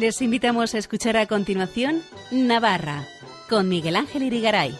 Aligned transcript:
Les 0.00 0.22
invitamos 0.22 0.74
a 0.74 0.78
escuchar 0.78 1.18
a 1.18 1.26
continuación 1.26 2.02
Navarra 2.30 3.06
con 3.50 3.68
Miguel 3.68 3.96
Ángel 3.96 4.22
Irigaray. 4.22 4.74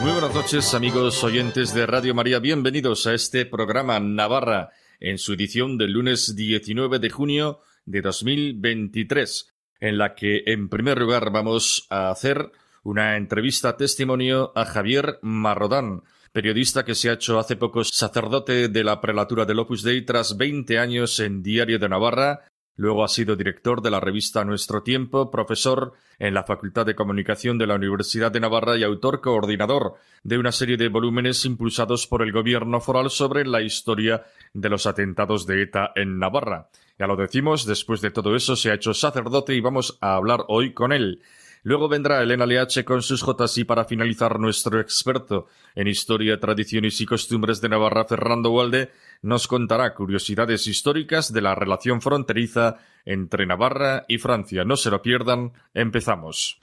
Muy 0.00 0.12
buenas 0.12 0.34
noches 0.34 0.72
amigos 0.72 1.22
oyentes 1.22 1.74
de 1.74 1.84
Radio 1.84 2.14
María, 2.14 2.38
bienvenidos 2.38 3.06
a 3.06 3.12
este 3.12 3.44
programa 3.44 4.00
Navarra 4.00 4.70
en 4.98 5.18
su 5.18 5.34
edición 5.34 5.76
del 5.76 5.92
lunes 5.92 6.34
19 6.34 7.00
de 7.00 7.10
junio 7.10 7.60
de 7.84 8.00
2023, 8.00 9.52
en 9.80 9.98
la 9.98 10.14
que 10.14 10.44
en 10.46 10.70
primer 10.70 10.98
lugar 10.98 11.30
vamos 11.30 11.86
a 11.90 12.08
hacer 12.10 12.50
una 12.82 13.16
entrevista 13.16 13.76
testimonio 13.76 14.52
a 14.54 14.64
Javier 14.64 15.18
Marrodán, 15.22 16.02
periodista 16.32 16.84
que 16.84 16.94
se 16.94 17.10
ha 17.10 17.14
hecho 17.14 17.38
hace 17.38 17.56
poco 17.56 17.84
sacerdote 17.84 18.68
de 18.68 18.84
la 18.84 19.00
prelatura 19.00 19.44
del 19.44 19.60
Opus 19.60 19.82
Dei 19.82 20.02
tras 20.02 20.36
20 20.36 20.78
años 20.78 21.20
en 21.20 21.42
Diario 21.42 21.78
de 21.78 21.88
Navarra, 21.88 22.46
luego 22.76 23.04
ha 23.04 23.08
sido 23.08 23.36
director 23.36 23.82
de 23.82 23.90
la 23.90 24.00
revista 24.00 24.44
Nuestro 24.44 24.82
Tiempo, 24.82 25.30
profesor 25.30 25.92
en 26.18 26.34
la 26.34 26.42
Facultad 26.42 26.86
de 26.86 26.94
Comunicación 26.94 27.58
de 27.58 27.66
la 27.66 27.74
Universidad 27.74 28.32
de 28.32 28.40
Navarra 28.40 28.76
y 28.76 28.82
autor 28.82 29.20
coordinador 29.20 29.94
de 30.24 30.38
una 30.38 30.52
serie 30.52 30.76
de 30.76 30.88
volúmenes 30.88 31.44
impulsados 31.44 32.06
por 32.06 32.22
el 32.22 32.32
gobierno 32.32 32.80
foral 32.80 33.10
sobre 33.10 33.44
la 33.44 33.60
historia 33.60 34.24
de 34.54 34.68
los 34.70 34.86
atentados 34.86 35.46
de 35.46 35.62
ETA 35.62 35.92
en 35.94 36.18
Navarra. 36.18 36.68
Ya 36.98 37.06
lo 37.06 37.16
decimos, 37.16 37.66
después 37.66 38.00
de 38.00 38.10
todo 38.10 38.34
eso 38.34 38.56
se 38.56 38.70
ha 38.70 38.74
hecho 38.74 38.94
sacerdote 38.94 39.54
y 39.54 39.60
vamos 39.60 39.98
a 40.00 40.14
hablar 40.14 40.44
hoy 40.48 40.72
con 40.72 40.92
él. 40.92 41.20
Luego 41.64 41.88
vendrá 41.88 42.22
Elena 42.22 42.44
Leache 42.44 42.84
con 42.84 43.02
sus 43.02 43.22
Jotas 43.22 43.56
y 43.56 43.64
para 43.64 43.84
finalizar 43.84 44.40
nuestro 44.40 44.80
experto 44.80 45.46
en 45.76 45.86
historia, 45.86 46.40
tradiciones 46.40 47.00
y 47.00 47.06
costumbres 47.06 47.60
de 47.60 47.68
Navarra, 47.68 48.04
Fernando 48.04 48.50
Walde, 48.50 48.90
nos 49.22 49.46
contará 49.46 49.94
curiosidades 49.94 50.66
históricas 50.66 51.32
de 51.32 51.40
la 51.40 51.54
relación 51.54 52.02
fronteriza 52.02 52.78
entre 53.04 53.46
Navarra 53.46 54.04
y 54.08 54.18
Francia. 54.18 54.64
No 54.64 54.76
se 54.76 54.90
lo 54.90 55.02
pierdan, 55.02 55.52
empezamos. 55.72 56.58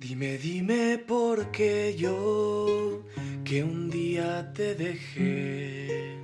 Dime, 0.00 0.38
dime 0.38 0.98
por 1.06 1.52
qué 1.52 1.94
yo, 1.96 3.04
que 3.44 3.62
un 3.62 3.88
día 3.88 4.52
te 4.52 4.74
dejé, 4.74 6.18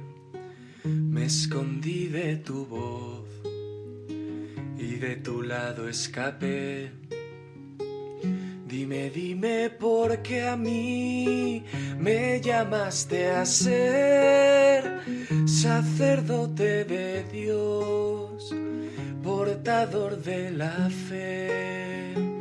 me 0.84 1.26
escondí 1.26 2.06
de 2.08 2.36
tu 2.36 2.66
voz 2.66 3.33
y 4.84 4.96
de 4.96 5.16
tu 5.16 5.42
lado 5.42 5.88
escapé. 5.88 6.92
Dime, 8.66 9.10
dime 9.10 9.70
por 9.70 10.20
qué 10.22 10.46
a 10.46 10.56
mí 10.56 11.64
me 11.98 12.40
llamaste 12.40 13.30
a 13.30 13.46
ser 13.46 15.00
sacerdote 15.46 16.84
de 16.84 17.24
Dios, 17.32 18.54
portador 19.22 20.22
de 20.22 20.50
la 20.50 20.90
fe. 21.08 22.33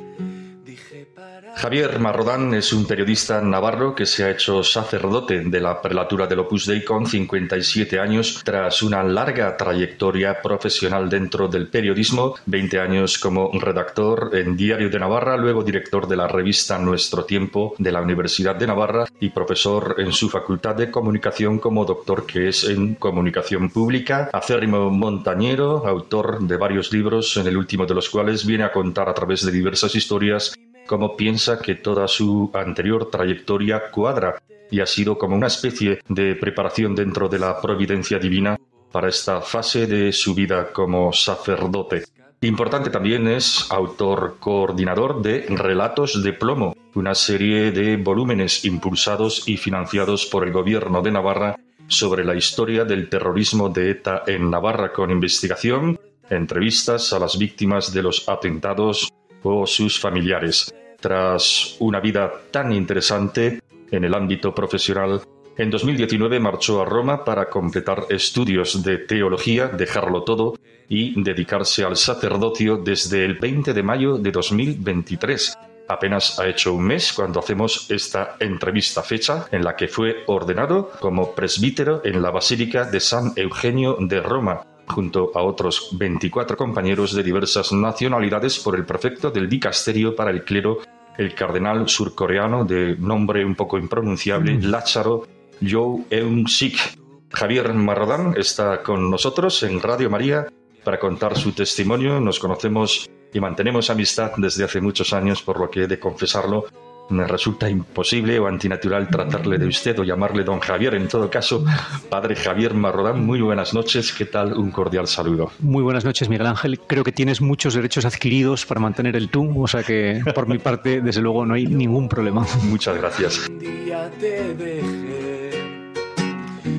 Javier 1.56 2.00
Marrodán 2.00 2.54
es 2.56 2.74
un 2.74 2.86
periodista 2.86 3.40
navarro 3.40 3.94
que 3.94 4.06
se 4.06 4.24
ha 4.24 4.32
hecho 4.32 4.64
sacerdote 4.64 5.42
de 5.42 5.62
la 5.62 5.82
prelatura 5.82 6.28
del 6.28 6.40
Opus 6.40 6.66
Dei 6.66 6.84
con 6.84 7.06
57 7.06 8.00
años 8.00 8.42
tras 8.44 8.82
una 8.82 9.04
larga 9.04 9.56
trayectoria 9.56 10.42
profesional 10.42 11.10
dentro 11.10 11.48
del 11.48 11.68
periodismo, 11.68 12.36
20 12.48 12.80
años 12.80 13.18
como 13.20 13.52
redactor 13.54 14.32
en 14.34 14.58
Diario 14.58 14.90
de 14.90 15.00
Navarra, 15.00 15.38
luego 15.38 15.64
director 15.64 16.08
de 16.08 16.18
la 16.18 16.28
revista 16.28 16.78
Nuestro 16.80 17.24
Tiempo 17.24 17.76
de 17.78 17.92
la 17.92 18.02
Universidad 18.02 18.56
de 18.56 18.68
Navarra 18.68 19.06
y 19.20 19.30
profesor 19.30 19.96
en 20.00 20.12
su 20.12 20.30
facultad 20.30 20.76
de 20.76 20.92
comunicación 20.92 21.60
como 21.60 21.86
doctor 21.86 22.26
que 22.26 22.50
es 22.50 22.64
en 22.64 22.96
comunicación 22.96 23.70
pública, 23.70 24.30
acérrimo 24.34 24.90
montañero, 24.90 25.88
autor 25.88 26.42
de 26.42 26.58
varios 26.58 26.92
libros, 26.92 27.38
en 27.38 27.48
el 27.48 27.58
último 27.58 27.86
de 27.86 27.94
los 27.94 28.10
cuales 28.10 28.46
viene 28.46 28.64
a 28.64 28.72
contar 28.72 29.08
a 29.08 29.14
través 29.14 29.46
de 29.46 29.52
diversas 29.52 29.96
historias 29.96 30.54
cómo 30.88 31.16
piensa 31.16 31.60
que 31.60 31.76
toda 31.76 32.08
su 32.08 32.52
anterior 32.54 33.10
trayectoria 33.10 33.90
cuadra 33.92 34.42
y 34.70 34.80
ha 34.80 34.86
sido 34.86 35.18
como 35.18 35.36
una 35.36 35.48
especie 35.48 36.00
de 36.10 36.36
preparación 36.36 36.96
dentro 36.96 37.30
de 37.30 37.40
la 37.40 37.62
providencia 37.62 38.18
divina 38.20 38.58
para 38.92 39.10
esta 39.10 39.42
fase 39.42 39.88
de 39.88 40.12
su 40.12 40.34
vida 40.34 40.72
como 40.72 41.12
sacerdote. 41.14 42.04
Importante 42.42 42.90
también 42.90 43.28
es 43.28 43.72
autor 43.72 44.36
coordinador 44.40 45.22
de 45.22 45.46
Relatos 45.48 46.22
de 46.22 46.34
Plomo, 46.34 46.76
una 46.94 47.16
serie 47.16 47.72
de 47.72 47.98
volúmenes 47.98 48.66
impulsados 48.66 49.48
y 49.48 49.58
financiados 49.58 50.26
por 50.26 50.46
el 50.46 50.52
gobierno 50.52 51.02
de 51.02 51.12
Navarra 51.12 51.56
sobre 51.88 52.26
la 52.26 52.36
historia 52.36 52.84
del 52.84 53.10
terrorismo 53.10 53.70
de 53.70 53.92
ETA 53.92 54.24
en 54.28 54.50
Navarra 54.50 54.92
con 54.92 55.10
investigación, 55.12 56.00
entrevistas 56.30 57.14
a 57.14 57.20
las 57.20 57.38
víctimas 57.38 57.94
de 57.94 58.04
los 58.04 58.28
atentados 58.28 59.10
o 59.44 59.68
sus 59.68 60.00
familiares. 60.00 60.74
Tras 61.00 61.76
una 61.80 62.00
vida 62.00 62.32
tan 62.50 62.72
interesante 62.72 63.62
en 63.92 64.04
el 64.04 64.14
ámbito 64.14 64.56
profesional, 64.56 65.22
en 65.56 65.70
2019 65.70 66.40
marchó 66.40 66.82
a 66.82 66.86
Roma 66.86 67.24
para 67.24 67.48
completar 67.50 68.06
estudios 68.10 68.82
de 68.82 68.98
teología, 69.00 69.68
dejarlo 69.68 70.24
todo 70.24 70.56
y 70.90 71.22
dedicarse 71.22 71.84
al 71.84 71.96
sacerdocio 71.96 72.78
desde 72.78 73.24
el 73.24 73.36
20 73.36 73.74
de 73.74 73.84
mayo 73.84 74.18
de 74.18 74.32
2023. 74.32 75.58
Apenas 75.88 76.40
ha 76.40 76.48
hecho 76.48 76.74
un 76.74 76.86
mes 76.86 77.14
cuando 77.14 77.40
hacemos 77.40 77.92
esta 77.92 78.36
entrevista 78.40 79.04
fecha 79.04 79.46
en 79.52 79.64
la 79.64 79.76
que 79.76 79.88
fue 79.88 80.24
ordenado 80.28 80.90
como 81.00 81.36
presbítero 81.36 82.02
en 82.04 82.22
la 82.22 82.32
Basílica 82.32 82.86
de 82.86 83.00
San 83.00 83.34
Eugenio 83.36 83.98
de 84.00 84.22
Roma, 84.22 84.66
junto 84.88 85.32
a 85.36 85.42
otros 85.42 85.90
24 85.94 86.58
compañeros 86.58 87.14
de 87.14 87.24
diversas 87.24 87.72
nacionalidades 87.72 88.60
por 88.60 88.76
el 88.76 88.86
prefecto 88.86 89.32
del 89.32 89.50
dicasterio 89.50 90.16
para 90.16 90.32
el 90.32 90.44
clero, 90.44 90.80
el 91.18 91.34
cardenal 91.34 91.88
surcoreano 91.88 92.66
de 92.66 92.96
nombre 92.98 93.46
un 93.46 93.56
poco 93.56 93.78
impronunciable, 93.78 94.54
mm. 94.54 94.64
Lázaro 94.66 95.28
Yo 95.62 96.00
Eun 96.10 96.48
Sik. 96.48 97.00
Javier 97.32 97.74
Marrodán 97.74 98.36
está 98.38 98.84
con 98.84 99.10
nosotros 99.10 99.64
en 99.64 99.82
Radio 99.82 100.10
María 100.10 100.48
para 100.84 101.00
contar 101.00 101.36
su 101.36 101.52
testimonio. 101.52 102.20
Nos 102.20 102.40
conocemos 102.40 103.10
y 103.34 103.40
mantenemos 103.40 103.90
amistad 103.90 104.34
desde 104.38 104.64
hace 104.64 104.82
muchos 104.82 105.14
años, 105.14 105.42
por 105.42 105.60
lo 105.60 105.70
que 105.70 105.84
he 105.84 105.88
de 105.88 106.00
confesarlo, 106.00 106.66
me 107.10 107.28
resulta 107.28 107.70
imposible 107.70 108.40
o 108.40 108.48
antinatural 108.48 109.10
tratarle 109.10 109.58
de 109.58 109.68
usted 109.68 109.98
o 110.00 110.04
llamarle 110.04 110.44
don 110.44 110.60
Javier. 110.60 110.96
En 110.96 111.08
todo 111.08 111.30
caso, 111.30 111.64
padre 112.10 112.36
Javier 112.36 112.74
Marrodán, 112.74 113.26
muy 113.26 113.42
buenas 113.42 113.74
noches. 113.74 114.14
¿Qué 114.14 114.26
tal? 114.26 114.54
Un 114.54 114.72
cordial 114.72 115.08
saludo. 115.08 115.52
Muy 115.60 115.84
buenas 115.84 116.06
noches, 116.06 116.30
Miguel 116.30 116.48
Ángel. 116.48 116.80
Creo 116.80 117.04
que 117.04 117.12
tienes 117.12 117.42
muchos 117.42 117.74
derechos 117.74 118.06
adquiridos 118.06 118.66
para 118.66 118.80
mantener 118.80 119.16
el 119.16 119.30
tú, 119.30 119.62
o 119.62 119.68
sea 119.68 119.84
que 119.84 120.22
por 120.34 120.48
mi 120.48 120.58
parte, 120.58 121.02
desde 121.02 121.22
luego, 121.22 121.46
no 121.46 121.54
hay 121.54 121.66
ningún 121.66 122.10
problema. 122.10 122.46
Muchas 122.64 122.98
gracias. 122.98 123.50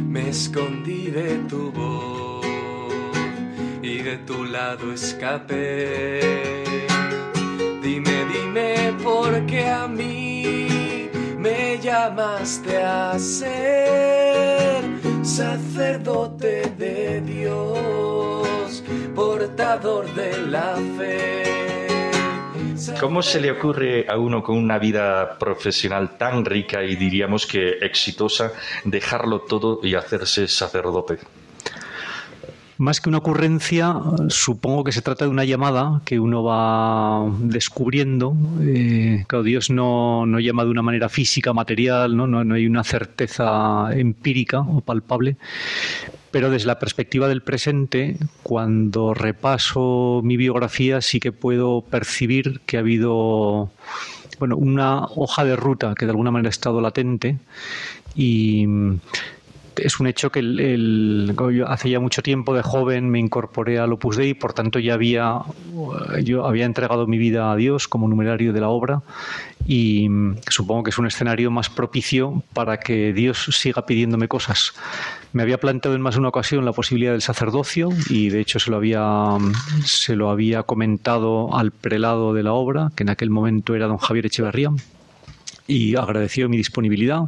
me 0.09 0.29
escondí 0.29 1.11
de 1.11 1.39
tu 1.49 1.73
voz 1.73 2.47
y 3.83 3.99
de 3.99 4.17
tu 4.19 4.45
lado 4.45 4.93
escapé. 4.93 6.74
Dime, 9.05 9.13
dime 9.13 9.13
por 9.13 9.47
qué 9.47 9.69
a 9.69 9.87
mí 9.87 11.11
me 11.39 11.79
llamaste 11.79 12.83
a 12.83 13.19
ser 13.19 14.85
sacerdote 15.23 16.73
de 16.79 17.21
Dios, 17.21 18.83
portador 19.15 20.13
de 20.15 20.39
la 20.47 20.77
fe. 20.99 21.43
¿Cómo 23.01 23.23
se 23.23 23.41
le 23.41 23.51
ocurre 23.51 24.07
a 24.09 24.19
uno 24.19 24.43
con 24.43 24.57
una 24.57 24.79
vida 24.79 25.39
profesional 25.39 26.17
tan 26.19 26.45
rica 26.45 26.83
y 26.83 26.97
diríamos 26.97 27.47
que 27.47 27.79
exitosa 27.81 28.53
dejarlo 28.85 29.41
todo 29.41 29.81
y 29.83 29.95
hacerse 29.95 30.49
sacerdote? 30.49 31.19
Más 32.77 33.01
que 33.01 33.09
una 33.09 33.19
ocurrencia, 33.19 33.95
supongo 34.29 34.83
que 34.83 34.91
se 34.91 35.01
trata 35.01 35.25
de 35.25 35.31
una 35.31 35.45
llamada 35.45 36.01
que 36.05 36.19
uno 36.19 36.43
va 36.43 37.25
descubriendo. 37.39 38.37
Eh, 38.63 39.25
Dios 39.45 39.71
no, 39.71 40.27
llama 40.41 40.65
de 40.65 40.71
una 40.71 40.83
manera 40.83 41.09
física, 41.09 41.53
material, 41.53 42.17
¿no? 42.17 42.27
No, 42.27 42.55
hay 42.55 42.67
una 42.67 42.83
certeza 42.83 43.91
empírica 43.93 44.61
o 44.61 44.81
palpable. 44.81 45.37
Pero 46.33 46.51
desde 46.51 46.67
la 46.67 46.81
perspectiva 46.81 47.29
del 47.29 47.43
presente, 47.43 48.17
cuando 48.43 49.15
repaso 49.15 50.21
mi 50.25 50.37
biografía, 50.37 51.01
sí 51.01 51.21
que 51.21 51.31
puedo 51.31 51.83
percibir 51.83 52.61
que 52.67 52.77
ha 52.77 52.81
habido 52.81 53.71
bueno, 54.41 54.57
una 54.57 55.05
hoja 55.15 55.45
de 55.45 55.55
ruta 55.55 55.95
que 55.97 56.07
de 56.07 56.11
alguna 56.11 56.33
manera 56.33 56.49
ha 56.49 56.51
estado 56.51 56.81
latente 56.81 57.39
y 58.17 58.67
es 59.77 60.01
un 60.01 60.07
hecho 60.07 60.31
que 60.31 60.41
el, 60.41 61.35
hace 61.67 61.91
ya 61.91 62.01
mucho 62.01 62.23
tiempo 62.23 62.55
de 62.55 62.63
joven 62.63 63.09
me 63.11 63.19
incorporé 63.19 63.79
al 63.79 63.93
Opus 63.93 64.17
Dei, 64.17 64.35
por 64.35 64.53
tanto 64.53 64.79
ya 64.79 64.95
había 64.95 65.41
yo 66.23 66.47
había 66.47 66.65
entregado 66.65 67.07
mi 67.07 67.19
vida 67.19 67.53
a 67.53 67.57
Dios 67.57 67.89
como 67.89 68.09
numerario 68.09 68.53
de 68.53 68.61
la 68.61 68.69
obra 68.69 69.03
y 69.67 70.09
supongo 70.49 70.85
que 70.85 70.91
es 70.91 70.99
un 70.99 71.07
escenario 71.07 71.51
más 71.51 71.71
propicio 71.71 72.43
para 72.53 72.79
que 72.79 73.13
Dios 73.13 73.47
siga 73.53 73.87
pidiéndome 73.87 74.29
cosas. 74.29 74.73
Me 75.33 75.43
había 75.43 75.59
planteado 75.59 75.97
en 75.97 76.03
más 76.03 76.15
de 76.15 76.21
una 76.21 76.29
ocasión 76.29 76.65
la 76.65 76.73
posibilidad 76.73 77.13
del 77.13 77.23
sacerdocio 77.23 77.89
y 78.09 78.29
de 78.29 78.41
hecho 78.41 78.59
se 78.59 78.71
lo 78.71 78.77
había 78.77 79.37
se 79.85 80.17
lo 80.17 80.31
había 80.31 80.63
comentado 80.63 81.57
al 81.57 81.73
prelado 81.73 82.35
de 82.35 82.43
la 82.43 82.53
obra, 82.53 82.91
que 82.95 83.03
en 83.03 83.11
aquel 83.11 83.31
momento 83.31 83.75
era 83.75 83.87
don 83.87 83.99
Javier 83.99 84.27
Echeverría 84.27 84.71
y 85.67 85.97
agradeció 85.97 86.49
mi 86.49 86.59
disponibilidad 86.59 87.23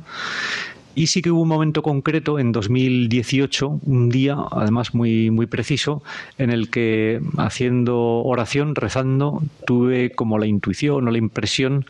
y 0.97 1.09
sí 1.09 1.21
que 1.21 1.31
hubo 1.31 1.43
un 1.43 1.49
momento 1.49 1.83
concreto 1.83 2.39
en 2.39 2.53
2018, 2.53 3.81
un 3.85 4.09
día, 4.09 4.37
además 4.51 4.95
muy, 4.95 5.31
muy 5.31 5.47
preciso, 5.47 6.03
en 6.39 6.51
el 6.51 6.71
que 6.71 7.21
haciendo 7.37 7.97
oración, 8.25 8.75
rezando, 8.75 9.43
tuve 9.67 10.11
como 10.13 10.39
la 10.39 10.47
intuición 10.47 11.07
o 11.07 11.11
la 11.11 11.19
impresión 11.19 11.85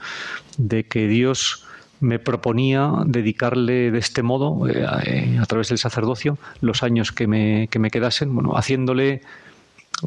de 0.58 0.85
que 0.85 1.06
Dios 1.06 1.64
me 2.00 2.19
proponía 2.19 2.91
dedicarle 3.06 3.93
de 3.93 3.99
este 3.99 4.25
modo, 4.25 4.69
eh, 4.69 5.38
a 5.41 5.47
través 5.47 5.69
del 5.69 5.79
sacerdocio, 5.79 6.37
los 6.61 6.82
años 6.82 7.12
que 7.12 7.29
me, 7.29 7.69
que 7.70 7.79
me 7.79 7.91
quedasen, 7.91 8.35
bueno, 8.35 8.55
haciéndole 8.56 9.23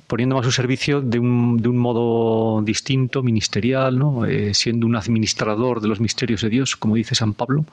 poniéndome 0.07 0.41
a 0.41 0.43
su 0.43 0.51
servicio 0.51 1.01
de 1.01 1.19
un, 1.19 1.57
de 1.61 1.69
un 1.69 1.77
modo 1.77 2.61
distinto, 2.61 3.23
ministerial, 3.23 3.97
¿no? 3.97 4.25
Eh, 4.25 4.53
siendo 4.53 4.85
un 4.85 4.95
administrador 4.95 5.81
de 5.81 5.87
los 5.87 5.99
misterios 5.99 6.41
de 6.41 6.49
Dios, 6.49 6.75
como 6.75 6.95
dice 6.95 7.15
San 7.15 7.33
Pablo. 7.33 7.65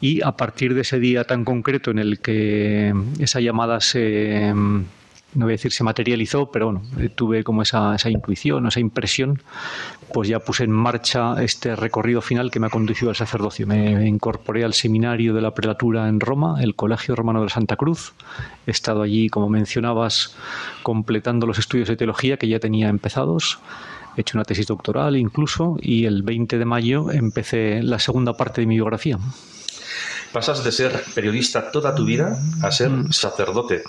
Y 0.00 0.22
a 0.22 0.32
partir 0.32 0.74
de 0.74 0.82
ese 0.82 0.98
día 0.98 1.24
tan 1.24 1.44
concreto 1.44 1.90
en 1.90 1.98
el 1.98 2.18
que 2.20 2.94
esa 3.18 3.40
llamada 3.40 3.80
se 3.80 4.52
no 5.34 5.46
voy 5.46 5.52
a 5.52 5.56
decir 5.56 5.72
se 5.72 5.84
materializó, 5.84 6.50
pero 6.50 6.66
bueno, 6.66 6.82
eh, 6.98 7.08
tuve 7.08 7.44
como 7.44 7.62
esa, 7.62 7.94
esa 7.94 8.10
intuición, 8.10 8.66
esa 8.66 8.80
impresión, 8.80 9.42
pues 10.12 10.28
ya 10.28 10.38
puse 10.38 10.64
en 10.64 10.70
marcha 10.70 11.42
este 11.42 11.76
recorrido 11.76 12.20
final 12.20 12.50
que 12.50 12.60
me 12.60 12.68
ha 12.68 12.70
conducido 12.70 13.10
al 13.10 13.16
sacerdocio. 13.16 13.66
Me 13.66 14.06
incorporé 14.06 14.64
al 14.64 14.74
seminario 14.74 15.34
de 15.34 15.40
la 15.40 15.54
prelatura 15.54 16.08
en 16.08 16.20
Roma, 16.20 16.62
el 16.62 16.74
Colegio 16.74 17.16
Romano 17.16 17.42
de 17.42 17.48
Santa 17.48 17.76
Cruz. 17.76 18.14
He 18.66 18.70
estado 18.70 19.02
allí, 19.02 19.28
como 19.28 19.48
mencionabas, 19.48 20.36
completando 20.82 21.46
los 21.46 21.58
estudios 21.58 21.88
de 21.88 21.96
teología 21.96 22.36
que 22.36 22.48
ya 22.48 22.60
tenía 22.60 22.88
empezados. 22.88 23.58
He 24.16 24.20
hecho 24.20 24.38
una 24.38 24.44
tesis 24.44 24.66
doctoral 24.66 25.16
incluso 25.16 25.76
y 25.80 26.04
el 26.04 26.22
20 26.22 26.58
de 26.58 26.64
mayo 26.64 27.10
empecé 27.10 27.82
la 27.82 27.98
segunda 27.98 28.36
parte 28.36 28.60
de 28.60 28.68
mi 28.68 28.76
biografía. 28.76 29.18
Pasas 30.34 30.64
de 30.64 30.72
ser 30.72 31.04
periodista 31.14 31.70
toda 31.70 31.94
tu 31.94 32.04
vida 32.04 32.36
a 32.60 32.72
ser 32.72 32.90
mm. 32.90 33.12
sacerdote. 33.12 33.84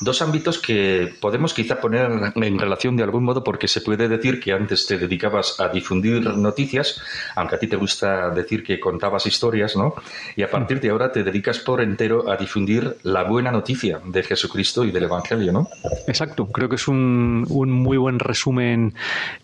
Dos 0.00 0.22
ámbitos 0.22 0.58
que 0.58 1.14
podemos 1.20 1.52
quizá 1.52 1.78
poner 1.78 2.32
en 2.34 2.58
relación 2.58 2.96
de 2.96 3.02
algún 3.02 3.22
modo 3.22 3.44
porque 3.44 3.68
se 3.68 3.82
puede 3.82 4.08
decir 4.08 4.40
que 4.40 4.54
antes 4.54 4.86
te 4.86 4.96
dedicabas 4.96 5.60
a 5.60 5.68
difundir 5.68 6.24
noticias, 6.38 7.02
aunque 7.36 7.56
a 7.56 7.58
ti 7.58 7.66
te 7.66 7.76
gusta 7.76 8.30
decir 8.30 8.64
que 8.64 8.80
contabas 8.80 9.26
historias, 9.26 9.76
¿no? 9.76 9.92
Y 10.36 10.42
a 10.42 10.50
partir 10.50 10.80
de 10.80 10.88
ahora 10.88 11.12
te 11.12 11.22
dedicas 11.22 11.58
por 11.58 11.82
entero 11.82 12.30
a 12.30 12.38
difundir 12.38 12.96
la 13.02 13.24
buena 13.24 13.50
noticia 13.50 14.00
de 14.02 14.22
Jesucristo 14.22 14.86
y 14.86 14.92
del 14.92 15.02
Evangelio, 15.02 15.52
¿no? 15.52 15.68
Exacto, 16.06 16.46
creo 16.46 16.70
que 16.70 16.76
es 16.76 16.88
un, 16.88 17.42
muy 17.46 17.98
buen 17.98 18.20
resumen. 18.20 18.94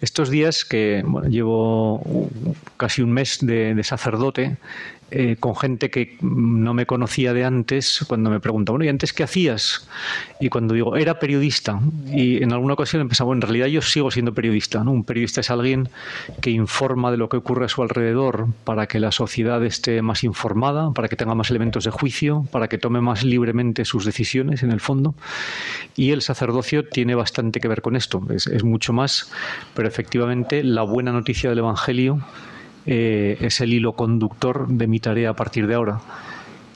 Estos 0.00 0.30
días 0.30 0.64
que 0.64 1.04
llevo 1.28 2.30
casi 2.78 3.02
un 3.02 3.12
mes 3.12 3.40
de 3.42 3.78
sacerdote, 3.84 4.56
eh, 5.12 5.36
con 5.38 5.54
gente 5.54 5.88
que 5.88 6.16
no 6.20 6.74
me 6.74 6.84
conocía 6.84 7.32
de 7.32 7.44
antes, 7.44 8.04
cuando 8.08 8.28
me 8.28 8.40
pregunta, 8.40 8.72
bueno, 8.72 8.84
¿y 8.84 8.88
antes 8.88 9.12
qué 9.12 9.22
hacías? 9.22 9.88
Y 10.40 10.48
cuando 10.48 10.74
digo, 10.74 10.96
era 10.96 11.20
periodista, 11.20 11.80
y 12.12 12.42
en 12.42 12.52
alguna 12.52 12.74
ocasión 12.74 13.02
empezaba, 13.02 13.26
bueno, 13.26 13.38
en 13.38 13.42
realidad 13.42 13.66
yo 13.68 13.82
sigo 13.82 14.10
siendo 14.10 14.34
periodista, 14.34 14.82
¿no? 14.82 14.90
Un 14.90 15.04
periodista 15.04 15.42
es 15.42 15.50
alguien 15.50 15.88
que 16.40 16.50
informa 16.50 17.12
de 17.12 17.18
lo 17.18 17.28
que 17.28 17.36
ocurre 17.36 17.66
a 17.66 17.68
su 17.68 17.82
alrededor 17.82 18.48
para 18.64 18.88
que 18.88 18.98
la 18.98 19.12
sociedad 19.12 19.64
esté 19.64 20.02
más 20.02 20.24
informada, 20.24 20.90
para 20.90 21.06
que 21.06 21.14
tenga 21.14 21.36
más 21.36 21.50
elementos 21.50 21.84
de 21.84 21.92
juicio, 21.92 22.44
para 22.50 22.66
que 22.66 22.76
tome 22.76 23.00
más 23.00 23.22
libremente 23.22 23.84
sus 23.84 24.04
decisiones, 24.04 24.64
en 24.64 24.72
el 24.72 24.80
fondo. 24.80 25.14
Y 25.94 26.10
el 26.10 26.20
sacerdocio 26.20 26.88
tiene 26.88 27.14
bastante 27.14 27.60
que 27.60 27.68
ver 27.68 27.80
con 27.80 27.94
esto, 27.94 28.22
es, 28.30 28.48
es 28.48 28.64
mucho 28.64 28.92
más, 28.92 29.30
pero 29.74 29.86
efectivamente 29.86 30.64
la 30.64 30.82
buena 30.82 31.12
noticia 31.12 31.48
del 31.48 31.60
Evangelio 31.60 32.24
eh, 32.86 33.36
es 33.40 33.60
el 33.60 33.72
hilo 33.72 33.92
conductor 33.92 34.68
de 34.68 34.86
mi 34.86 35.00
tarea 35.00 35.30
a 35.30 35.36
partir 35.36 35.66
de 35.66 35.74
ahora. 35.74 36.00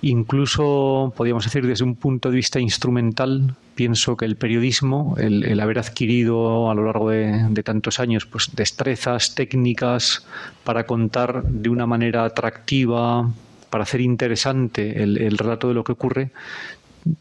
Incluso, 0.03 1.13
podríamos 1.17 1.45
decir, 1.45 1.67
desde 1.67 1.85
un 1.85 1.95
punto 1.95 2.31
de 2.31 2.37
vista 2.37 2.59
instrumental, 2.59 3.55
pienso 3.75 4.17
que 4.17 4.25
el 4.25 4.37
periodismo, 4.37 5.15
el, 5.19 5.61
haber 5.61 5.79
adquirido 5.79 6.71
a 6.71 6.75
lo 6.75 6.85
largo 6.85 7.11
de, 7.11 7.63
tantos 7.63 8.01
años 8.01 8.25
pues, 8.25 8.51
destrezas, 8.55 9.35
técnicas 9.35 10.27
para 10.65 10.85
contar 10.85 11.43
de 11.45 11.69
una 11.69 11.87
manera 11.87 12.25
atractiva, 12.25 13.31
para 13.69 13.85
hacer 13.85 14.01
interesante 14.01 15.03
el 15.03 15.39
relato 15.39 15.69
de 15.69 15.75
lo 15.75 15.85
que 15.85 15.93
ocurre, 15.93 16.31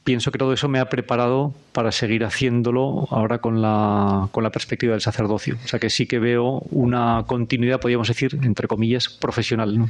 pienso 0.04 0.32
que 0.32 0.38
todo 0.38 0.54
eso 0.54 0.68
me 0.68 0.80
ha 0.80 0.90
preparado 0.90 1.54
para 1.72 1.92
seguir 1.92 2.26
haciéndolo 2.26 3.08
ahora 3.12 3.40
con 3.40 3.62
la, 3.62 4.30
con 4.32 4.44
la 4.44 4.50
perspectiva 4.50 4.94
del 4.94 5.02
sacerdocio. 5.02 5.58
O 5.64 5.68
sea 5.68 5.80
que 5.80 5.90
sí 5.90 6.06
que 6.06 6.20
veo 6.20 6.64
una 6.72 7.24
continuidad, 7.28 7.80
podríamos 7.80 8.08
decir, 8.08 8.38
entre 8.44 8.68
comillas, 8.68 9.10
profesional. 9.10 9.90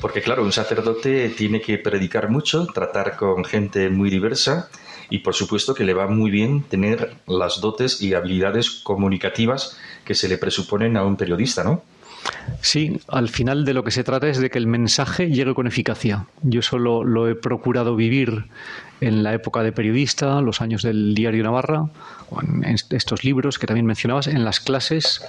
Porque 0.00 0.22
claro, 0.22 0.42
un 0.42 0.52
sacerdote 0.52 1.28
tiene 1.30 1.60
que 1.60 1.78
predicar 1.78 2.30
mucho, 2.30 2.66
tratar 2.66 3.16
con 3.16 3.44
gente 3.44 3.90
muy 3.90 4.10
diversa 4.10 4.68
y 5.10 5.18
por 5.18 5.34
supuesto 5.34 5.74
que 5.74 5.84
le 5.84 5.94
va 5.94 6.06
muy 6.06 6.30
bien 6.30 6.62
tener 6.62 7.14
las 7.26 7.60
dotes 7.60 8.00
y 8.00 8.14
habilidades 8.14 8.70
comunicativas 8.70 9.76
que 10.04 10.14
se 10.14 10.28
le 10.28 10.38
presuponen 10.38 10.96
a 10.96 11.04
un 11.04 11.16
periodista, 11.16 11.64
¿no? 11.64 11.82
Sí, 12.60 13.00
al 13.08 13.28
final 13.28 13.64
de 13.64 13.74
lo 13.74 13.82
que 13.82 13.90
se 13.90 14.04
trata 14.04 14.28
es 14.28 14.38
de 14.38 14.50
que 14.50 14.58
el 14.58 14.66
mensaje 14.66 15.30
llegue 15.30 15.54
con 15.54 15.66
eficacia. 15.66 16.26
Yo 16.42 16.62
solo 16.62 17.02
lo 17.02 17.28
he 17.28 17.34
procurado 17.34 17.96
vivir 17.96 18.44
en 19.00 19.22
la 19.22 19.32
época 19.34 19.62
de 19.62 19.72
periodista, 19.72 20.40
los 20.40 20.60
años 20.60 20.82
del 20.82 21.14
diario 21.14 21.42
Navarra, 21.42 21.86
en 22.42 22.76
estos 22.90 23.24
libros 23.24 23.58
que 23.58 23.66
también 23.66 23.86
mencionabas, 23.86 24.26
en 24.26 24.44
las 24.44 24.60
clases, 24.60 25.22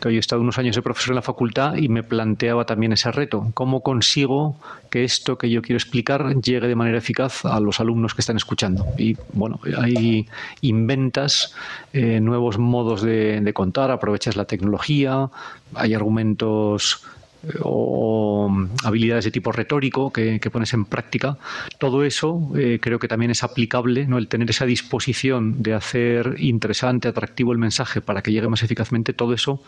que 0.00 0.08
hoy 0.08 0.16
he 0.16 0.18
estado 0.18 0.42
unos 0.42 0.58
años 0.58 0.76
de 0.76 0.82
profesor 0.82 1.10
en 1.10 1.16
la 1.16 1.22
facultad 1.22 1.76
y 1.76 1.88
me 1.88 2.02
planteaba 2.02 2.64
también 2.64 2.92
ese 2.92 3.12
reto. 3.12 3.50
¿Cómo 3.54 3.82
consigo 3.82 4.56
que 4.90 5.04
esto 5.04 5.38
que 5.38 5.50
yo 5.50 5.62
quiero 5.62 5.76
explicar 5.76 6.34
llegue 6.40 6.68
de 6.68 6.74
manera 6.74 6.98
eficaz 6.98 7.44
a 7.44 7.60
los 7.60 7.80
alumnos 7.80 8.14
que 8.14 8.22
están 8.22 8.36
escuchando? 8.36 8.86
Y 8.96 9.16
bueno, 9.32 9.60
ahí 9.78 10.26
inventas 10.60 11.54
eh, 11.92 12.20
nuevos 12.20 12.58
modos 12.58 13.02
de, 13.02 13.40
de 13.40 13.52
contar, 13.52 13.90
aprovechas 13.90 14.36
la 14.36 14.46
tecnología, 14.46 15.30
hay 15.74 15.94
argumentos 15.94 17.04
o 17.62 18.50
habilidades 18.84 19.24
de 19.24 19.30
tipo 19.30 19.52
retórico 19.52 20.12
que, 20.12 20.40
pones 20.50 20.72
en 20.72 20.84
práctica, 20.84 21.38
todo 21.78 22.04
eso 22.04 22.50
eh, 22.56 22.78
creo 22.80 22.98
que 22.98 23.08
también 23.08 23.30
es 23.30 23.42
aplicable, 23.42 24.06
¿no? 24.06 24.18
el 24.18 24.28
tener 24.28 24.50
esa 24.50 24.66
disposición 24.66 25.62
de 25.62 25.74
hacer 25.74 26.36
interesante, 26.38 27.08
atractivo 27.08 27.52
el 27.52 27.58
mensaje 27.58 28.00
para 28.00 28.22
que 28.22 28.32
llegue 28.32 28.48
más 28.48 28.62
eficazmente, 28.62 29.12
todo 29.12 29.34
eso 29.34 29.62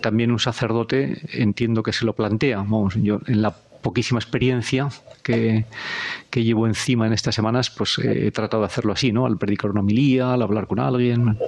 también 0.00 0.30
un 0.30 0.38
sacerdote 0.38 1.18
entiendo 1.32 1.82
que 1.82 1.92
se 1.92 2.04
lo 2.04 2.14
plantea. 2.14 2.58
Vamos, 2.58 2.94
yo 2.94 3.20
en 3.26 3.42
la 3.42 3.54
poquísima 3.82 4.18
experiencia 4.18 4.88
que, 5.22 5.64
llevo 6.34 6.66
encima 6.66 7.06
en 7.06 7.12
estas 7.12 7.34
semanas, 7.34 7.70
pues 7.70 7.98
eh, 7.98 8.26
he 8.26 8.30
tratado 8.30 8.62
de 8.62 8.66
hacerlo 8.66 8.92
así, 8.92 9.12
¿no? 9.12 9.26
Al 9.26 9.36
predicar 9.36 9.70
una 9.70 9.80
homilía, 9.80 10.32
al 10.32 10.42
hablar 10.42 10.66
con 10.66 10.78
alguien. 10.78 11.38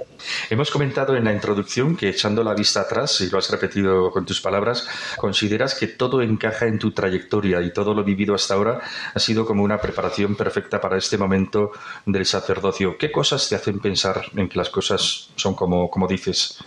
Hemos 0.49 0.69
comentado 0.71 1.15
en 1.15 1.23
la 1.23 1.33
introducción 1.33 1.95
que 1.95 2.09
echando 2.09 2.43
la 2.43 2.53
vista 2.53 2.81
atrás, 2.81 3.21
y 3.21 3.29
lo 3.29 3.37
has 3.37 3.49
repetido 3.49 4.11
con 4.11 4.25
tus 4.25 4.41
palabras, 4.41 4.87
consideras 5.17 5.75
que 5.75 5.87
todo 5.87 6.21
encaja 6.21 6.67
en 6.67 6.79
tu 6.79 6.91
trayectoria 6.91 7.61
y 7.61 7.71
todo 7.71 7.93
lo 7.93 8.03
vivido 8.03 8.35
hasta 8.35 8.53
ahora 8.53 8.81
ha 9.13 9.19
sido 9.19 9.45
como 9.45 9.63
una 9.63 9.79
preparación 9.79 10.35
perfecta 10.35 10.79
para 10.79 10.97
este 10.97 11.17
momento 11.17 11.71
del 12.05 12.25
sacerdocio. 12.25 12.97
¿Qué 12.97 13.11
cosas 13.11 13.49
te 13.49 13.55
hacen 13.55 13.79
pensar 13.79 14.25
en 14.35 14.49
que 14.49 14.57
las 14.57 14.69
cosas 14.69 15.29
son 15.35 15.55
como, 15.55 15.89
como 15.89 16.07
dices? 16.07 16.63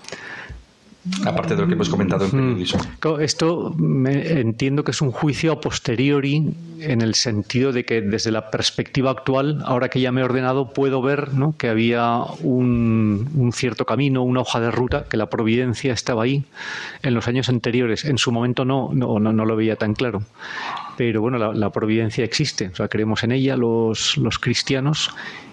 Aparte 1.24 1.54
de 1.54 1.62
lo 1.62 1.68
que 1.68 1.74
hemos 1.74 1.88
comentado 1.88 2.24
en 2.24 2.30
periodismo. 2.30 2.80
Esto 3.20 3.74
me 3.76 4.40
entiendo 4.40 4.84
que 4.84 4.90
es 4.90 5.00
un 5.00 5.12
juicio 5.12 5.52
a 5.52 5.60
posteriori 5.60 6.52
en 6.80 7.00
el 7.00 7.14
sentido 7.14 7.72
de 7.72 7.84
que 7.84 8.00
desde 8.02 8.30
la 8.30 8.50
perspectiva 8.50 9.10
actual, 9.10 9.62
ahora 9.64 9.88
que 9.88 10.00
ya 10.00 10.12
me 10.12 10.20
he 10.20 10.24
ordenado, 10.24 10.72
puedo 10.72 11.02
ver 11.02 11.34
¿no? 11.34 11.54
que 11.56 11.68
había 11.68 12.18
un, 12.40 13.30
un, 13.34 13.52
cierto 13.52 13.84
camino, 13.84 14.22
una 14.22 14.40
hoja 14.40 14.60
de 14.60 14.70
ruta, 14.70 15.04
que 15.08 15.16
la 15.16 15.30
providencia 15.30 15.92
estaba 15.92 16.24
ahí 16.24 16.44
en 17.02 17.14
los 17.14 17.28
años 17.28 17.48
anteriores. 17.48 18.04
En 18.04 18.18
su 18.18 18.32
momento 18.32 18.64
no, 18.64 18.90
no, 18.92 19.18
no, 19.18 19.32
no 19.32 19.44
lo 19.44 19.56
veía 19.56 19.76
tan 19.76 19.94
claro. 19.94 20.22
pero 20.96 21.20
bueno, 21.20 21.52
la, 21.52 21.70
providencia 21.70 22.24
existe, 22.24 22.68
o 22.68 22.74
sea, 22.74 22.88
creemos 22.88 23.22
en 23.22 23.32
ella 23.32 23.56
los, 23.56 24.16
los 24.16 24.38
cristianos 24.38 25.10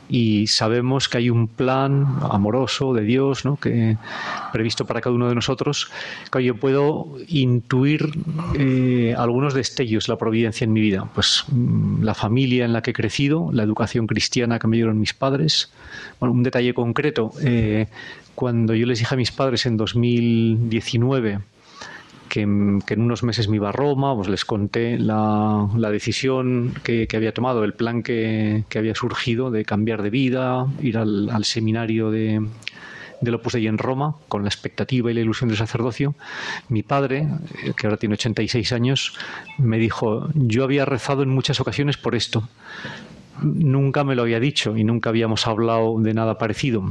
y 0.09 0.47
sabemos 0.47 1.09
que 1.09 1.17
hay 1.17 1.29
un 1.29 1.47
plan 1.47 2.17
amoroso 2.29 2.93
de 2.93 3.03
Dios, 3.03 3.45
¿no? 3.45 3.57
que 3.57 3.97
previsto 4.51 4.85
para 4.85 5.01
cada 5.01 5.15
uno 5.15 5.29
de 5.29 5.35
nosotros, 5.35 5.89
que 6.31 6.43
yo 6.43 6.55
puedo 6.55 7.15
intuir 7.27 8.11
eh, 8.57 9.15
algunos 9.17 9.53
destellos 9.53 10.07
de 10.07 10.13
la 10.13 10.17
providencia 10.17 10.65
en 10.65 10.73
mi 10.73 10.81
vida, 10.81 11.09
pues 11.13 11.45
mm, 11.51 12.03
la 12.03 12.13
familia 12.13 12.65
en 12.65 12.73
la 12.73 12.81
que 12.81 12.91
he 12.91 12.93
crecido, 12.93 13.49
la 13.51 13.63
educación 13.63 14.07
cristiana 14.07 14.59
que 14.59 14.67
me 14.67 14.77
dieron 14.77 14.99
mis 14.99 15.13
padres, 15.13 15.71
bueno, 16.19 16.33
un 16.33 16.43
detalle 16.43 16.73
concreto, 16.73 17.31
eh, 17.41 17.87
cuando 18.35 18.73
yo 18.73 18.85
les 18.85 18.99
dije 18.99 19.13
a 19.13 19.17
mis 19.17 19.31
padres 19.31 19.65
en 19.65 19.77
2019 19.77 21.39
que, 22.33 22.41
en 22.41 22.81
unos 22.97 23.21
meses 23.21 23.47
me 23.47 23.57
iba 23.57 23.69
a 23.69 23.71
Roma, 23.71 24.15
pues 24.15 24.27
les 24.27 24.43
conté 24.43 24.97
la, 24.97 25.69
decisión 25.91 26.73
que, 26.83 27.07
había 27.13 27.31
tomado, 27.31 27.63
el 27.63 27.75
plan 27.75 28.01
que, 28.01 28.63
había 28.75 28.95
surgido 28.95 29.51
de 29.51 29.65
cambiar 29.65 30.01
de 30.01 30.09
vida, 30.09 30.65
ir 30.81 30.97
al, 30.97 31.45
seminario 31.45 32.09
de, 32.09 32.43
del 33.21 33.35
Opus 33.35 33.53
Dei 33.53 33.67
en 33.67 33.77
Roma, 33.77 34.15
con 34.29 34.41
la 34.41 34.49
expectativa 34.49 35.11
y 35.11 35.13
la 35.13 35.21
ilusión 35.21 35.47
del 35.47 35.59
sacerdocio, 35.59 36.15
mi 36.69 36.81
padre, 36.81 37.27
eh, 37.63 37.73
que 37.77 37.85
ahora 37.85 37.97
tiene 37.97 38.13
86 38.13 38.71
años, 38.71 39.15
me 39.59 39.77
dijo, 39.77 40.27
yo 40.33 40.63
había 40.63 40.85
rezado 40.85 41.21
en 41.21 41.29
muchas 41.29 41.59
ocasiones 41.59 41.97
por 41.97 42.15
esto. 42.15 42.49
Nunca 43.43 44.03
me 44.03 44.15
lo 44.15 44.23
había 44.23 44.39
dicho 44.39 44.75
y 44.75 44.83
nunca 44.83 45.11
habíamos 45.11 45.45
hablado 45.45 45.99
de 45.99 46.15
nada 46.15 46.39
parecido. 46.39 46.83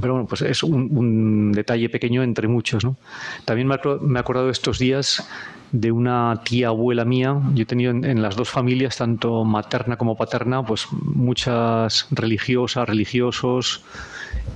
Pero 0.00 0.14
bueno, 0.14 0.28
pues 0.28 0.42
es 0.42 0.62
un, 0.62 1.52
detalle 1.52 1.88
pequeño 1.88 2.22
entre 2.22 2.48
muchos. 2.48 2.84
¿no? 2.84 2.96
También 3.44 3.68
me, 3.68 3.74
he 3.74 4.18
acordado 4.18 4.50
estos 4.50 4.78
días 4.78 5.26
de 5.72 5.92
una 5.92 6.40
tía 6.44 6.68
abuela 6.68 7.04
mía. 7.04 7.40
Yo 7.54 7.62
he 7.62 7.66
tenido 7.66 7.90
en, 7.90 8.22
las 8.22 8.36
dos 8.36 8.48
familias, 8.48 8.96
tanto 8.96 9.44
materna 9.44 9.96
como 9.96 10.16
paterna, 10.16 10.64
pues 10.64 10.86
muchas 10.90 12.06
religiosas, 12.10 12.88
religiosos. 12.88 13.82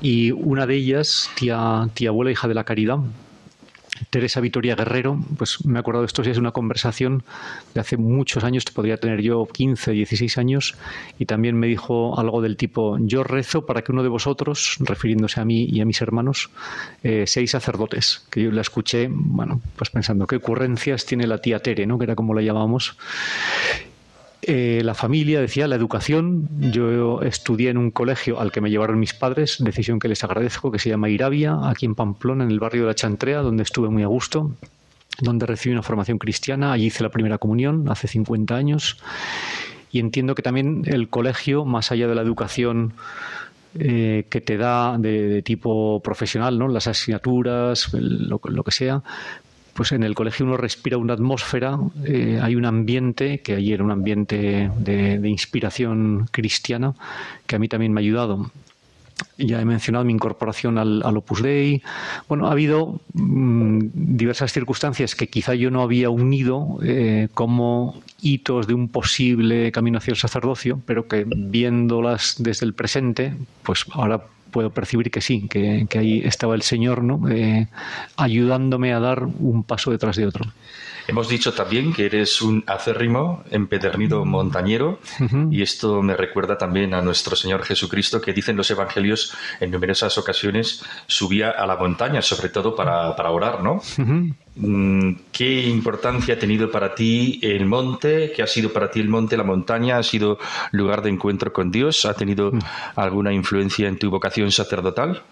Y 0.00 0.30
una 0.30 0.66
de 0.66 0.76
ellas, 0.76 1.30
tía, 1.36 1.88
tía 1.94 2.10
abuela, 2.10 2.30
hija 2.30 2.48
de 2.48 2.54
la 2.54 2.64
caridad, 2.64 2.98
Teresa 4.10 4.40
Vitoria 4.40 4.74
Guerrero, 4.74 5.18
pues 5.36 5.64
me 5.64 5.78
he 5.78 5.80
acordado 5.80 6.06
de 6.06 6.22
días 6.22 6.36
de 6.36 6.40
una 6.40 6.52
conversación 6.52 7.22
de 7.74 7.80
hace 7.80 7.96
muchos 7.96 8.44
años, 8.44 8.64
podría 8.64 8.96
tener 8.96 9.20
yo 9.20 9.46
15, 9.46 9.92
16 9.92 10.38
años, 10.38 10.76
y 11.18 11.26
también 11.26 11.58
me 11.58 11.66
dijo 11.66 12.18
algo 12.18 12.40
del 12.40 12.56
tipo, 12.56 12.98
yo 13.00 13.24
rezo 13.24 13.66
para 13.66 13.82
que 13.82 13.92
uno 13.92 14.02
de 14.02 14.08
vosotros, 14.08 14.76
refiriéndose 14.80 15.40
a 15.40 15.44
mí 15.44 15.64
y 15.64 15.80
a 15.80 15.84
mis 15.84 16.00
hermanos, 16.00 16.50
eh, 17.02 17.24
seáis 17.26 17.50
sacerdotes, 17.50 18.26
que 18.30 18.42
yo 18.42 18.50
la 18.50 18.60
escuché, 18.60 19.08
bueno, 19.10 19.60
pues 19.76 19.90
pensando, 19.90 20.26
qué 20.26 20.36
ocurrencias 20.36 21.06
tiene 21.06 21.26
la 21.26 21.38
tía 21.38 21.60
Tere, 21.60 21.86
¿no? 21.86 21.98
que 21.98 22.04
era 22.04 22.14
como 22.14 22.34
la 22.34 22.42
llamábamos, 22.42 22.96
eh, 24.42 24.80
la 24.84 24.94
familia, 24.94 25.40
decía, 25.40 25.68
la 25.68 25.76
educación. 25.76 26.48
Yo 26.72 27.22
estudié 27.22 27.70
en 27.70 27.78
un 27.78 27.90
colegio 27.90 28.40
al 28.40 28.52
que 28.52 28.60
me 28.60 28.70
llevaron 28.70 28.98
mis 28.98 29.14
padres, 29.14 29.56
decisión 29.60 29.98
que 29.98 30.08
les 30.08 30.24
agradezco, 30.24 30.70
que 30.70 30.78
se 30.78 30.88
llama 30.88 31.08
Irabia, 31.08 31.58
aquí 31.64 31.86
en 31.86 31.94
Pamplona, 31.94 32.44
en 32.44 32.50
el 32.50 32.60
barrio 32.60 32.82
de 32.82 32.88
la 32.88 32.94
Chantrea, 32.94 33.40
donde 33.40 33.62
estuve 33.62 33.88
muy 33.90 34.02
a 34.02 34.06
gusto, 34.06 34.52
donde 35.20 35.46
recibí 35.46 35.72
una 35.72 35.82
formación 35.82 36.18
cristiana. 36.18 36.72
Allí 36.72 36.86
hice 36.86 37.02
la 37.02 37.10
primera 37.10 37.38
comunión 37.38 37.88
hace 37.88 38.08
50 38.08 38.56
años. 38.56 38.98
Y 39.92 39.98
entiendo 39.98 40.34
que 40.34 40.42
también 40.42 40.84
el 40.86 41.08
colegio, 41.08 41.64
más 41.64 41.92
allá 41.92 42.06
de 42.06 42.14
la 42.14 42.22
educación 42.22 42.94
eh, 43.78 44.26
que 44.28 44.40
te 44.40 44.56
da 44.56 44.98
de, 44.98 45.42
tipo 45.42 46.00
profesional, 46.02 46.58
¿no? 46.58 46.66
las 46.66 46.88
asignaturas, 46.88 47.92
lo, 47.92 48.40
que 48.40 48.72
sea, 48.72 49.02
pues 49.74 49.92
en 49.92 50.02
el 50.02 50.14
colegio 50.14 50.46
uno 50.46 50.56
respira 50.56 50.98
una 50.98 51.14
atmósfera, 51.14 51.78
eh, 52.04 52.38
hay 52.42 52.56
un 52.56 52.64
ambiente, 52.64 53.40
que 53.40 53.54
ayer 53.54 53.74
era 53.74 53.84
un 53.84 53.90
ambiente 53.90 54.70
de, 54.78 55.28
inspiración 55.28 56.28
cristiana, 56.30 56.94
que 57.46 57.56
a 57.56 57.58
mí 57.58 57.68
también 57.68 57.92
me 57.92 58.00
ha 58.00 58.02
ayudado. 58.02 58.50
Ya 59.36 59.60
he 59.60 59.64
mencionado 59.66 60.04
mi 60.04 60.14
incorporación 60.14 60.78
al, 60.78 61.16
Opus 61.16 61.42
Dei. 61.42 61.82
Bueno, 62.26 62.46
ha 62.46 62.52
habido 62.52 63.00
mm, 63.12 63.80
diversas 63.92 64.52
circunstancias 64.52 65.14
que 65.14 65.28
quizá 65.28 65.54
yo 65.54 65.70
no 65.70 65.82
había 65.82 66.08
unido 66.08 66.78
eh, 66.82 67.28
como 67.34 68.00
hitos 68.22 68.66
de 68.66 68.74
un 68.74 68.88
posible 68.88 69.72
camino 69.72 69.98
hacia 69.98 70.12
el 70.12 70.16
sacerdocio, 70.16 70.80
pero 70.86 71.06
que 71.06 71.24
viéndolas 71.26 72.36
desde 72.38 72.64
el 72.64 72.72
presente, 72.72 73.34
pues 73.62 73.84
ahora 73.92 74.22
puedo 74.50 74.70
percibir 74.70 75.10
que 75.10 75.20
sí, 75.20 75.48
que, 75.48 75.86
ahí 75.98 76.22
estaba 76.24 76.54
el 76.54 76.62
Señor 76.62 77.02
¿no? 77.02 77.28
Eh, 77.28 77.68
ayudándome 78.16 78.92
a 78.92 79.00
dar 79.00 79.24
un 79.24 79.64
paso 79.64 79.90
detrás 79.90 80.16
de 80.16 80.26
otro. 80.26 80.52
Hemos 81.10 81.28
dicho 81.28 81.52
también 81.52 81.92
que 81.92 82.06
eres 82.06 82.40
un 82.40 82.62
acérrimo, 82.68 83.42
empedernido 83.50 84.24
montañero, 84.24 85.00
y 85.50 85.60
esto 85.60 86.02
me 86.02 86.16
recuerda 86.16 86.56
también 86.56 86.94
a 86.94 87.02
nuestro 87.02 87.34
Señor 87.34 87.64
Jesucristo, 87.64 88.20
que 88.20 88.32
dicen 88.32 88.56
los 88.56 88.70
evangelios 88.70 89.34
en 89.58 89.72
numerosas 89.72 90.16
ocasiones 90.18 90.84
subía 91.08 91.50
a 91.50 91.66
la 91.66 91.74
montaña, 91.74 92.22
sobre 92.22 92.48
todo 92.48 92.76
para, 92.76 93.10
orar, 93.28 93.60
¿no? 93.60 93.82
Mm, 94.54 95.14
¿Qué 95.32 95.66
importancia 95.66 96.34
ha 96.34 96.38
tenido 96.38 96.70
para 96.70 96.94
ti 96.94 97.40
el 97.42 97.66
monte? 97.66 98.30
¿Qué 98.30 98.44
ha 98.44 98.46
sido 98.46 98.72
para 98.72 98.92
ti 98.92 99.00
el 99.00 99.08
monte, 99.08 99.36
la 99.36 99.42
montaña? 99.42 99.98
¿Ha 99.98 100.04
sido 100.04 100.38
lugar 100.70 101.02
de 101.02 101.10
encuentro 101.10 101.52
con 101.52 101.72
Dios? 101.72 102.04
¿Ha 102.04 102.14
tenido 102.14 102.52
alguna 102.94 103.32
influencia 103.32 103.88
en 103.88 103.98
tu 103.98 104.10
vocación 104.10 104.52
sacerdotal? 104.52 105.24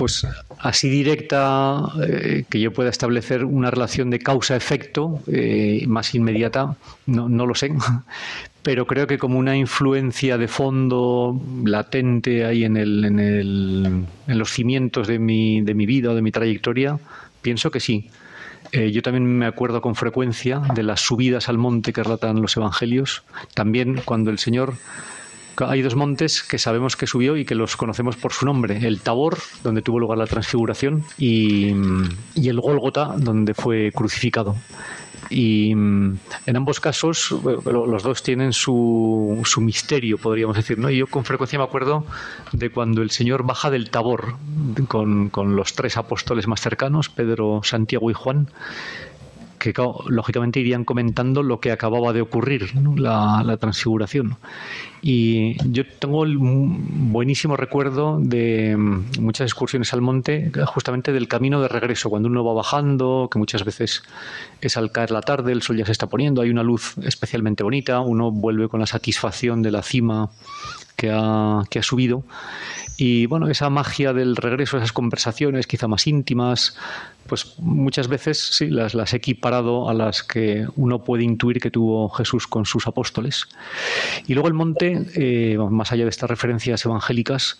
Pues 0.00 0.26
así 0.60 0.88
directa 0.88 1.92
eh, 2.02 2.44
que 2.48 2.58
yo 2.58 2.72
pueda 2.72 2.88
establecer 2.88 3.44
una 3.44 3.70
relación 3.70 4.08
de 4.08 4.18
causa-efecto 4.18 5.20
eh, 5.26 5.84
más 5.86 6.14
inmediata, 6.14 6.74
no, 7.04 7.28
lo 7.28 7.54
sé, 7.54 7.70
pero 8.62 8.86
creo 8.86 9.06
que 9.06 9.18
como 9.18 9.38
una 9.38 9.58
influencia 9.58 10.38
de 10.38 10.48
fondo 10.48 11.38
latente 11.66 12.46
ahí 12.46 12.64
en, 12.64 12.78
el, 12.78 13.04
en, 13.04 13.20
el, 13.20 14.06
en 14.26 14.38
los 14.38 14.50
cimientos 14.50 15.06
de 15.06 15.18
mi, 15.18 15.60
de 15.60 15.74
mi 15.74 15.84
vida 15.84 16.12
o 16.12 16.14
de 16.14 16.22
mi 16.22 16.32
trayectoria, 16.32 16.98
pienso 17.42 17.70
que 17.70 17.80
sí. 17.80 18.08
Eh, 18.72 18.92
yo 18.92 19.02
también 19.02 19.26
me 19.26 19.44
acuerdo 19.44 19.82
con 19.82 19.96
frecuencia 19.96 20.62
de 20.74 20.82
las 20.82 21.00
subidas 21.00 21.50
al 21.50 21.58
monte 21.58 21.92
que 21.92 22.02
relatan 22.02 22.40
los 22.40 22.56
evangelios. 22.56 23.22
También 23.52 24.00
cuando 24.06 24.30
el 24.30 24.38
Señor 24.38 24.76
hay 25.58 25.82
dos 25.82 25.94
montes 25.94 26.42
que 26.42 26.58
sabemos 26.58 26.96
que 26.96 27.06
subió 27.06 27.36
y 27.36 27.44
que 27.44 27.54
los 27.54 27.76
conocemos 27.76 28.16
por 28.16 28.32
su 28.32 28.46
nombre. 28.46 28.86
El 28.86 29.00
Tabor, 29.00 29.38
donde 29.62 29.82
tuvo 29.82 29.98
lugar 29.98 30.18
la 30.18 30.26
transfiguración, 30.26 31.04
y, 31.18 31.74
y 32.34 32.48
el 32.48 32.60
Gólgota, 32.60 33.14
donde 33.16 33.54
fue 33.54 33.92
crucificado. 33.92 34.56
Y 35.30 35.70
en 35.70 36.18
ambos 36.56 36.80
casos, 36.80 37.30
los 37.30 38.02
dos 38.02 38.22
tienen 38.24 38.52
su, 38.52 39.40
su, 39.44 39.60
misterio, 39.60 40.18
podríamos 40.18 40.56
decir. 40.56 40.76
¿no? 40.76 40.90
Y 40.90 40.96
yo 40.96 41.06
con 41.06 41.24
frecuencia 41.24 41.56
me 41.56 41.64
acuerdo 41.64 42.04
de 42.52 42.70
cuando 42.70 43.00
el 43.00 43.10
Señor 43.10 43.44
baja 43.44 43.70
del 43.70 43.90
Tabor 43.90 44.34
con, 44.88 45.30
con 45.30 45.54
los 45.54 45.74
tres 45.74 45.96
apóstoles 45.96 46.48
más 46.48 46.60
cercanos, 46.60 47.08
Pedro, 47.10 47.60
Santiago 47.62 48.10
y 48.10 48.14
Juan, 48.14 48.48
que 49.60 49.74
lógicamente 50.08 50.58
irían 50.58 50.84
comentando 50.84 51.42
lo 51.42 51.60
que 51.60 51.70
acababa 51.70 52.12
de 52.14 52.22
ocurrir, 52.22 52.72
la, 52.96 53.56
transfiguración. 53.60 54.38
Y 55.02 55.56
yo 55.70 55.84
tengo 55.86 56.24
el 56.24 56.36
buenísimo 56.38 57.56
recuerdo 57.56 58.18
de 58.20 58.74
mm, 58.76 59.20
muchas 59.20 59.44
excursiones 59.44 59.92
al 59.92 60.00
monte, 60.00 60.50
justamente 60.66 61.12
del 61.12 61.28
camino 61.28 61.60
de 61.60 61.68
regreso, 61.68 62.08
cuando 62.08 62.28
uno 62.28 62.42
va 62.42 62.54
bajando, 62.54 63.28
que 63.30 63.38
muchas 63.38 63.64
veces 63.64 64.02
es 64.62 64.76
al 64.76 64.90
caer 64.92 65.10
la 65.10 65.20
tarde, 65.20 65.52
el 65.52 65.62
sol 65.62 65.76
ya 65.76 65.84
se 65.86 65.92
está 65.92 66.06
poniendo, 66.08 66.40
hay 66.40 66.50
una 66.50 66.62
luz 66.62 66.94
especialmente 67.04 67.62
bonita, 67.62 68.00
uno 68.00 68.30
vuelve 68.30 68.68
con 68.68 68.80
la 68.80 68.86
satisfacción 68.86 69.62
de 69.62 69.70
la 69.70 69.82
cima 69.82 70.30
que 71.00 71.10
ha, 71.10 71.62
que 71.70 71.78
ha 71.78 71.82
subido. 71.82 72.24
Y 72.98 73.24
bueno, 73.24 73.48
esa 73.48 73.70
magia 73.70 74.12
del 74.12 74.36
regreso, 74.36 74.76
esas 74.76 74.92
conversaciones 74.92 75.66
quizá 75.66 75.88
más 75.88 76.06
íntimas, 76.06 76.76
pues 77.26 77.54
muchas 77.58 78.08
veces 78.08 78.38
sí, 78.38 78.68
las, 78.68 78.92
las 78.92 79.14
he 79.14 79.16
equiparado 79.16 79.88
a 79.88 79.94
las 79.94 80.22
que 80.22 80.66
uno 80.76 81.02
puede 81.02 81.24
intuir 81.24 81.58
que 81.58 81.70
tuvo 81.70 82.10
Jesús 82.10 82.46
con 82.46 82.66
sus 82.66 82.86
apóstoles. 82.86 83.48
Y 84.26 84.34
luego 84.34 84.48
el 84.48 84.54
monte, 84.54 85.06
eh, 85.14 85.56
más 85.70 85.90
allá 85.92 86.04
de 86.04 86.10
estas 86.10 86.28
referencias 86.28 86.84
evangélicas, 86.84 87.58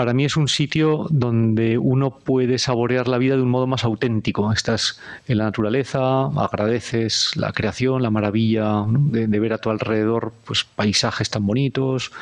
para 0.00 0.14
mí 0.14 0.24
es 0.24 0.38
un 0.38 0.48
sitio 0.48 1.08
donde 1.10 1.76
uno 1.76 2.10
puede 2.10 2.58
saborear 2.58 3.06
la 3.06 3.18
vida 3.18 3.36
de 3.36 3.42
un 3.42 3.50
modo 3.50 3.66
más 3.66 3.84
auténtico. 3.84 4.50
Estás 4.50 4.98
en 5.28 5.36
la 5.36 5.44
naturaleza, 5.44 6.24
agradeces 6.24 7.36
la 7.36 7.52
creación, 7.52 8.02
la 8.02 8.08
maravilla 8.08 8.86
de, 8.88 9.26
ver 9.38 9.52
a 9.52 9.58
tu 9.58 9.68
alrededor 9.68 10.32
pues, 10.46 10.64
paisajes 10.64 11.28
tan 11.28 11.46
bonitos, 11.46 12.12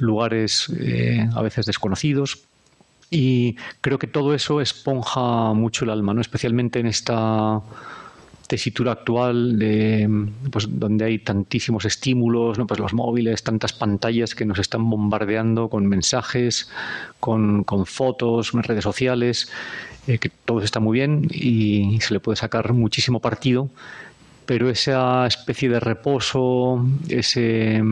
lugares 0.00 0.70
eh, 0.78 1.26
a 1.34 1.40
veces 1.40 1.64
desconocidos. 1.64 2.42
Y 3.10 3.56
creo 3.80 3.98
que 3.98 4.06
todo 4.06 4.34
eso 4.34 4.60
esponja 4.60 5.54
mucho 5.54 5.86
el 5.86 5.90
alma, 5.90 6.12
¿no? 6.12 6.20
especialmente 6.20 6.78
en 6.78 6.88
esta 6.88 7.62
tesitura 8.48 8.92
actual 8.92 9.58
de 9.58 10.08
pues 10.50 10.66
donde 10.68 11.04
hay 11.04 11.18
tantísimos 11.18 11.84
estímulos, 11.84 12.58
¿no? 12.58 12.66
pues 12.66 12.80
los 12.80 12.94
móviles, 12.94 13.44
tantas 13.44 13.74
pantallas 13.74 14.34
que 14.34 14.46
nos 14.46 14.58
están 14.58 14.88
bombardeando 14.88 15.68
con 15.68 15.86
mensajes, 15.86 16.70
con, 17.20 17.62
con 17.62 17.84
fotos, 17.84 18.52
redes 18.52 18.82
sociales, 18.82 19.50
eh, 20.06 20.18
que 20.18 20.30
todo 20.30 20.62
está 20.62 20.80
muy 20.80 20.98
bien 20.98 21.28
y 21.30 22.00
se 22.00 22.14
le 22.14 22.20
puede 22.20 22.36
sacar 22.36 22.72
muchísimo 22.72 23.20
partido, 23.20 23.68
pero 24.46 24.70
esa 24.70 25.26
especie 25.26 25.68
de 25.68 25.78
reposo, 25.78 26.82
ese, 27.10 27.82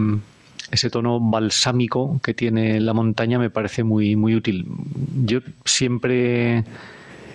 ese 0.70 0.88
tono 0.88 1.20
balsámico 1.20 2.18
que 2.24 2.32
tiene 2.32 2.80
la 2.80 2.94
montaña 2.94 3.38
me 3.38 3.50
parece 3.50 3.84
muy, 3.84 4.16
muy 4.16 4.34
útil. 4.34 4.66
Yo 5.26 5.40
siempre 5.66 6.64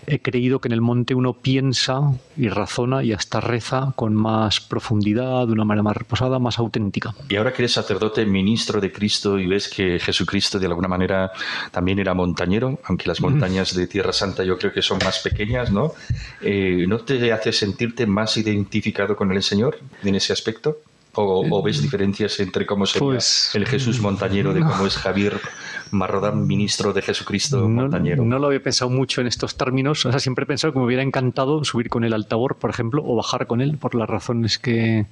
he 0.08 0.20
creído 0.20 0.60
que 0.60 0.68
en 0.68 0.74
el 0.74 0.82
monte 0.82 1.16
uno 1.16 1.34
piensa 1.34 2.14
y 2.38 2.50
razona 2.50 3.04
y 3.04 3.14
hasta 3.14 3.40
reza 3.40 3.94
con 3.96 4.16
más 4.16 4.60
profundidad, 4.60 5.48
de 5.48 5.54
una 5.54 5.66
manera 5.66 5.84
más 5.84 5.98
reposada, 5.98 6.40
más 6.40 6.60
auténtica. 6.60 7.14
Y 7.30 7.36
ahora 7.36 7.54
que 7.54 7.64
eres 7.64 7.74
sacerdote, 7.74 8.26
ministro 8.26 8.82
de 8.82 8.92
Cristo 8.92 9.40
y 9.40 9.48
ves 9.48 9.68
que 9.70 10.00
Jesucristo 10.00 10.60
de 10.60 10.68
alguna 10.68 10.88
manera 10.88 11.32
también 11.72 12.00
era 12.00 12.14
montañero, 12.14 12.80
aunque 12.86 13.08
las 13.08 13.22
montañas 13.22 13.76
de 13.76 13.88
Tierra 13.88 14.14
Santa 14.14 14.44
yo 14.44 14.58
creo 14.58 14.72
que 14.74 14.82
son 14.82 15.00
más 15.04 15.20
pequeñas, 15.20 15.72
¿no? 15.72 15.94
Eh, 16.42 16.86
¿No 16.88 17.00
te 17.00 17.32
hace 17.32 17.52
sentirte 17.52 18.06
más 18.06 18.38
identificado 18.38 19.16
con 19.16 19.32
el 19.32 19.44
Señor 19.44 19.80
en 20.04 20.16
ese 20.16 20.34
aspecto? 20.34 20.78
¿O, 21.14 21.62
ves 21.62 21.82
diferencias 21.82 22.40
entre 22.40 22.66
cómo 22.66 22.86
sería 22.86 23.06
pues, 23.06 23.52
el 23.54 23.68
Jesús 23.68 24.00
montañero 24.00 24.54
de 24.54 24.62
cómo 24.62 24.86
es 24.86 24.96
Javier 24.96 25.40
Marrodán, 25.92 26.48
ministro 26.48 26.94
de 26.94 27.02
Jesucristo 27.02 27.68
montañero? 27.68 28.24
No 28.24 28.40
lo 28.40 28.48
había 28.48 28.64
pensado 28.64 28.90
mucho 28.90 29.20
en 29.20 29.28
estos 29.28 29.58
términos. 29.58 30.06
O 30.06 30.12
sea, 30.12 30.20
siempre 30.20 30.44
he 30.44 30.46
pensado 30.46 30.72
que 30.72 30.80
me 30.80 30.86
hubiera 30.86 31.04
encantado 31.04 31.66
subir 31.66 31.90
con 31.90 32.06
el 32.06 32.14
altavoz, 32.14 32.56
por 32.58 32.70
ejemplo, 32.70 33.04
o 33.06 33.16
bajar 33.16 33.46
con 33.48 33.60
él, 33.60 33.78
por 33.78 33.94
las 33.94 34.10
razones 34.10 34.58
que, 34.58 35.06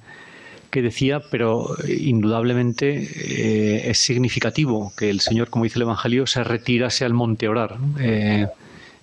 que 0.70 0.80
decía, 0.80 1.20
pero 1.30 1.68
indudablemente 1.86 3.02
eh, 3.02 3.90
es 3.90 3.98
significativo 3.98 4.92
que 4.96 5.10
el 5.10 5.20
Señor, 5.20 5.50
como 5.50 5.64
dice 5.64 5.78
el 5.78 5.82
Evangelio, 5.82 6.26
se 6.26 6.44
retirase 6.44 7.04
al 7.04 7.12
monte 7.12 7.46
a 7.46 7.50
orar. 7.50 7.78
Eh, 7.98 8.46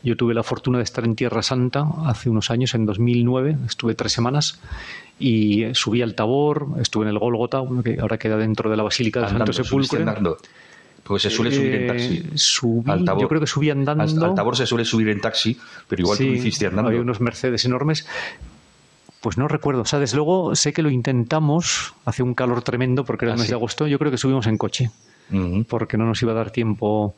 yo 0.04 0.16
tuve 0.16 0.34
la 0.34 0.44
fortuna 0.44 0.77
de 0.77 0.84
estar 0.84 1.04
en 1.04 1.16
Tierra 1.16 1.44
Santa 1.44 1.86
hace 2.06 2.30
unos 2.30 2.50
años, 2.50 2.74
en 2.74 2.86
2009, 2.86 3.58
estuve 3.68 3.94
tres 3.94 4.13
semanas 4.13 4.60
y 5.20 5.66
subí 5.74 6.02
al 6.02 6.16
Tabor, 6.16 6.68
estuve 6.80 7.06
en 7.06 7.10
el 7.10 7.20
Golgota, 7.20 7.62
que 7.84 8.00
ahora 8.00 8.18
queda 8.18 8.38
dentro 8.38 8.70
de 8.70 8.78
la 8.78 8.84
Basílica 8.84 9.22
del 9.22 9.30
Santo 9.30 9.54
Sepulcro. 9.54 10.38
Porque 11.04 11.22
se 11.22 11.30
suele 11.30 11.52
subir 11.52 11.74
en 11.74 11.88
taxi. 11.88 12.18
Eh, 12.18 13.20
yo 13.20 13.28
creo 13.30 13.40
que 13.40 13.48
subí 13.48 13.70
andando. 13.70 14.26
Al, 14.26 14.36
Tabor 14.36 14.58
se 14.58 14.66
suele 14.66 14.84
subir 14.84 15.08
en 15.08 15.22
taxi, 15.22 15.58
pero 15.88 16.02
igual 16.02 16.18
tú 16.18 16.24
hiciste 16.26 16.68
andando. 16.68 16.90
Había 16.90 17.02
unos 17.02 17.22
Mercedes 17.22 17.64
enormes. 17.64 18.06
Pues 19.22 19.38
no 19.38 19.48
recuerdo. 19.48 19.84
O 19.84 19.86
sea, 19.86 20.00
desde 20.00 20.18
luego 20.18 20.54
sé 20.56 20.74
que 20.74 20.82
lo 20.82 20.90
intentamos. 20.90 21.94
Hace 22.04 22.24
un 22.24 22.34
calor 22.34 22.62
tremendo 22.62 23.06
porque 23.06 23.24
era 23.24 23.36
el 23.36 23.40
ah, 23.40 23.42
mes 23.42 23.48
de 23.48 23.56
agosto. 23.56 23.88
Yo 23.88 23.98
creo 24.00 24.12
que 24.12 24.18
subimos 24.18 24.48
en 24.48 24.58
coche. 24.58 24.92
Porque 25.70 25.98
no 25.98 26.06
nos 26.06 26.22
iba 26.22 26.34
a 26.34 26.36
dar 26.36 26.52
tiempo. 26.52 27.16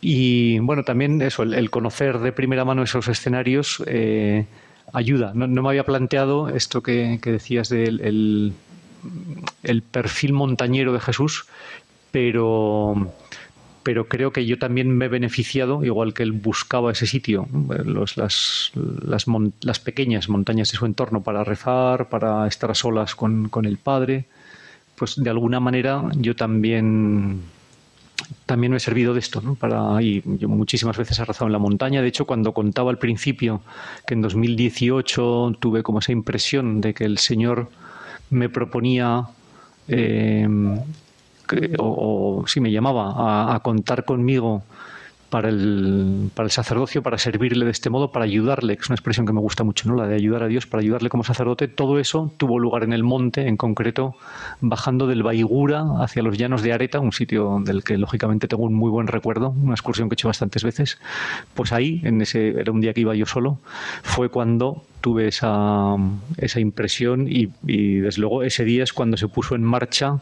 Y 0.00 0.58
bueno, 0.60 0.82
también 0.82 1.20
eso, 1.20 1.42
el, 1.42 1.70
conocer 1.70 2.18
de 2.20 2.32
primera 2.32 2.64
mano 2.64 2.82
esos 2.82 3.08
escenarios. 3.08 3.82
Eh, 3.86 4.46
ayuda. 4.94 5.32
No, 5.34 5.46
me 5.46 5.68
había 5.68 5.84
planteado 5.84 6.48
esto 6.48 6.82
que, 6.82 7.18
decías 7.22 7.68
del 7.68 8.54
el, 9.62 9.82
perfil 9.82 10.32
montañero 10.32 10.92
de 10.92 11.00
Jesús, 11.00 11.46
pero, 12.10 13.12
pero 13.82 14.08
creo 14.08 14.32
que 14.32 14.46
yo 14.46 14.58
también 14.58 14.96
me 14.96 15.06
he 15.06 15.08
beneficiado, 15.08 15.84
igual 15.84 16.14
que 16.14 16.22
él 16.22 16.32
buscaba 16.32 16.92
ese 16.92 17.06
sitio, 17.06 17.46
las, 18.16 18.72
las, 19.60 19.80
pequeñas 19.80 20.28
montañas 20.28 20.70
de 20.70 20.78
su 20.78 20.86
entorno 20.86 21.22
para 21.22 21.44
rezar, 21.44 22.08
para 22.08 22.46
estar 22.46 22.70
a 22.70 22.74
solas 22.74 23.14
con, 23.14 23.48
con 23.48 23.66
el 23.66 23.76
Padre, 23.76 24.26
pues 24.94 25.16
de 25.16 25.28
alguna 25.28 25.58
manera 25.58 26.04
yo 26.14 26.36
también 26.36 27.42
también 28.46 28.70
me 28.72 28.76
he 28.78 28.80
servido 28.80 29.14
de 29.14 29.20
esto, 29.20 29.40
¿no? 29.40 29.54
Para, 29.54 30.00
y 30.02 30.22
yo 30.38 30.48
muchísimas 30.48 30.96
veces 30.96 31.18
he 31.18 31.24
rezado 31.24 31.46
en 31.46 31.52
la 31.52 31.58
montaña. 31.58 32.02
De 32.02 32.08
hecho, 32.08 32.26
cuando 32.26 32.52
contaba 32.52 32.90
al 32.90 32.98
principio 32.98 33.62
que 34.06 34.14
en 34.14 34.22
2018 34.22 35.56
tuve 35.60 35.82
como 35.82 35.98
esa 36.00 36.12
impresión 36.12 36.80
de 36.80 36.94
que 36.94 37.04
el 37.04 37.18
Señor 37.18 37.68
me 38.30 38.48
proponía 38.48 39.26
eh, 39.88 40.48
o, 41.78 42.44
si 42.46 42.60
me 42.60 42.72
llamaba 42.72 43.54
a, 43.54 43.60
contar 43.60 44.04
conmigo 44.04 44.62
para 45.34 45.48
el, 45.48 46.30
para 46.32 46.46
el 46.46 46.52
sacerdocio, 46.52 47.02
para 47.02 47.18
servirle 47.18 47.64
de 47.64 47.72
este 47.72 47.90
modo, 47.90 48.12
para 48.12 48.24
ayudarle, 48.24 48.76
que 48.76 48.82
es 48.84 48.88
una 48.88 48.94
expresión 48.94 49.26
que 49.26 49.32
me 49.32 49.40
gusta 49.40 49.64
mucho, 49.64 49.88
¿no? 49.88 49.96
la 49.96 50.06
de 50.06 50.14
ayudar 50.14 50.44
a 50.44 50.46
Dios, 50.46 50.68
para 50.68 50.80
ayudarle 50.80 51.08
como 51.08 51.24
sacerdote, 51.24 51.66
todo 51.66 51.98
eso 51.98 52.30
tuvo 52.36 52.60
lugar 52.60 52.84
en 52.84 52.92
el 52.92 53.02
monte, 53.02 53.48
en 53.48 53.56
concreto, 53.56 54.14
bajando 54.60 55.08
del 55.08 55.24
Baigura 55.24 55.86
hacia 55.98 56.22
los 56.22 56.38
llanos 56.38 56.62
de 56.62 56.72
Areta, 56.72 57.00
un 57.00 57.10
sitio 57.10 57.60
del 57.64 57.82
que 57.82 57.98
lógicamente 57.98 58.46
tengo 58.46 58.62
un 58.62 58.74
muy 58.74 58.92
buen 58.92 59.08
recuerdo, 59.08 59.48
una 59.48 59.74
excursión 59.74 60.08
que 60.08 60.12
he 60.12 60.14
hecho 60.14 60.28
bastantes 60.28 60.62
veces. 60.62 61.00
Pues 61.54 61.72
ahí, 61.72 62.00
en 62.04 62.22
ese, 62.22 62.50
era 62.50 62.70
un 62.70 62.80
día 62.80 62.94
que 62.94 63.00
iba 63.00 63.16
yo 63.16 63.26
solo, 63.26 63.58
fue 64.04 64.28
cuando 64.28 64.84
tuve 65.00 65.26
esa, 65.26 65.96
esa 66.36 66.60
impresión 66.60 67.26
y, 67.26 67.48
y 67.66 67.96
desde 67.96 68.20
luego 68.20 68.44
ese 68.44 68.64
día 68.64 68.84
es 68.84 68.92
cuando 68.92 69.16
se 69.16 69.26
puso 69.26 69.56
en 69.56 69.64
marcha 69.64 70.20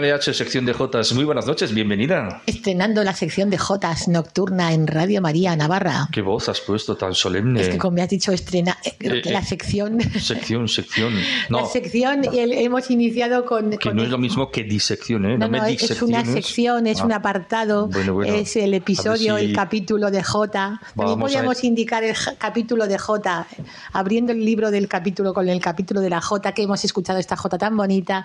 LH, 0.00 0.32
sección 0.34 0.64
de 0.64 0.72
Jotas. 0.72 1.12
Muy 1.12 1.24
buenas 1.24 1.46
noches, 1.46 1.74
bienvenida. 1.74 2.40
Estrenando 2.46 3.04
la 3.04 3.12
sección 3.14 3.50
de 3.50 3.58
Jotas 3.58 4.08
nocturna 4.08 4.72
en 4.72 4.86
Radio 4.86 5.20
María 5.20 5.54
Navarra. 5.56 6.08
¿Qué 6.10 6.22
voz 6.22 6.48
has 6.48 6.60
puesto 6.60 6.96
tan 6.96 7.14
solemne? 7.14 7.60
Es 7.60 7.68
que 7.68 7.78
como 7.78 7.96
me 7.96 8.02
has 8.02 8.08
dicho, 8.08 8.32
estrena 8.32 8.78
eh, 8.84 8.94
Eh, 9.00 9.22
la 9.30 9.40
eh, 9.40 9.44
sección. 9.44 9.98
Sección, 10.18 10.68
sección. 10.68 11.12
No, 11.50 11.60
La 11.60 11.66
sección 11.66 12.22
y 12.32 12.38
el- 12.38 12.52
hemos 12.52 12.90
iniciado 12.90 13.44
con. 13.44 13.70
que 13.70 13.78
con 13.88 13.96
no 13.96 14.02
el- 14.02 14.06
es 14.06 14.12
lo 14.12 14.18
mismo 14.18 14.50
que 14.50 14.62
disección, 14.64 15.24
¿eh? 15.26 15.36
No, 15.36 15.48
me 15.48 15.58
no, 15.58 15.64
es 15.66 16.02
una 16.02 16.24
sección, 16.24 16.86
es 16.86 17.00
Ah, 17.00 17.04
un 17.04 17.12
apartado, 17.12 17.88
Bueno, 17.88 18.14
bueno. 18.14 18.32
es 18.34 18.56
el 18.56 18.72
episodio, 18.74 19.36
si- 19.38 19.44
el 19.44 19.52
capítulo 19.54 20.10
de 20.10 20.22
J. 20.22 20.80
También 20.96 21.18
podríamos 21.20 21.62
indicar 21.64 22.04
el 22.04 22.14
capítulo 22.38 22.86
de 22.86 22.96
J, 22.98 23.46
abriendo 23.92 24.32
el 24.32 24.44
libro 24.44 24.70
del 24.70 24.88
capítulo 24.88 25.34
con 25.34 25.48
el 25.48 25.60
capítulo 25.60 26.00
de 26.00 26.10
la 26.10 26.20
J, 26.20 26.52
que 26.52 26.62
hemos 26.62 26.84
escuchado 26.84 27.18
esta 27.18 27.36
J 27.36 27.58
tan 27.58 27.76
bonita 27.76 28.24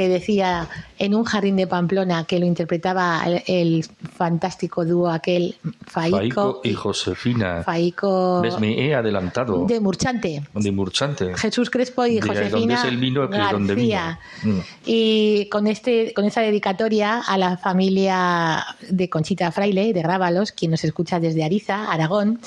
que 0.00 0.08
decía 0.08 0.66
en 0.98 1.14
un 1.14 1.24
jardín 1.24 1.56
de 1.56 1.66
Pamplona 1.66 2.24
que 2.24 2.38
lo 2.38 2.46
interpretaba 2.46 3.22
el, 3.26 3.42
el 3.46 3.84
fantástico 3.84 4.86
dúo 4.86 5.10
aquel 5.10 5.56
Faico, 5.86 6.16
Faico 6.16 6.60
y 6.64 6.72
Josefina. 6.72 7.62
Faico 7.62 8.40
¿Ves? 8.40 8.58
Me 8.58 8.86
he 8.86 8.94
adelantado. 8.94 9.66
de 9.66 9.78
Murchante. 9.78 10.42
De 10.54 10.72
Murchante. 10.72 11.36
Jesús 11.36 11.68
Crespo 11.68 12.06
y 12.06 12.14
De 12.14 12.20
donde 12.20 12.34
Josefina 12.34 12.74
es 12.76 12.84
el 12.84 12.96
vino 12.96 13.28
que 13.28 13.36
donde 13.36 13.74
vino. 13.74 14.18
Mm. 14.42 14.58
Y 14.86 15.48
con 15.50 15.66
este, 15.66 16.14
con 16.14 16.24
esta 16.24 16.40
dedicatoria 16.40 17.18
a 17.18 17.36
la 17.36 17.58
familia 17.58 18.64
de 18.88 19.10
Conchita 19.10 19.52
Fraile, 19.52 19.92
de 19.92 20.00
Grábalos, 20.00 20.52
quien 20.52 20.70
nos 20.70 20.82
escucha 20.82 21.20
desde 21.20 21.44
Ariza, 21.44 21.92
Aragón, 21.92 22.40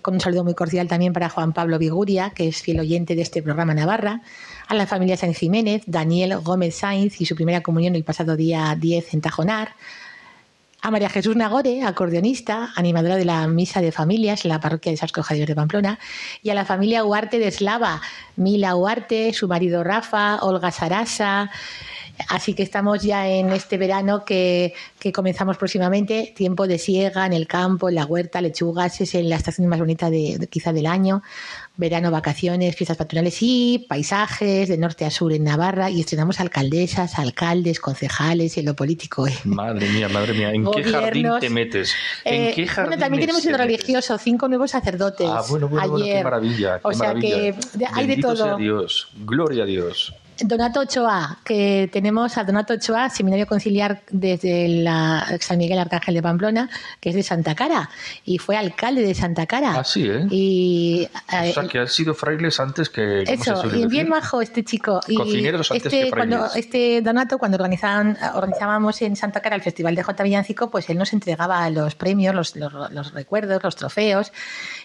con 0.00 0.14
un 0.14 0.20
saludo 0.20 0.42
muy 0.42 0.54
cordial 0.54 0.88
también 0.88 1.12
para 1.12 1.28
Juan 1.28 1.52
Pablo 1.52 1.78
Viguria, 1.78 2.30
que 2.30 2.48
es 2.48 2.62
fiel 2.62 2.80
oyente 2.80 3.14
de 3.14 3.20
este 3.20 3.42
programa 3.42 3.74
Navarra, 3.74 4.22
a 4.68 4.74
la 4.74 4.86
familia 4.86 5.16
Sáenz 5.16 5.38
Jiménez, 5.38 5.82
Daniel 5.86 6.38
Gómez 6.40 6.76
Sainz 6.76 7.20
y 7.20 7.26
su 7.26 7.34
primera 7.34 7.62
comunión 7.62 7.96
el 7.96 8.04
pasado 8.04 8.36
día 8.36 8.76
10 8.78 9.14
en 9.14 9.20
Tajonar, 9.22 9.74
a 10.80 10.90
María 10.90 11.08
Jesús 11.08 11.34
Nagore, 11.34 11.82
acordeonista, 11.82 12.70
animadora 12.76 13.16
de 13.16 13.24
la 13.24 13.48
Misa 13.48 13.80
de 13.80 13.90
Familias 13.92 14.44
en 14.44 14.50
la 14.50 14.60
parroquia 14.60 14.92
de 14.92 14.98
Sasco 14.98 15.22
Javier 15.22 15.48
de 15.48 15.56
Pamplona, 15.56 15.98
y 16.42 16.50
a 16.50 16.54
la 16.54 16.66
familia 16.66 17.04
Huarte 17.04 17.38
de 17.38 17.48
Eslava, 17.48 18.00
Mila 18.36 18.76
Huarte, 18.76 19.32
su 19.32 19.48
marido 19.48 19.82
Rafa, 19.82 20.36
Olga 20.42 20.70
Sarasa. 20.70 21.50
Así 22.28 22.54
que 22.54 22.62
estamos 22.62 23.02
ya 23.02 23.28
en 23.28 23.50
este 23.50 23.78
verano 23.78 24.24
que, 24.24 24.74
que 24.98 25.12
comenzamos 25.12 25.56
próximamente, 25.56 26.32
tiempo 26.36 26.66
de 26.66 26.78
siega 26.78 27.26
en 27.26 27.32
el 27.32 27.46
campo, 27.46 27.88
en 27.88 27.94
la 27.94 28.04
huerta, 28.04 28.40
lechugas, 28.40 29.00
es 29.00 29.14
en 29.14 29.28
la 29.28 29.36
estación 29.36 29.66
más 29.68 29.78
bonita 29.78 30.10
de, 30.10 30.36
de- 30.38 30.46
quizá 30.48 30.72
del 30.72 30.86
año, 30.86 31.22
verano, 31.76 32.10
vacaciones, 32.10 32.74
fiestas 32.74 32.96
patronales 32.96 33.38
y 33.40 33.86
paisajes 33.88 34.68
de 34.68 34.78
norte 34.78 35.04
a 35.04 35.10
sur 35.10 35.32
en 35.32 35.44
Navarra 35.44 35.90
y 35.90 36.00
estrenamos 36.00 36.40
alcaldesas, 36.40 37.18
alcaldes, 37.18 37.78
concejales 37.80 38.56
en 38.58 38.64
lo 38.66 38.74
político. 38.74 39.26
¿eh? 39.28 39.34
Madre 39.44 39.88
mía, 39.90 40.08
madre 40.08 40.32
mía. 40.34 40.50
¿En 40.52 40.68
qué 40.70 40.82
jardín 40.84 41.28
te 41.40 41.50
metes? 41.50 41.92
Eh, 42.24 42.48
¿En 42.48 42.54
qué 42.54 42.66
jardín 42.66 42.88
bueno, 42.90 43.00
también 43.02 43.20
tenemos 43.20 43.44
el 43.46 43.52
te 43.52 43.58
metes? 43.58 43.66
religioso, 43.78 44.18
cinco 44.18 44.48
nuevos 44.48 44.70
sacerdotes. 44.72 45.28
Ah, 45.30 45.42
bueno, 45.48 45.68
bueno, 45.68 45.88
bueno, 45.88 46.04
qué 46.04 46.12
ayer. 46.12 46.24
maravilla. 46.24 46.80
O 46.82 46.92
sea 46.92 47.08
maravilla. 47.14 47.28
que 47.28 47.86
hay 47.94 48.06
de 48.06 48.08
Bendito 48.08 48.34
sea 48.36 48.46
todo. 48.46 48.56
Dios. 48.56 49.08
Gloria 49.24 49.62
a 49.62 49.66
Dios. 49.66 50.14
Donato 50.40 50.80
Ochoa, 50.80 51.38
que 51.44 51.88
tenemos 51.92 52.38
a 52.38 52.44
Donato 52.44 52.74
Ochoa, 52.74 53.10
seminario 53.10 53.46
conciliar 53.46 54.02
desde 54.10 54.68
la 54.68 55.26
San 55.40 55.58
Miguel 55.58 55.78
Arcángel 55.78 56.14
de 56.14 56.22
Pamplona, 56.22 56.70
que 57.00 57.10
es 57.10 57.14
de 57.14 57.22
Santa 57.22 57.54
Cara, 57.54 57.90
y 58.24 58.38
fue 58.38 58.56
alcalde 58.56 59.02
de 59.02 59.14
Santa 59.14 59.46
Cara. 59.46 59.74
Ah, 59.78 59.84
sí, 59.84 60.08
¿eh? 60.08 60.26
Y 60.30 61.08
eh, 61.32 61.50
O 61.50 61.52
sea, 61.52 61.68
que 61.68 61.78
han 61.78 61.88
sido 61.88 62.14
frailes 62.14 62.60
antes 62.60 62.88
que... 62.88 63.24
¿cómo 63.26 63.44
se 63.44 63.50
eso, 63.50 63.66
y 63.66 63.70
decir? 63.70 63.88
bien 63.88 64.08
majo 64.08 64.40
este 64.40 64.64
chico. 64.64 65.00
Y 65.08 65.16
Cocineros 65.16 65.70
antes 65.70 65.86
este, 65.86 66.04
que 66.04 66.10
cuando, 66.10 66.36
frailes. 66.36 66.56
este 66.56 67.02
Donato, 67.02 67.38
cuando 67.38 67.56
organizaban, 67.56 68.16
organizábamos 68.34 69.02
en 69.02 69.16
Santa 69.16 69.40
Cara 69.40 69.56
el 69.56 69.62
Festival 69.62 69.94
de 69.94 70.02
J. 70.02 70.22
Villancico, 70.22 70.70
pues 70.70 70.88
él 70.88 70.98
nos 70.98 71.12
entregaba 71.12 71.68
los 71.70 71.94
premios, 71.94 72.34
los, 72.34 72.56
los, 72.56 72.72
los 72.92 73.12
recuerdos, 73.12 73.62
los 73.62 73.76
trofeos, 73.76 74.32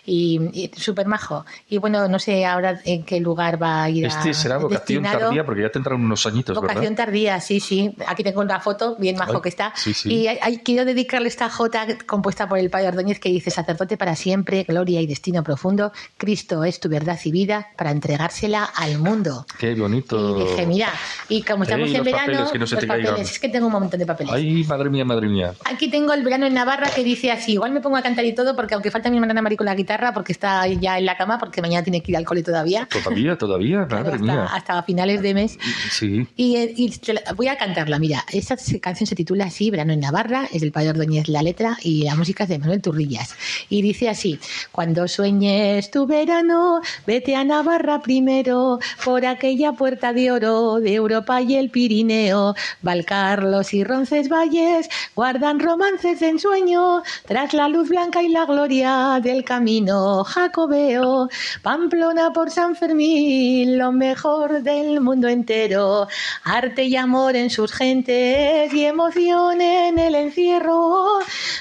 y, 0.06 0.40
y 0.54 0.72
súper 0.78 1.08
majo. 1.08 1.46
Y 1.70 1.78
bueno, 1.78 2.08
no 2.08 2.20
sé 2.20 2.46
ahora 2.46 2.80
en 2.86 3.04
qué 3.04 3.20
lugar 3.20 3.62
va 3.62 3.84
a 3.84 3.90
ir 3.90 4.06
a- 4.06 4.10
Este 4.10 4.34
será 4.34 4.58
vocación 4.58 5.02
destinado. 5.04 5.20
tardía 5.20 5.46
porque 5.46 5.62
ya 5.62 5.70
tendrán 5.70 6.02
unos 6.04 6.26
añitos, 6.26 6.56
Vocación 6.56 6.82
¿verdad? 6.84 6.96
tardía, 7.06 7.40
sí, 7.42 7.60
sí. 7.60 7.96
Aquí 8.08 8.24
tengo 8.24 8.42
una 8.42 8.60
foto, 8.60 8.96
bien 8.98 9.16
majo 9.18 9.36
Ay, 9.36 9.42
que 9.42 9.50
está. 9.50 9.74
sí, 9.76 9.94
sí. 9.94 10.14
Y 10.14 10.28
hay- 10.28 10.58
quiero 10.60 10.86
dedicarle 10.86 11.28
esta 11.28 11.50
jota 11.50 11.86
compuesta 12.06 12.48
por 12.48 12.60
el 12.60 12.70
padre 12.70 12.90
Ordóñez 12.90 13.20
que 13.20 13.30
dice: 13.30 13.50
Sacerdote 13.52 13.98
para 13.98 14.16
siempre, 14.16 14.64
gloria 14.64 15.02
y 15.02 15.08
destino 15.08 15.44
profundo. 15.44 15.92
Cristo 16.18 16.64
es 16.64 16.80
tu 16.80 16.90
verdad 16.90 17.20
y 17.24 17.32
vida 17.32 17.68
para 17.78 17.92
entregársela 17.92 18.64
al 18.64 19.00
mundo. 19.00 19.46
Qué 19.58 19.74
bonito. 19.76 20.40
Y 20.40 20.44
dije, 20.50 20.66
mira, 20.68 20.90
y 21.30 21.42
como 21.44 21.64
estamos 21.64 21.90
Ey, 21.90 21.96
en 21.96 22.04
verano, 22.04 22.26
papeles, 22.34 22.52
que 22.52 22.60
no 22.60 22.68
se 22.68 22.76
los 22.76 22.82
te 22.82 22.88
papeles, 22.88 23.10
caigan. 23.10 23.26
es 23.26 23.40
que 23.40 23.50
tengo 23.50 23.68
un 23.68 23.74
montón 23.74 24.00
de 24.00 24.06
papeles. 24.06 24.34
Ay, 24.34 24.64
madre 24.66 24.90
mía, 24.90 25.06
madre 25.06 25.28
mía. 25.28 25.54
Aquí 25.66 25.90
tengo 25.90 26.14
el 26.14 26.24
verano 26.24 26.46
en 26.46 26.54
Navarra 26.54 26.90
que 26.90 27.04
dice 27.04 27.32
así, 27.32 27.54
igual 27.54 27.72
me 27.72 27.82
pongo 27.82 27.98
a 27.98 28.02
cantar 28.02 28.26
y 28.26 28.34
todo 28.34 28.56
porque 28.56 28.74
aunque 28.74 28.92
falta 28.92 29.10
mi 29.10 29.18
hermana 29.18 29.42
Mari 29.42 29.58
con 29.58 29.68
porque 30.14 30.32
está 30.32 30.68
ya 30.68 30.98
en 30.98 31.06
la 31.06 31.16
cama 31.18 31.38
porque 31.38 31.62
mañana 31.62 31.84
tiene 31.84 32.02
que 32.02 32.12
ir 32.12 32.18
al 32.18 32.26
cole 32.26 32.44
todavía. 32.44 32.88
Todavía, 33.04 33.38
todavía, 33.38 33.86
madre 33.90 34.18
mía. 34.20 34.44
hasta, 34.46 34.56
hasta 34.56 34.84
finales 34.84 35.22
de 35.22 35.34
mes. 35.34 35.58
Sí. 35.92 36.28
Y, 36.36 36.56
eh, 36.58 36.74
y 36.76 36.94
voy 37.36 37.48
a 37.48 37.58
cantarla, 37.58 38.00
mira, 38.00 38.24
esta 38.32 38.58
se- 38.58 38.80
canción 38.80 39.08
se 39.08 39.16
titula 39.16 39.46
así, 39.46 39.70
Verano 39.72 39.94
en 39.94 40.00
Navarra, 40.00 40.48
es 40.52 40.62
del 40.62 40.72
Padre 40.72 40.90
Ordóñez 40.90 41.28
la 41.28 41.42
letra 41.44 41.78
y 41.84 42.04
la 42.04 42.16
música 42.16 42.44
es 42.44 42.50
de 42.50 42.60
Manuel 42.60 42.82
Turrillas. 42.82 43.36
Y 43.70 43.82
dice 43.82 44.10
así, 44.10 44.40
cuando 44.72 45.08
sueñes 45.08 45.92
tu 45.92 46.06
verano, 46.08 46.82
vete 47.06 47.36
a 47.36 47.44
Navarra 47.44 48.02
primero, 48.02 48.80
por 49.04 49.26
aquella 49.26 49.74
puerta 49.74 50.14
de 50.14 50.32
oro 50.32 50.76
de 50.80 50.94
Europa 50.96 51.42
y 51.42 51.56
el 51.56 51.70
Pirineo, 51.70 52.56
Valcarlos 52.82 53.74
y 53.74 53.84
Roncesvalles 53.84 54.90
guardan 55.16 55.60
romances 55.60 56.20
de 56.20 56.30
ensueño, 56.30 57.02
tras 57.28 57.54
la 57.54 57.68
luz 57.68 57.90
blanca 57.90 58.22
y 58.22 58.30
la 58.30 58.46
gloria 58.46 59.20
del 59.22 59.44
camino 59.44 59.83
jacobeo, 59.88 61.30
Pamplona 61.62 62.32
por 62.32 62.50
San 62.50 62.76
Fermín, 62.76 63.78
lo 63.78 63.92
mejor 63.92 64.62
del 64.62 65.02
mundo 65.02 65.28
entero, 65.28 66.08
arte 66.44 66.84
y 66.84 66.96
amor 66.96 67.36
en 67.36 67.50
sus 67.50 67.74
gentes 67.74 68.74
y 68.74 68.86
emoción 68.86 69.60
en 69.62 70.00
el 70.00 70.16
encierro, 70.16 71.20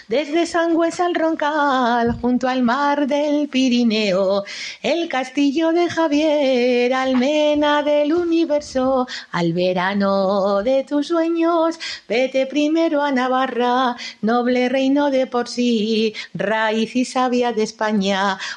desde 0.09 0.47
Sangües 0.47 1.01
al 1.01 1.15
Roncal, 1.15 2.13
junto 2.21 2.49
al 2.49 2.63
mar 2.63 3.07
del 3.07 3.49
Pirineo, 3.49 4.45
el 4.83 5.09
castillo 5.09 5.73
de 5.73 5.89
Javier, 5.89 6.95
almena 6.95 7.83
del 7.83 8.13
universo, 8.13 9.07
al 9.33 9.53
verano 9.53 10.63
de 10.63 10.85
tus 10.85 11.09
sueños, 11.09 11.79
vete 12.09 12.47
primero 12.47 13.03
a 13.03 13.11
Navarra, 13.11 13.97
noble 14.21 14.69
reino 14.69 15.11
de 15.11 15.27
por 15.27 15.49
sí, 15.49 16.15
raíz 16.35 16.95
y 16.95 17.05
sabia 17.05 17.53
de 17.53 17.63
España, 17.63 18.12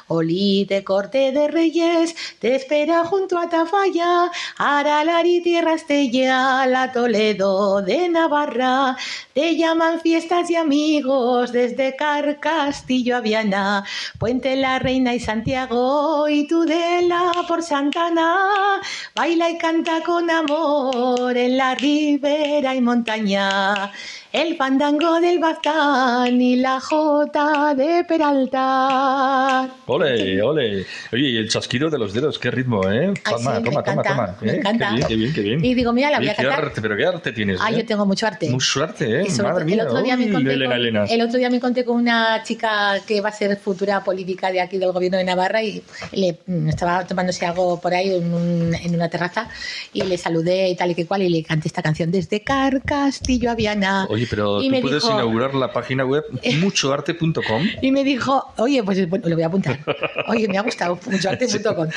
olite 0.08 0.84
corte 0.84 1.32
de 1.32 1.48
reyes, 1.48 2.14
te 2.38 2.54
espera 2.56 3.04
junto 3.04 3.38
a 3.38 3.48
Tafalla, 3.48 4.30
Aralar 4.56 5.26
y 5.26 5.40
Tierra 5.40 5.74
Estella, 5.74 6.66
la 6.66 6.92
Toledo 6.92 7.82
de 7.82 8.08
Navarra, 8.08 8.96
te 9.34 9.56
llaman 9.56 10.00
fiestas 10.00 10.50
y 10.50 10.56
amigos 10.56 11.52
desde 11.52 11.96
Car 11.96 12.40
Castillo 12.40 13.16
a 13.16 13.20
Viana, 13.20 13.84
Puente 14.18 14.56
la 14.56 14.78
Reina 14.78 15.14
y 15.14 15.20
Santiago 15.20 16.28
y 16.28 16.46
Tudela 16.46 17.32
por 17.48 17.62
Santana, 17.62 18.80
baila 19.14 19.50
y 19.50 19.58
canta 19.58 20.02
con 20.02 20.30
amor 20.30 21.36
en 21.36 21.56
la 21.56 21.74
ribera 21.74 22.74
y 22.74 22.80
montaña. 22.80 23.92
El 24.36 24.54
fandango 24.58 25.18
del 25.18 25.38
Baztán 25.38 26.38
y 26.42 26.56
la 26.56 26.78
jota 26.78 27.74
de 27.74 28.04
Peralta. 28.04 29.66
Ole, 29.86 30.42
ole. 30.42 30.84
Oye, 31.10 31.28
y 31.30 31.36
el 31.38 31.48
chasquido 31.48 31.88
de 31.88 31.96
los 31.98 32.12
dedos, 32.12 32.38
qué 32.38 32.50
ritmo, 32.50 32.82
¿eh? 32.90 33.14
Ay, 33.24 33.32
Toma, 33.34 33.56
sí, 33.56 33.62
toma, 33.64 33.82
toma, 33.82 34.02
toma. 34.02 34.36
me 34.42 34.50
¿eh? 34.52 34.56
encanta. 34.56 34.90
Qué 34.90 34.94
bien, 34.94 35.06
qué 35.08 35.16
bien, 35.16 35.32
qué 35.32 35.40
bien. 35.40 35.64
Y 35.64 35.72
digo, 35.74 35.90
mira, 35.94 36.10
la 36.10 36.18
voy 36.18 36.28
a 36.28 36.34
qué 36.34 36.42
cantar. 36.42 36.64
arte, 36.66 36.82
pero 36.82 36.94
qué 36.98 37.06
arte 37.06 37.32
tienes, 37.32 37.58
Ah, 37.62 37.70
¿eh? 37.70 37.78
yo 37.78 37.86
tengo 37.86 38.04
mucho 38.04 38.26
arte. 38.26 38.50
Mucho 38.50 38.82
arte, 38.84 39.22
¿eh? 39.22 39.26
Madre 39.42 39.64
mía. 39.64 39.74
el 39.76 39.80
otro 39.88 40.02
día 40.02 40.16
me 40.18 40.24
Elena, 40.24 40.38
con, 40.66 40.76
Elena. 40.76 41.04
el 41.06 41.22
otro 41.22 41.38
día 41.38 41.48
me 41.48 41.56
encontré 41.56 41.84
con 41.86 41.96
una 41.96 42.42
chica 42.42 43.00
que 43.06 43.22
va 43.22 43.30
a 43.30 43.32
ser 43.32 43.56
futura 43.56 44.04
política 44.04 44.52
de 44.52 44.60
aquí 44.60 44.76
del 44.76 44.92
gobierno 44.92 45.16
de 45.16 45.24
Navarra 45.24 45.62
y 45.62 45.82
le 46.12 46.38
mm, 46.46 46.68
estaba 46.68 47.06
tomándose 47.06 47.46
algo 47.46 47.80
por 47.80 47.94
ahí 47.94 48.14
en, 48.14 48.34
un- 48.34 48.74
en 48.74 48.94
una 48.94 49.08
terraza 49.08 49.48
y 49.94 50.02
le 50.02 50.18
saludé 50.18 50.68
y 50.68 50.76
tal 50.76 50.90
y 50.90 50.94
que 50.94 51.06
cual 51.06 51.22
y 51.22 51.30
le 51.30 51.42
canté 51.42 51.68
esta 51.68 51.80
canción 51.82 52.10
desde 52.10 52.42
Car 52.42 52.82
Castillo 52.84 53.50
a 53.50 53.54
Viana. 53.54 54.06
Oye, 54.10 54.25
Oye, 54.26 54.30
pero 54.30 54.62
Y 54.62 54.70
tú 54.70 54.80
puedes 54.82 55.02
dijo- 55.02 55.14
inaugurar 55.14 55.54
la 55.54 55.72
página 55.72 56.04
web 56.04 56.24
muchoarte.com. 56.60 57.62
Y 57.82 57.90
me 57.92 58.04
dijo, 58.04 58.52
oye, 58.56 58.82
pues 58.82 59.08
bueno, 59.08 59.28
lo 59.28 59.34
voy 59.36 59.42
a 59.44 59.46
apuntar. 59.46 59.78
Oye, 60.28 60.48
me 60.48 60.58
ha 60.58 60.62
gustado, 60.62 60.98
muchoarte.com. 61.10 61.88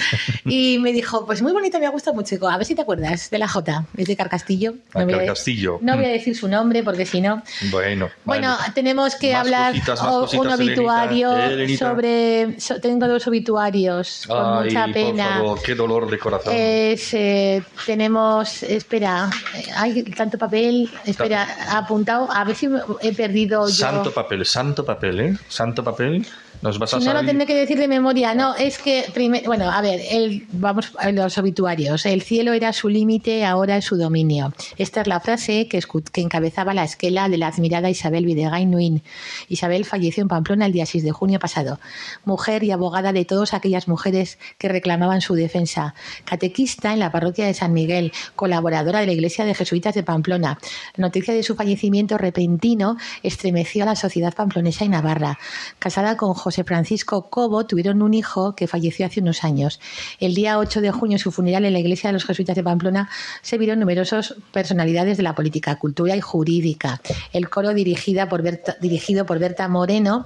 Y 0.45 0.77
me 0.79 0.91
dijo, 0.93 1.25
pues 1.25 1.41
muy 1.41 1.51
bonito, 1.51 1.79
me 1.79 1.85
ha 1.85 1.89
gustado 1.89 2.15
mucho. 2.15 2.35
Digo, 2.35 2.47
a 2.49 2.57
ver 2.57 2.65
si 2.65 2.75
te 2.75 2.81
acuerdas 2.81 3.29
de 3.29 3.37
la 3.39 3.47
J, 3.47 3.85
es 3.97 4.07
de 4.07 4.15
Carcastillo. 4.15 4.75
Ah, 4.93 5.03
voy 5.03 5.13
Carcastillo. 5.13 5.79
No 5.81 5.95
voy 5.95 6.05
a 6.05 6.09
Mm. 6.09 6.11
decir 6.11 6.35
su 6.35 6.47
nombre 6.47 6.83
porque 6.83 7.05
si 7.05 7.21
no. 7.21 7.41
Bueno, 7.71 8.09
Bueno, 8.25 8.55
tenemos 8.73 9.15
que 9.15 9.31
Más 9.33 9.41
hablar 9.41 9.73
cositas, 9.73 10.01
más 10.03 10.13
o- 10.13 10.19
cositas, 10.21 10.45
un 10.45 10.53
obituario 10.53 11.31
Elenita. 11.31 11.53
Elenita. 11.53 11.89
sobre. 11.89 12.59
so- 12.59 12.79
tengo 12.79 13.07
dos 13.07 13.25
obituarios 13.27 14.25
con 14.27 14.63
mucha 14.65 14.85
por 14.85 14.93
pena. 14.93 15.27
favor, 15.37 15.61
qué 15.61 15.75
dolor 15.75 16.09
de 16.09 16.19
corazón. 16.19 16.53
Es, 16.55 17.13
eh, 17.13 17.63
tenemos, 17.85 18.63
espera, 18.63 19.29
eh, 19.55 19.65
hay 19.75 20.03
tanto 20.03 20.37
papel, 20.37 20.89
espera, 21.05 21.47
apuntado, 21.77 22.18
a 22.29 22.43
ver 22.43 22.55
si 22.55 22.67
he 23.01 23.13
perdido 23.13 23.67
yo. 23.67 23.73
Santo 23.73 24.11
papel, 24.11 24.45
santo 24.45 24.83
papel, 24.83 25.19
¿eh? 25.19 25.37
Santo 25.47 25.83
papel. 25.83 26.25
Nos 26.61 26.77
vas 26.77 26.93
a 26.93 26.99
Si 26.99 27.05
no 27.05 27.13
lo 27.13 27.23
tendré 27.25 27.45
que 27.47 27.55
decir 27.55 27.77
de 27.77 27.87
memoria, 27.87 28.35
no, 28.35 28.53
es 28.55 28.77
que, 28.79 29.05
prime- 29.13 29.43
bueno, 29.45 29.71
a 29.71 29.81
ver, 29.81 30.01
el, 30.11 30.45
vamos 30.51 30.91
a 30.97 31.09
los 31.11 31.37
obituarios. 31.37 32.05
El 32.05 32.21
cielo 32.21 32.51
era 32.51 32.73
su 32.73 32.89
límite, 32.89 33.45
ahora 33.45 33.77
es 33.77 33.85
su 33.85 33.95
dominio. 33.95 34.53
Esta 34.77 35.01
es 35.01 35.07
la 35.07 35.21
frase 35.21 35.67
que 35.69 35.81
encabezaba 36.21 36.73
la 36.73 36.83
esquela 36.83 37.29
de 37.29 37.37
la 37.37 37.47
admirada 37.47 37.89
Isabel 37.89 38.25
Videgain 38.25 38.69
Nuin. 38.69 39.01
Isabel 39.47 39.85
falleció 39.85 40.21
en 40.21 40.27
Pamplona 40.27 40.65
el 40.65 40.73
día 40.73 40.85
6 40.85 41.03
de 41.05 41.11
junio 41.11 41.39
pasado. 41.39 41.79
Mujer 42.25 42.63
y 42.63 42.71
abogada 42.71 43.13
de 43.13 43.23
todas 43.23 43.53
aquellas 43.53 43.87
mujeres 43.87 44.37
que 44.57 44.67
reclamaban 44.67 45.21
su 45.21 45.35
defensa. 45.35 45.95
Catequista 46.25 46.91
en 46.91 46.99
la 46.99 47.11
parroquia 47.11 47.45
de 47.45 47.53
San 47.53 47.71
Miguel, 47.71 48.11
colaboradora 48.35 48.99
de 48.99 49.05
la 49.05 49.13
Iglesia 49.13 49.45
de 49.45 49.55
Jesuitas 49.55 49.95
de 49.95 50.03
Pamplona. 50.03 50.59
La 50.97 51.03
noticia 51.07 51.33
de 51.33 51.43
su 51.43 51.55
fallecimiento 51.55 52.17
repentino 52.17 52.97
estremeció 53.23 53.83
a 53.83 53.87
la 53.87 53.95
sociedad 53.95 54.33
pamplonesa 54.33 54.83
y 54.83 54.89
navarra. 54.89 55.39
Casada 55.79 56.17
con 56.17 56.33
José 56.49 56.63
Francisco 56.63 57.29
Cobo, 57.29 57.67
tuvieron 57.67 58.01
un 58.01 58.15
hijo 58.15 58.55
que 58.55 58.65
falleció 58.65 59.05
hace 59.05 59.19
unos 59.19 59.43
años. 59.43 59.79
El 60.19 60.33
día 60.33 60.57
8 60.57 60.81
de 60.81 60.89
junio, 60.89 61.17
en 61.17 61.19
su 61.19 61.31
funeral 61.31 61.63
en 61.63 61.73
la 61.73 61.79
Iglesia 61.79 62.09
de 62.09 62.13
los 62.13 62.25
Jesuitas 62.25 62.55
de 62.55 62.63
Pamplona, 62.63 63.07
se 63.43 63.59
vieron 63.59 63.79
numerosas 63.79 64.33
personalidades 64.51 65.17
de 65.17 65.21
la 65.21 65.35
política, 65.35 65.75
cultura 65.75 66.15
y 66.15 66.21
jurídica. 66.21 67.01
El 67.33 67.49
coro 67.49 67.75
dirigida 67.75 68.27
por 68.27 68.41
dirigido 68.81 69.27
por 69.27 69.37
Berta 69.37 69.67
Moreno 69.67 70.25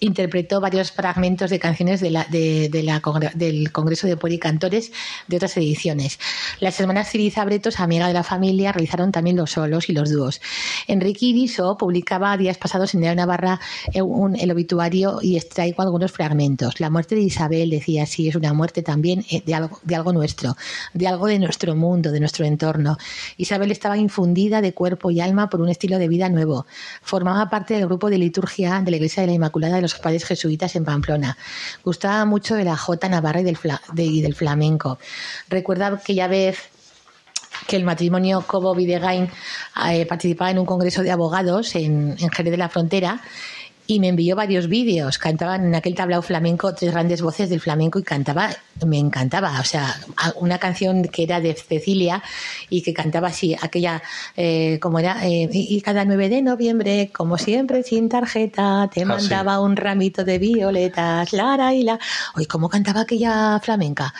interpretó 0.00 0.60
varios 0.60 0.92
fragmentos 0.92 1.50
de 1.50 1.58
canciones 1.58 2.00
de 2.00 2.10
la- 2.10 2.24
de- 2.24 2.68
de 2.70 2.82
la 2.82 3.00
del 3.34 3.70
Congreso 3.72 4.06
de 4.06 4.16
Poetas 4.16 4.36
y 4.36 4.38
Cantores 4.38 4.92
de 5.28 5.36
otras 5.36 5.56
ediciones. 5.56 6.18
Las 6.60 6.78
hermanas 6.80 7.10
Ciriza 7.10 7.44
Bretos, 7.44 7.80
amiga 7.80 8.06
de 8.06 8.12
la 8.14 8.22
familia, 8.22 8.72
realizaron 8.72 9.12
también 9.12 9.36
los 9.36 9.52
solos 9.52 9.88
y 9.88 9.92
los 9.92 10.10
dúos. 10.10 10.40
Enrique 10.86 11.26
Iriso 11.26 11.76
publicaba 11.76 12.36
días 12.36 12.58
pasados 12.58 12.94
en 12.94 13.00
Navarra 13.00 13.60
eh, 13.92 14.02
un- 14.02 14.36
el 14.36 14.50
obituario 14.50 15.18
y 15.22 15.36
extraigo 15.36 15.82
algunos 15.82 16.12
fragmentos. 16.12 16.80
La 16.80 16.90
muerte 16.90 17.14
de 17.14 17.22
Isabel, 17.22 17.70
decía 17.70 18.04
así, 18.04 18.28
es 18.28 18.36
una 18.36 18.52
muerte 18.52 18.82
también 18.82 19.24
eh, 19.30 19.42
de 19.44 19.54
algo, 19.54 19.80
de 19.82 19.96
algo 19.96 20.12
nuestro, 20.12 20.56
de 20.94 21.08
algo 21.08 21.26
de 21.26 21.38
nuestro 21.38 21.74
mundo, 21.76 22.10
de 22.12 22.20
nuestro 22.20 22.44
entorno. 22.44 22.96
Isabel 23.36 23.70
estaba 23.70 23.96
infundida 23.98 24.60
de 24.60 24.72
cuerpo 24.72 25.10
y 25.10 25.20
alma 25.20 25.50
por 25.50 25.60
un 25.60 25.68
estilo 25.68 25.98
de 25.98 26.08
vida 26.08 26.28
nuevo. 26.28 26.66
Formaba 27.02 27.50
parte 27.50 27.74
del 27.74 27.86
grupo 27.86 28.10
de 28.10 28.18
liturgia 28.18 28.80
de 28.80 28.90
la 28.90 28.96
Iglesia 28.96 29.22
de 29.22 29.26
la 29.28 29.32
Inmaculada 29.34 29.76
de 29.76 29.82
los 29.82 29.89
Padres 29.94 30.24
Jesuitas 30.24 30.76
en 30.76 30.84
Pamplona. 30.84 31.36
Gustaba 31.84 32.24
mucho 32.24 32.54
de 32.54 32.64
la 32.64 32.76
jota 32.76 33.08
navarra 33.08 33.40
y 33.40 33.44
del, 33.44 33.56
fla- 33.58 33.80
de- 33.92 34.04
y 34.04 34.20
del 34.22 34.34
flamenco. 34.34 34.98
Recuerda 35.48 35.88
aquella 35.88 36.28
vez 36.28 36.58
que 37.66 37.76
el 37.76 37.84
matrimonio 37.84 38.42
Cobo 38.46 38.74
Videgain 38.74 39.28
eh, 39.90 40.06
participaba 40.06 40.50
en 40.50 40.58
un 40.58 40.66
congreso 40.66 41.02
de 41.02 41.10
abogados 41.10 41.74
en, 41.74 42.16
en 42.18 42.30
Jerez 42.30 42.50
de 42.52 42.56
la 42.56 42.68
Frontera 42.68 43.20
y 43.90 43.98
me 43.98 44.06
envió 44.06 44.36
varios 44.36 44.68
vídeos. 44.68 45.18
Cantaban 45.18 45.66
en 45.66 45.74
aquel 45.74 45.96
tablao 45.96 46.22
flamenco 46.22 46.72
tres 46.74 46.92
grandes 46.92 47.22
voces 47.22 47.50
del 47.50 47.60
flamenco 47.60 47.98
y 47.98 48.04
cantaba, 48.04 48.50
me 48.86 48.98
encantaba. 48.98 49.58
O 49.58 49.64
sea, 49.64 49.96
una 50.36 50.58
canción 50.58 51.02
que 51.02 51.24
era 51.24 51.40
de 51.40 51.54
Cecilia 51.54 52.22
y 52.68 52.82
que 52.82 52.94
cantaba 52.94 53.28
así, 53.28 53.56
aquella, 53.60 54.00
eh, 54.36 54.78
como 54.80 55.00
era, 55.00 55.26
eh, 55.26 55.48
y, 55.52 55.80
cada 55.80 56.04
9 56.04 56.28
de 56.28 56.42
noviembre, 56.42 57.10
como 57.12 57.36
siempre, 57.36 57.82
sin 57.82 58.08
tarjeta, 58.08 58.88
te 58.94 59.02
Ah, 59.02 59.06
mandaba 59.06 59.58
un 59.60 59.74
ramito 59.74 60.24
de 60.24 60.38
violetas, 60.38 61.32
Lara 61.32 61.74
y 61.74 61.82
la. 61.82 61.98
Oye, 62.36 62.46
¿cómo 62.46 62.68
cantaba 62.68 63.00
aquella 63.00 63.58
flamenca? 63.58 64.14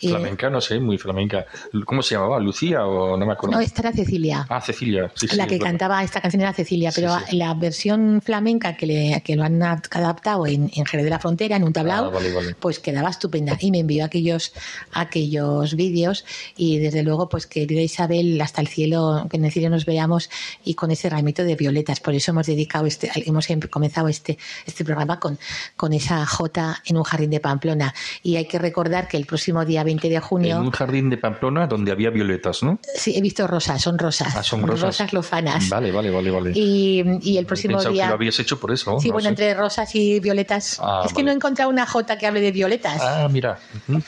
Eh, 0.00 0.08
Flamenca, 0.08 0.50
no 0.50 0.60
sé, 0.60 0.80
muy 0.80 0.98
flamenca. 0.98 1.46
¿Cómo 1.84 2.02
se 2.02 2.16
llamaba? 2.16 2.40
¿Lucía 2.40 2.84
o 2.84 3.16
no 3.16 3.24
me 3.24 3.34
acuerdo? 3.34 3.56
no, 3.56 3.62
esta 3.62 3.82
era 3.82 3.92
Cecilia. 3.92 4.44
Ah, 4.48 4.60
Cecilia. 4.60 5.12
Sí, 5.14 5.28
la 5.36 5.46
que 5.46 5.60
cantaba 5.60 6.02
esta 6.02 6.20
canción 6.20 6.42
era 6.42 6.52
Cecilia, 6.52 6.90
pero 6.92 7.16
la 7.30 7.54
versión 7.54 8.20
flamenca 8.20 8.76
que, 8.76 8.86
le, 8.86 9.11
que 9.20 9.36
lo 9.36 9.44
han 9.44 9.62
adaptado 9.62 10.46
en, 10.46 10.70
en 10.74 10.84
Jerez 10.86 11.04
de 11.04 11.10
la 11.10 11.18
Frontera, 11.18 11.56
en 11.56 11.64
un 11.64 11.72
tablao, 11.72 12.06
Ah, 12.06 12.10
vale, 12.10 12.32
vale. 12.32 12.54
pues 12.58 12.78
quedaba 12.78 13.10
estupenda. 13.10 13.56
Y 13.60 13.70
me 13.70 13.80
envió 13.80 14.04
aquellos, 14.04 14.52
aquellos 14.92 15.74
vídeos 15.74 16.24
y 16.56 16.78
desde 16.78 17.02
luego, 17.02 17.28
pues 17.28 17.46
querida 17.46 17.80
Isabel, 17.80 18.40
hasta 18.40 18.60
el 18.60 18.68
cielo, 18.68 19.26
que 19.30 19.36
en 19.36 19.44
el 19.44 19.52
cielo 19.52 19.68
nos 19.70 19.84
veamos 19.84 20.30
y 20.64 20.74
con 20.74 20.90
ese 20.90 21.08
ramito 21.10 21.44
de 21.44 21.56
violetas. 21.56 22.00
Por 22.00 22.14
eso 22.14 22.30
hemos 22.30 22.46
dedicado 22.46 22.86
este, 22.86 23.10
hemos 23.26 23.48
em- 23.50 23.60
comenzado 23.60 24.08
este, 24.08 24.38
este 24.66 24.84
programa 24.84 25.18
con, 25.18 25.38
con 25.76 25.92
esa 25.92 26.24
Jota 26.26 26.82
en 26.86 26.96
un 26.96 27.02
jardín 27.02 27.30
de 27.30 27.40
Pamplona. 27.40 27.94
Y 28.22 28.36
hay 28.36 28.46
que 28.46 28.58
recordar 28.58 29.08
que 29.08 29.16
el 29.16 29.26
próximo 29.26 29.64
día 29.64 29.82
20 29.84 30.08
de 30.08 30.20
junio... 30.20 30.56
En 30.56 30.62
un 30.62 30.70
jardín 30.70 31.10
de 31.10 31.16
Pamplona 31.18 31.66
donde 31.66 31.92
había 31.92 32.10
violetas, 32.10 32.62
¿no? 32.62 32.78
Sí, 32.94 33.16
he 33.16 33.20
visto 33.20 33.46
rosas, 33.46 33.80
son 33.82 33.98
rosas. 33.98 34.34
Ah, 34.36 34.42
son 34.42 34.66
rosas. 34.66 35.12
lozanas. 35.12 35.68
Vale, 35.68 35.90
vale, 35.92 36.10
vale, 36.10 36.30
vale. 36.30 36.52
Y, 36.54 37.02
y 37.22 37.36
el 37.38 37.46
próximo 37.46 37.82
día. 37.82 38.04
que 38.04 38.08
lo 38.08 38.14
habías 38.14 38.38
hecho 38.38 38.58
por 38.58 38.72
eso. 38.72 38.91
Sí, 39.00 39.08
no 39.08 39.14
bueno, 39.14 39.24
sé. 39.26 39.28
entre 39.30 39.54
rosas 39.54 39.94
y 39.94 40.20
violetas. 40.20 40.78
Ah, 40.82 41.02
es 41.04 41.10
que 41.12 41.16
vale. 41.16 41.24
no 41.26 41.30
he 41.32 41.34
encontrado 41.34 41.70
una 41.70 41.86
J 41.86 42.18
que 42.18 42.26
hable 42.26 42.40
de 42.40 42.52
violetas. 42.52 43.00
Ah, 43.00 43.28
mira, 43.30 43.58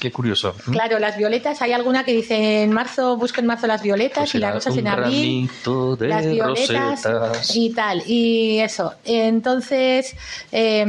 qué 0.01 0.11
curioso. 0.13 0.55
Claro, 0.71 0.99
las 0.99 1.17
violetas, 1.17 1.61
hay 1.63 1.73
alguna 1.73 2.05
que 2.05 2.13
dice 2.13 2.63
en 2.63 2.73
marzo, 2.73 3.17
busco 3.17 3.41
en 3.41 3.47
marzo 3.47 3.67
las 3.67 3.83
violetas 3.83 4.25
Pues 4.25 4.35
y 4.35 4.39
las 4.39 4.55
rosas 4.55 4.77
en 4.77 4.87
abril. 4.89 5.51
de 5.99 6.09
las 6.09 6.27
violetas 6.27 7.03
rosetas. 7.05 7.57
y 7.57 7.71
tal, 7.71 8.03
y 8.07 8.59
eso. 8.61 8.95
Entonces, 9.05 10.15
eh, 10.53 10.85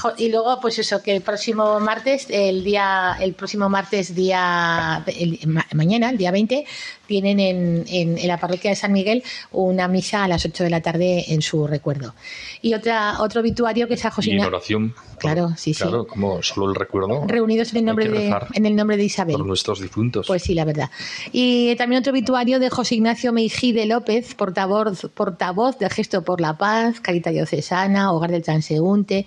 jo- 0.00 0.12
y 0.16 0.28
luego, 0.30 0.58
pues 0.60 0.78
eso, 0.78 1.02
que 1.02 1.14
el 1.14 1.22
próximo 1.22 1.78
martes, 1.80 2.26
el 2.30 2.64
día, 2.64 3.16
el 3.20 3.34
próximo 3.34 3.68
martes, 3.68 4.14
día, 4.14 5.02
el- 5.06 5.38
ma- 5.46 5.66
mañana, 5.74 6.10
el 6.10 6.18
día 6.18 6.30
20, 6.30 6.64
tienen 7.06 7.40
en, 7.40 7.84
en- 7.88 8.18
en 8.18 8.28
la 8.28 8.38
parroquia 8.38 8.70
de 8.70 8.76
San 8.76 8.92
Miguel 8.92 9.22
una 9.52 9.88
misa 9.88 10.24
a 10.24 10.28
las 10.28 10.44
8 10.44 10.64
de 10.64 10.70
la 10.70 10.80
tarde 10.80 11.24
en 11.28 11.42
su 11.42 11.66
recuerdo. 11.66 12.14
Y 12.62 12.74
otra, 12.74 13.20
otro 13.20 13.40
obituario 13.40 13.88
que 13.88 13.94
es 13.94 14.04
a 14.04 14.08
en 14.08 14.14
Josina, 14.14 14.46
oración. 14.46 14.94
Claro, 15.18 15.50
sí, 15.56 15.72
sí. 15.74 15.82
Claro, 15.82 16.06
como 16.06 16.42
solo 16.42 16.68
el 16.70 16.74
recuerdo. 16.74 17.24
reunidos 17.26 17.70
en 17.72 17.78
el 17.78 17.84
nombre 17.86 18.08
de, 18.08 18.34
en 18.54 18.66
el 18.66 18.76
nombre 18.76 18.96
de 18.96 19.04
Isabel. 19.04 19.36
Por 19.36 19.46
nuestros 19.46 19.80
difuntos. 19.80 20.26
Pues 20.26 20.42
sí, 20.42 20.54
la 20.54 20.64
verdad. 20.64 20.90
Y 21.32 21.74
también 21.76 22.00
otro 22.00 22.12
obituario 22.12 22.58
de 22.58 22.68
José 22.70 22.96
Ignacio 22.96 23.32
Meijide 23.32 23.86
López, 23.86 24.34
portavoz, 24.34 25.06
portavoz 25.14 25.78
del 25.78 25.90
Gesto 25.90 26.22
por 26.22 26.40
la 26.40 26.58
Paz, 26.58 27.00
Carita 27.00 27.30
Diocesana, 27.30 28.12
Hogar 28.12 28.30
del 28.30 28.42
Transeúnte. 28.42 29.26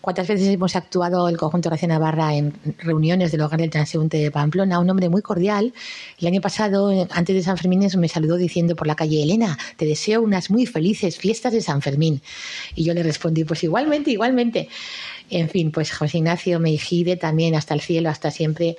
¿Cuántas 0.00 0.28
veces 0.28 0.48
hemos 0.48 0.76
actuado 0.76 1.28
el 1.28 1.36
conjunto 1.36 1.68
Gracia 1.68 1.86
Navarra 1.86 2.34
en 2.34 2.54
reuniones 2.78 3.32
del 3.32 3.42
Hogar 3.42 3.60
del 3.60 3.68
Transeúnte 3.68 4.16
de 4.16 4.30
Pamplona? 4.30 4.78
Un 4.78 4.88
hombre 4.88 5.10
muy 5.10 5.20
cordial. 5.20 5.74
El 6.18 6.26
año 6.26 6.40
pasado, 6.40 7.06
antes 7.10 7.36
de 7.36 7.42
San 7.42 7.58
Fermín, 7.58 7.86
me 7.98 8.08
saludó 8.08 8.36
diciendo 8.38 8.74
por 8.74 8.86
la 8.86 8.94
calle, 8.94 9.22
Elena, 9.22 9.58
te 9.76 9.84
deseo 9.84 10.22
unas 10.22 10.50
muy 10.50 10.64
felices 10.64 11.18
fiestas 11.18 11.52
de 11.52 11.60
San 11.60 11.82
Fermín. 11.82 12.22
Y 12.74 12.84
yo 12.84 12.94
le 12.94 13.02
respondí, 13.02 13.44
pues 13.44 13.62
igualmente, 13.62 14.10
igualmente. 14.10 14.70
En 15.30 15.48
fin, 15.48 15.70
pues 15.70 15.92
José 15.92 16.18
Ignacio 16.18 16.58
Meijide 16.58 17.16
también 17.16 17.54
hasta 17.54 17.72
el 17.74 17.80
cielo, 17.80 18.10
hasta 18.10 18.30
siempre. 18.30 18.76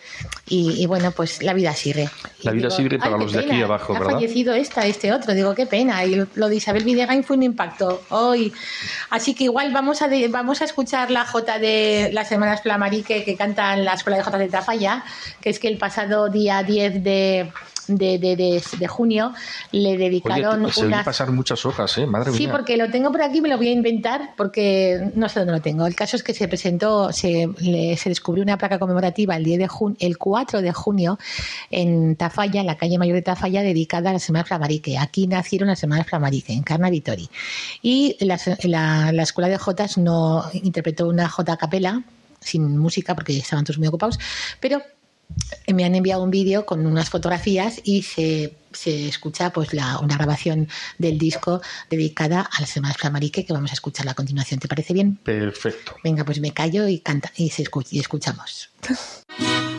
Y, 0.47 0.81
y 0.81 0.85
bueno, 0.85 1.11
pues 1.11 1.41
la 1.41 1.53
vida 1.53 1.73
sigue. 1.73 2.09
La 2.43 2.51
Y 2.51 2.55
vida 2.57 2.69
sigue 2.69 2.97
para 2.99 3.11
"Ay, 3.11 3.17
qué 3.19 3.23
los 3.23 3.33
de 3.33 3.39
aquí 3.39 3.61
abajo, 3.61 3.95
ha 3.95 3.99
¿verdad?" 3.99 4.13
fallecido 4.15 4.53
esta, 4.53 4.85
este 4.85 5.13
otro. 5.13 5.33
Digo, 5.33 5.55
qué 5.55 5.65
pena. 5.65 6.03
Y 6.05 6.21
lo 6.35 6.49
de 6.49 6.55
Isabel 6.55 6.83
Videgain 6.83 7.23
fue 7.23 7.37
un 7.37 7.43
impacto 7.43 8.03
hoy. 8.09 8.51
Así 9.09 9.33
que 9.33 9.45
igual 9.45 9.71
vamos 9.71 10.01
a, 10.01 10.07
de- 10.07 10.27
vamos 10.27 10.61
a 10.61 10.65
escuchar 10.65 11.09
la 11.09 11.25
Jota 11.25 11.57
de 11.57 12.09
las 12.13 12.31
hermanas 12.31 12.61
Flamarique 12.61 13.23
que 13.23 13.35
cantan 13.35 13.85
la 13.85 13.93
Escuela 13.93 14.17
de 14.17 14.23
Jotas 14.23 14.39
de 14.41 14.49
Tafalla, 14.49 15.03
que 15.39 15.49
es 15.49 15.59
que 15.59 15.67
el 15.69 15.77
pasado 15.77 16.27
día 16.29 16.63
10 16.63 17.03
de, 17.03 17.51
de, 17.97 18.17
de- 18.19 18.35
de- 18.35 18.63
de 18.79 18.87
junio 18.87 19.33
le 19.71 19.97
dedicaron 19.97 20.71
se 20.71 20.81
oye 20.81 20.87
unas... 20.87 21.05
pasar 21.05 21.31
muchas 21.31 21.65
hojas, 21.65 21.97
¿eh? 21.97 22.05
Madre 22.05 22.31
Sí, 22.33 22.43
mía. 22.43 22.51
porque 22.51 22.77
lo 22.77 22.89
tengo 22.89 23.11
por 23.11 23.21
aquí, 23.21 23.41
me 23.41 23.49
lo 23.49 23.57
voy 23.57 23.67
a 23.69 23.71
inventar 23.71 24.31
porque 24.37 25.11
no 25.15 25.29
sé 25.29 25.39
dónde 25.39 25.53
lo 25.53 25.61
tengo. 25.61 25.85
El 25.85 25.95
caso 25.95 26.15
es 26.15 26.23
que 26.23 26.33
se 26.33 26.47
presentó, 26.47 27.11
se, 27.11 27.49
le- 27.59 27.97
se 27.97 28.09
descubrió 28.09 28.43
una 28.43 28.57
placa 28.57 28.79
conmemorativa 28.79 29.35
el, 29.35 29.43
10 29.43 29.59
de 29.59 29.67
jun- 29.67 29.95
el 29.99 30.17
4 30.17 30.61
de 30.61 30.71
junio 30.73 31.19
en 31.69 32.15
Tafalla, 32.15 32.61
en 32.61 32.67
la 32.67 32.77
calle 32.77 32.97
mayor 32.97 33.15
de 33.15 33.21
Tafalla, 33.21 33.61
dedicada 33.61 34.09
a 34.09 34.13
las 34.13 34.23
Semanas 34.23 34.47
Flamarique. 34.47 34.97
Aquí 34.97 35.27
nacieron 35.27 35.67
las 35.69 35.79
Semanas 35.79 36.07
Flamarique, 36.07 36.53
en 36.53 36.63
Carna 36.63 36.89
Vitori. 36.89 37.29
Y 37.81 38.17
la, 38.19 38.39
la- 38.63 39.11
la 39.11 39.23
Escuela 39.23 39.47
de 39.49 39.57
Jotas 39.57 39.97
no 39.97 40.43
interpretó 40.53 41.07
una 41.07 41.27
Jota 41.29 41.53
a 41.53 41.57
capela, 41.57 42.03
sin 42.39 42.77
música, 42.77 43.13
porque 43.15 43.37
estaban 43.37 43.63
todos 43.65 43.77
muy 43.77 43.87
ocupados, 43.87 44.17
pero 44.59 44.81
me 45.73 45.85
han 45.85 45.95
enviado 45.95 46.23
un 46.23 46.31
vídeo 46.31 46.65
con 46.65 46.85
unas 46.85 47.09
fotografías 47.09 47.81
y 47.83 48.03
se 48.03 48.55
se 48.73 49.07
escucha 49.07 49.51
pues 49.51 49.73
la, 49.73 49.99
una 49.99 50.15
grabación 50.15 50.69
del 50.97 51.17
disco 51.17 51.61
dedicada 51.89 52.41
a 52.41 52.61
las 52.61 52.69
Semanas 52.69 52.97
Flamarique 52.97 53.45
que 53.45 53.53
vamos 53.53 53.71
a 53.71 53.73
escuchar 53.73 54.07
a 54.09 54.13
continuación. 54.13 54.59
¿Te 54.59 54.67
parece 54.67 54.93
bien? 54.93 55.17
Perfecto. 55.17 55.95
Venga, 56.03 56.23
pues 56.23 56.39
me 56.39 56.51
callo 56.53 56.87
y 56.87 56.99
canta 56.99 57.31
y, 57.35 57.49
se 57.49 57.63
escucha, 57.63 57.89
y 57.91 57.99
escuchamos. 57.99 58.69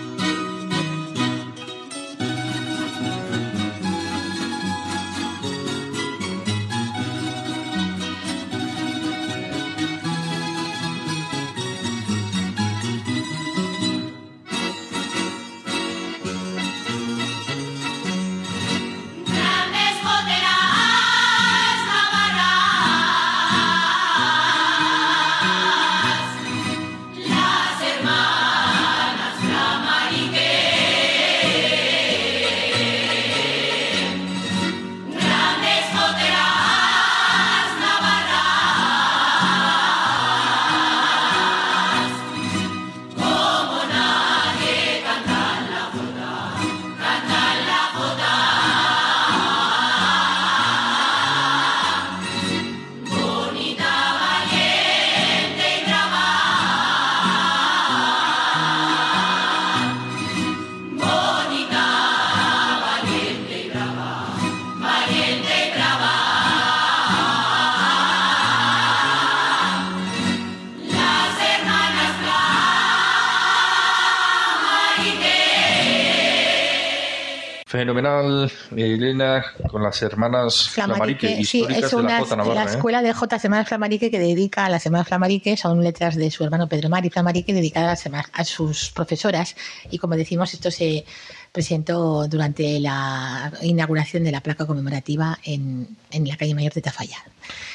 con 79.73 79.83
las 79.83 80.01
hermanas 80.03 80.69
Flamarique, 80.69 81.41
históricas 81.41 81.85
es 81.85 81.93
una, 81.95 82.03
de 82.03 82.09
la 82.09 82.19
Jota 82.21 82.37
Navarra. 82.37 82.65
La 82.65 82.71
¿eh? 82.71 82.75
escuela 82.75 83.03
de 83.03 83.13
J 83.13 83.39
Semanas 83.39 83.69
Flamarique 83.69 84.11
que 84.11 84.21
dedica 84.21 84.67
a 84.67 84.69
las 84.69 84.83
Semanas 84.83 85.09
Flamarique, 85.09 85.57
son 85.57 85.83
letras 85.83 86.15
de 86.15 86.31
su 86.31 86.45
hermano 86.45 86.69
Pedro 86.69 86.89
Mari 86.89 87.11
Flamarique 87.11 87.53
dedicadas 87.53 88.07
a, 88.07 88.25
a 88.33 88.45
sus 88.45 88.91
profesoras. 88.91 89.57
Y 89.91 89.99
como 89.99 90.15
decimos, 90.15 90.55
esto 90.55 90.71
se 90.71 91.05
presentó 91.53 92.27
durante 92.29 92.81
la 92.81 93.53
inauguración 93.63 94.25
de 94.25 94.33
la 94.33 94.41
placa 94.41 94.67
conmemorativa 94.67 95.39
en, 95.45 95.97
en 96.11 96.29
la 96.29 96.37
calle 96.37 96.55
Mayor 96.55 96.73
de 96.73 96.81
Tafalla. 96.81 97.19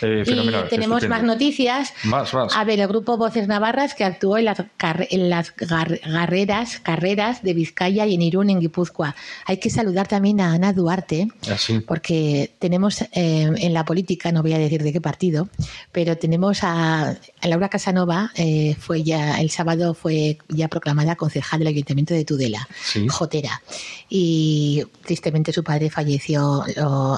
Eh, 0.02 0.24
y 0.26 0.70
tenemos 0.70 1.08
más 1.08 1.24
noticias. 1.24 1.94
Más, 2.04 2.34
más. 2.34 2.56
A 2.56 2.64
ver, 2.64 2.80
el 2.80 2.88
grupo 2.88 3.18
Voces 3.18 3.48
Navarras 3.48 3.94
que 3.96 4.04
actuó 4.04 4.38
en 4.38 4.46
las, 4.46 4.62
car- 4.78 5.08
en 5.10 5.30
las 5.30 5.56
gar- 5.56 6.00
carreras, 6.02 6.80
carreras 6.80 7.44
de 7.44 7.54
Vizcaya 7.54 8.06
y 8.06 8.16
en 8.16 8.22
Irún, 8.22 8.50
en 8.50 8.60
Guipúzcoa. 8.60 9.16
Hay 9.46 9.58
que 9.58 9.70
saludar 9.70 10.08
también 10.08 10.42
a 10.42 10.54
Ana 10.54 10.74
Duarte, 10.74 11.28
Así. 11.52 11.80
porque 11.80 12.52
tenemos 12.60 13.02
eh, 13.02 13.08
en 13.56 13.74
la 13.74 13.86
política, 13.86 14.32
no 14.32 14.42
voy 14.42 14.54
a 14.54 14.58
decir 14.58 14.84
de 14.84 14.92
qué 14.94 15.02
partido, 15.02 15.50
pero 15.92 16.18
tenemos 16.18 16.64
a, 16.64 17.10
a 17.12 17.48
Laura 17.48 17.70
Casanova, 17.70 18.32
eh, 18.36 18.76
fue 18.80 19.04
ya 19.04 19.40
el 19.40 19.50
sábado 19.50 19.94
fue 19.94 20.38
ya 20.50 20.68
proclamada 20.68 21.16
concejal 21.16 21.60
del 21.60 21.70
Ayuntamiento 21.70 22.14
de 22.14 22.26
Tudela, 22.26 22.68
Sí. 22.84 23.08
Jotera, 23.08 23.62
y 24.10 24.84
tristemente 25.06 25.52
su 25.54 25.64
padre 25.64 25.90
falleció 25.90 26.64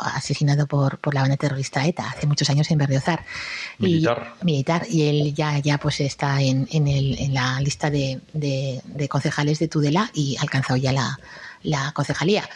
asesinado 0.03 0.67
por, 0.67 0.97
por 0.99 1.13
la 1.13 1.21
banda 1.21 1.37
terrorista 1.37 1.85
ETA 1.85 2.09
hace 2.09 2.27
muchos 2.39 2.49
años 2.49 2.71
en 2.71 2.77
Berriozar. 2.77 3.25
Militar. 3.79 4.33
Y, 4.41 4.45
militar, 4.45 4.85
y 4.89 5.03
él 5.09 5.33
ya, 5.33 5.59
ya 5.59 5.77
pues 5.77 5.99
está 5.99 6.41
en, 6.41 6.67
en, 6.71 6.87
el, 6.87 7.19
en 7.19 7.33
la 7.33 7.59
lista 7.59 7.89
de, 7.89 8.21
de- 8.33 8.81
de 8.85 9.09
concejales 9.09 9.59
de 9.59 9.67
Tudela 9.67 10.09
y 10.13 10.37
ha 10.37 10.41
alcanzado 10.41 10.77
ya 10.77 10.91
la, 10.93 11.19
la 11.63 11.91
concejalía 11.91 12.47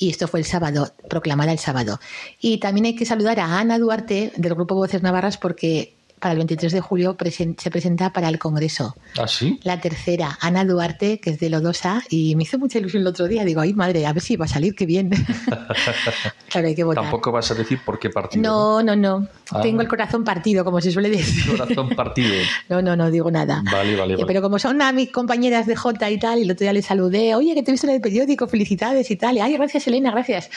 y 0.00 0.10
esto 0.10 0.28
fue 0.28 0.38
el 0.40 0.46
sábado, 0.46 0.94
proclamada 1.10 1.50
el 1.50 1.58
sábado. 1.58 1.98
Y 2.40 2.58
también 2.58 2.86
hay 2.86 2.94
que 2.94 3.04
saludar 3.04 3.40
a 3.40 3.58
Ana 3.58 3.78
Duarte 3.80 4.32
del 4.36 4.54
Grupo 4.54 4.76
Voces 4.76 5.02
Navarras 5.02 5.36
porque 5.38 5.94
para 6.18 6.32
el 6.32 6.38
23 6.38 6.72
de 6.72 6.80
julio 6.80 7.16
se 7.30 7.70
presenta 7.70 8.12
para 8.12 8.28
el 8.28 8.38
Congreso. 8.38 8.96
Así. 9.18 9.58
La 9.62 9.80
tercera, 9.80 10.38
Ana 10.40 10.64
Duarte, 10.64 11.20
que 11.20 11.30
es 11.30 11.40
de 11.40 11.50
Lodosa, 11.50 12.02
y 12.10 12.36
me 12.36 12.44
hizo 12.44 12.58
mucha 12.58 12.78
ilusión 12.78 13.02
el 13.02 13.06
otro 13.08 13.26
día. 13.26 13.44
Digo, 13.44 13.60
ay 13.60 13.74
madre, 13.74 14.06
a 14.06 14.12
ver 14.12 14.22
si 14.22 14.36
va 14.36 14.44
a 14.46 14.48
salir, 14.48 14.74
qué 14.74 14.86
bien. 14.86 15.10
claro, 16.48 16.68
hay 16.68 16.74
que 16.74 16.84
votar. 16.84 17.04
Tampoco 17.04 17.32
vas 17.32 17.50
a 17.50 17.54
decir 17.54 17.80
por 17.84 17.98
qué 17.98 18.10
partido. 18.10 18.42
No, 18.42 18.82
no, 18.82 18.96
no. 18.96 19.28
Ah. 19.50 19.60
Tengo 19.60 19.80
el 19.80 19.88
corazón 19.88 20.24
partido, 20.24 20.64
como 20.64 20.80
se 20.80 20.90
suele 20.90 21.10
decir. 21.10 21.56
Corazón 21.56 21.90
partido. 21.90 22.34
No, 22.68 22.82
no, 22.82 22.96
no 22.96 23.10
digo 23.10 23.30
nada. 23.30 23.62
Vale, 23.64 23.96
vale, 23.96 24.14
vale. 24.14 24.26
Pero 24.26 24.42
como 24.42 24.58
son 24.58 24.82
a 24.82 24.92
mis 24.92 25.10
compañeras 25.10 25.66
de 25.66 25.74
J 25.74 26.10
y 26.10 26.18
tal, 26.18 26.38
y 26.38 26.42
el 26.42 26.50
otro 26.50 26.64
día 26.64 26.72
les 26.72 26.86
saludé, 26.86 27.34
oye, 27.34 27.54
que 27.54 27.62
te 27.62 27.70
he 27.70 27.72
visto 27.72 27.86
en 27.86 27.94
el 27.94 28.00
periódico, 28.00 28.46
felicidades 28.46 29.10
y 29.10 29.16
tal. 29.16 29.36
Y, 29.36 29.40
ay, 29.40 29.54
gracias, 29.54 29.86
Elena, 29.86 30.10
gracias. 30.10 30.50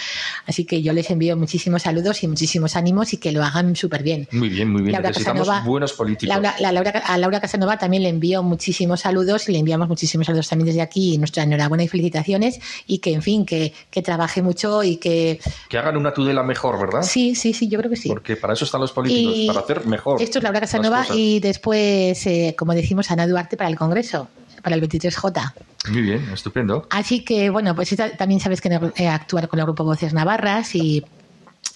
Así 0.46 0.66
que 0.66 0.82
yo 0.82 0.94
les 0.94 1.10
envío 1.10 1.38
muchísimos 1.38 1.84
saludos 1.84 2.24
y 2.24 2.28
muchísimos 2.28 2.76
ánimos 2.76 3.14
y 3.14 3.18
que 3.18 3.32
lo 3.32 3.44
hagan 3.44 3.76
súper 3.76 4.04
bien. 4.04 4.28
Muy 4.32 4.50
bien, 4.50 4.72
muy 4.72 4.82
bien. 4.82 4.94
Laura 4.94 5.12
Casanova- 5.60 5.66
buenos 5.70 5.94
políticos. 5.94 6.34
Laura, 6.36 6.56
la 6.60 6.72
Laura- 6.72 7.04
a 7.06 7.18
Laura 7.18 7.40
Casanova 7.40 7.78
también 7.78 8.04
le 8.04 8.10
envío 8.10 8.44
muchísimos 8.44 9.02
saludos 9.02 9.48
y 9.50 9.52
le 9.52 9.60
enviamos 9.60 9.88
muchísimos 9.88 10.26
saludos 10.28 10.48
también 10.50 10.68
desde 10.68 10.82
aquí 10.82 11.18
nuestra 11.18 11.44
enhorabuena 11.44 11.84
y 11.84 11.88
felicitaciones 11.88 12.60
y 12.88 13.00
que, 13.00 13.14
en 13.14 13.22
fin, 13.22 13.46
que, 13.46 13.74
que 13.90 14.02
trabaje 14.02 14.42
mucho 14.42 14.84
y 14.84 14.98
que... 14.98 15.40
Que 15.70 15.78
hagan 15.78 15.98
una 15.98 16.14
Tudela 16.14 16.44
mejor, 16.44 16.80
¿verdad? 16.80 17.04
Sí, 17.04 17.36
sí, 17.36 17.54
sí, 17.54 17.68
yo 17.68 17.78
creo 17.80 17.90
que 17.90 17.98
sí. 17.98 18.10
Porque 18.10 18.36
para 18.36 18.54
eso 18.54 18.66
están 18.66 18.82
los 18.82 18.92
políticos, 18.92 19.34
Y 19.36 19.48
para 19.48 19.60
hacer 19.60 19.86
mejor. 19.86 20.22
Esto 20.22 20.40
es 20.40 20.44
Laura 20.44 20.60
Casanova 20.60 21.06
y 21.14 21.40
después, 21.40 22.26
eh, 22.28 22.56
como 22.58 22.74
decimos, 22.74 23.12
Ana 23.12 23.28
Duarte 23.28 23.58
para 23.58 23.70
el 23.70 23.76
Congreso, 23.76 24.28
para 24.62 24.76
el 24.76 24.82
23J. 24.82 25.54
Muy 25.90 26.02
bien, 26.02 26.30
estupendo. 26.32 26.86
Así 26.92 27.24
que, 27.26 27.50
bueno, 27.50 27.76
pues 27.76 27.96
también 28.18 28.40
sabes 28.40 28.62
que 28.62 28.70
eh, 28.96 29.08
actuar 29.08 29.48
con 29.48 29.60
el 29.60 29.66
grupo 29.66 29.84
Voces 29.84 30.14
Navarras 30.14 30.76
y, 30.76 31.04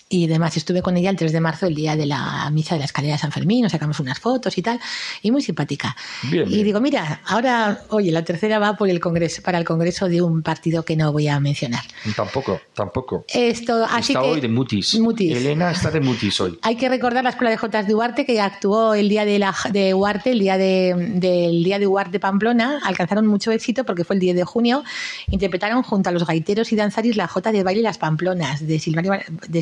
y 0.07 0.27
demás. 0.27 0.55
Estuve 0.55 0.81
con 0.81 0.97
ella 0.97 1.09
el 1.09 1.15
3 1.15 1.31
de 1.31 1.41
marzo, 1.41 1.65
el 1.65 1.75
día 1.75 1.95
de 1.95 2.05
la 2.05 2.49
misa 2.51 2.75
de 2.75 2.79
la 2.79 2.85
escalera 2.85 3.15
de 3.15 3.19
San 3.19 3.31
Fermín, 3.31 3.63
nos 3.63 3.71
sacamos 3.71 3.99
unas 3.99 4.19
fotos 4.19 4.57
y 4.57 4.61
tal, 4.61 4.79
y 5.21 5.31
muy 5.31 5.41
simpática. 5.41 5.95
Bien, 6.23 6.47
y 6.47 6.55
bien. 6.55 6.65
digo, 6.65 6.81
mira, 6.81 7.21
ahora, 7.25 7.81
oye, 7.89 8.11
la 8.11 8.23
tercera 8.23 8.59
va 8.59 8.77
por 8.77 8.89
el 8.89 8.99
congreso, 8.99 9.41
para 9.41 9.57
el 9.57 9.65
congreso 9.65 10.07
de 10.07 10.21
un 10.21 10.43
partido 10.43 10.83
que 10.83 10.95
no 10.95 11.11
voy 11.11 11.27
a 11.27 11.39
mencionar. 11.39 11.83
Tampoco, 12.15 12.61
tampoco. 12.73 13.25
Esto, 13.33 13.85
así 13.89 14.13
está 14.13 14.21
que, 14.21 14.31
hoy 14.31 14.41
de 14.41 14.47
mutis. 14.47 14.99
mutis. 14.99 15.35
Elena 15.35 15.71
está 15.71 15.89
de 15.89 15.99
mutis 15.99 16.39
hoy. 16.39 16.59
Hay 16.61 16.75
que 16.75 16.87
recordar 16.87 17.23
la 17.23 17.31
Escuela 17.31 17.49
de 17.49 17.57
Jotas 17.57 17.87
de 17.87 17.95
Huarte 17.95 18.25
que 18.25 18.39
actuó 18.39 18.93
el 18.93 19.09
día 19.09 19.25
de, 19.25 19.39
la, 19.39 19.55
de 19.71 19.93
Huarte, 19.93 20.31
el 20.31 20.39
día 20.39 20.57
de, 20.57 20.93
del 21.15 21.63
día 21.63 21.79
de 21.79 21.87
Huarte 21.87 22.19
Pamplona. 22.19 22.79
Alcanzaron 22.83 23.25
mucho 23.25 23.51
éxito 23.51 23.83
porque 23.85 24.03
fue 24.03 24.15
el 24.15 24.19
10 24.19 24.35
de 24.35 24.43
junio. 24.43 24.83
Interpretaron 25.31 25.81
junto 25.81 26.09
a 26.09 26.13
los 26.13 26.25
gaiteros 26.25 26.71
y 26.71 26.75
danzaris 26.75 27.17
la 27.17 27.27
Jota 27.27 27.51
de 27.51 27.63
baile 27.63 27.81
y 27.81 27.83
las 27.83 27.97
Pamplonas 27.97 28.65
de 28.65 28.79
Silvanio, 28.79 29.13
de 29.47 29.61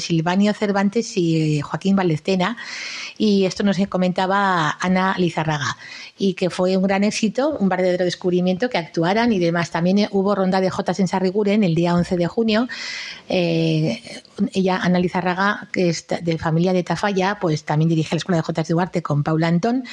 Cervantes 0.54 1.18
y 1.18 1.60
eh, 1.60 1.62
Joaquín 1.62 1.96
Valdecena. 1.96 2.58
Y 3.18 3.46
esto 3.46 3.64
nos 3.64 3.78
comentaba 3.90 4.78
Ana 4.80 5.16
Lizarraga. 5.18 5.78
Y 6.18 6.34
que 6.34 6.50
fue 6.50 6.78
un 6.78 6.84
gran 6.84 7.04
éxito, 7.04 7.56
un 7.60 7.70
verdadero 7.70 8.06
descubrimiento 8.06 8.70
que 8.70 8.78
actuaran 8.78 9.32
y 9.32 9.40
demás. 9.40 9.72
También 9.72 10.00
eh, 10.00 10.10
hubo 10.12 10.36
ronda 10.36 10.62
de 10.62 10.70
Jotas 10.70 11.00
en 11.00 11.08
Sarriguren 11.08 11.64
el 11.64 11.76
día 11.76 11.96
11 11.96 12.18
de 12.18 12.28
junio. 12.28 12.68
Eh, 13.30 14.02
ella, 14.54 14.78
Ana 14.78 15.00
Lizarraga, 15.00 15.68
que 15.72 15.90
es 15.90 16.06
de 16.08 16.38
familia 16.38 16.74
de 16.74 16.84
Tafalla, 16.84 17.38
pues 17.40 17.64
también 17.64 17.90
dirige 17.90 18.16
la 18.16 18.18
Escuela 18.18 18.42
de 18.42 18.64
de 18.64 18.74
Duarte 18.74 19.02
con 19.02 19.24
Paula 19.24 19.48
Antón 19.48 19.84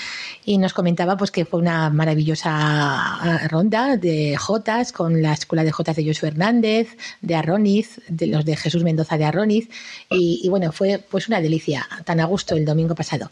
y 0.45 0.59
nos 0.59 0.73
comentaba 0.73 1.17
pues 1.17 1.31
que 1.31 1.45
fue 1.45 1.61
una 1.61 1.91
maravillosa 1.91 3.19
eh, 3.25 3.49
ronda 3.49 3.97
de 3.97 4.37
Jotas 4.37 4.93
con 4.93 5.23
la 5.23 5.33
Escuela 5.33 5.65
de 5.65 5.73
Jotas 5.73 5.97
de 5.97 6.07
Josué 6.07 6.29
Hernández, 6.29 6.97
de 7.21 7.35
Arroniz, 7.35 8.01
de 8.09 8.27
los 8.27 8.45
de 8.45 8.57
Jesús 8.57 8.85
Mendoza 8.85 9.19
de 9.19 9.25
Arroniz 9.25 9.69
y, 10.09 10.41
y 10.43 10.49
bueno, 10.49 10.73
fue 10.73 10.99
pues 10.99 11.29
una 11.29 11.41
delicia, 11.41 11.87
tan 12.05 12.21
a 12.21 12.25
gusto 12.25 12.57
el 12.57 12.65
domingo 12.65 12.95
pasado. 12.95 13.31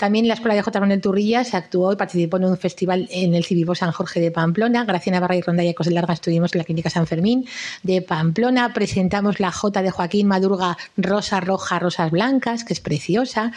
También 0.00 0.26
la 0.28 0.32
Escuela 0.32 0.54
de 0.54 0.62
J. 0.62 0.80
Manuel 0.80 1.02
Turrilla 1.02 1.44
se 1.44 1.58
actuó 1.58 1.92
y 1.92 1.96
participó 1.96 2.38
en 2.38 2.46
un 2.46 2.56
festival 2.56 3.06
en 3.10 3.34
el 3.34 3.44
Civivo 3.44 3.74
San 3.74 3.92
Jorge 3.92 4.18
de 4.18 4.30
Pamplona. 4.30 4.86
Gracia 4.86 5.12
Navarra 5.12 5.36
y 5.36 5.42
Ronda 5.42 5.62
y 5.62 5.68
Ecos 5.68 5.88
de 5.88 5.92
Larga 5.92 6.14
estuvimos 6.14 6.54
en 6.54 6.58
la 6.60 6.64
Clínica 6.64 6.88
San 6.88 7.06
Fermín 7.06 7.46
de 7.82 8.00
Pamplona. 8.00 8.72
Presentamos 8.72 9.40
la 9.40 9.52
J 9.52 9.82
de 9.82 9.90
Joaquín 9.90 10.26
Madurga 10.26 10.78
Rosa 10.96 11.40
Roja, 11.40 11.78
Rosas 11.78 12.10
Blancas, 12.10 12.64
que 12.64 12.72
es 12.72 12.80
preciosa. 12.80 13.52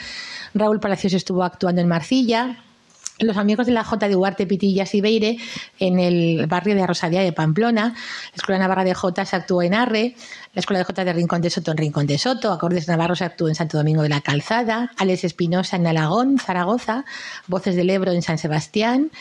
Raúl 0.53 0.81
Palacios 0.81 1.13
estuvo 1.13 1.43
actuando 1.43 1.79
en 1.79 1.87
Marcilla. 1.87 2.57
Los 3.25 3.37
amigos 3.37 3.65
de 3.65 3.73
la 3.73 3.83
J 3.83 4.07
de 4.07 4.15
Huarte, 4.15 4.45
Pitillas 4.45 4.93
y 4.95 5.01
Beire 5.01 5.37
en 5.79 5.99
el 5.99 6.47
barrio 6.47 6.75
de 6.75 6.85
Rosalía 6.85 7.21
de 7.21 7.33
Pamplona. 7.33 7.93
La 7.93 8.35
Escuela 8.35 8.59
Navarra 8.59 8.83
de 8.83 8.93
J 8.93 9.25
se 9.25 9.35
actuó 9.35 9.61
en 9.61 9.73
Arre, 9.73 10.15
la 10.53 10.59
Escuela 10.59 10.79
de 10.79 10.85
J 10.85 11.05
de 11.05 11.13
Rincón 11.13 11.41
de 11.41 11.49
Soto 11.49 11.71
en 11.71 11.77
Rincón 11.77 12.05
de 12.05 12.17
Soto, 12.17 12.51
Acordes 12.51 12.87
Navarros 12.87 13.21
actuó 13.21 13.47
en 13.49 13.55
Santo 13.55 13.77
Domingo 13.77 14.03
de 14.03 14.09
la 14.09 14.21
Calzada, 14.21 14.91
Alex 14.97 15.23
Espinosa 15.23 15.77
en 15.77 15.87
Alagón, 15.87 16.37
Zaragoza, 16.37 17.05
Voces 17.47 17.75
del 17.75 17.89
Ebro 17.89 18.11
en 18.11 18.21
San 18.21 18.37
Sebastián, 18.37 19.11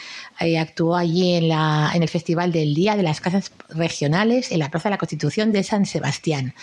eh, 0.41 0.59
actuó 0.59 0.97
allí 0.97 1.35
en, 1.35 1.49
la, 1.49 1.91
en 1.95 2.03
el 2.03 2.09
Festival 2.09 2.53
del 2.53 2.75
Día 2.75 2.97
de 2.97 3.03
las 3.03 3.21
Casas 3.21 3.53
Regionales 3.71 4.53
en 4.53 4.59
la 4.59 4.71
Plaza 4.71 4.89
de 4.89 4.95
la 4.95 4.99
Constitución 4.99 5.53
de 5.53 5.63
San 5.63 5.87
Sebastián. 5.87 6.55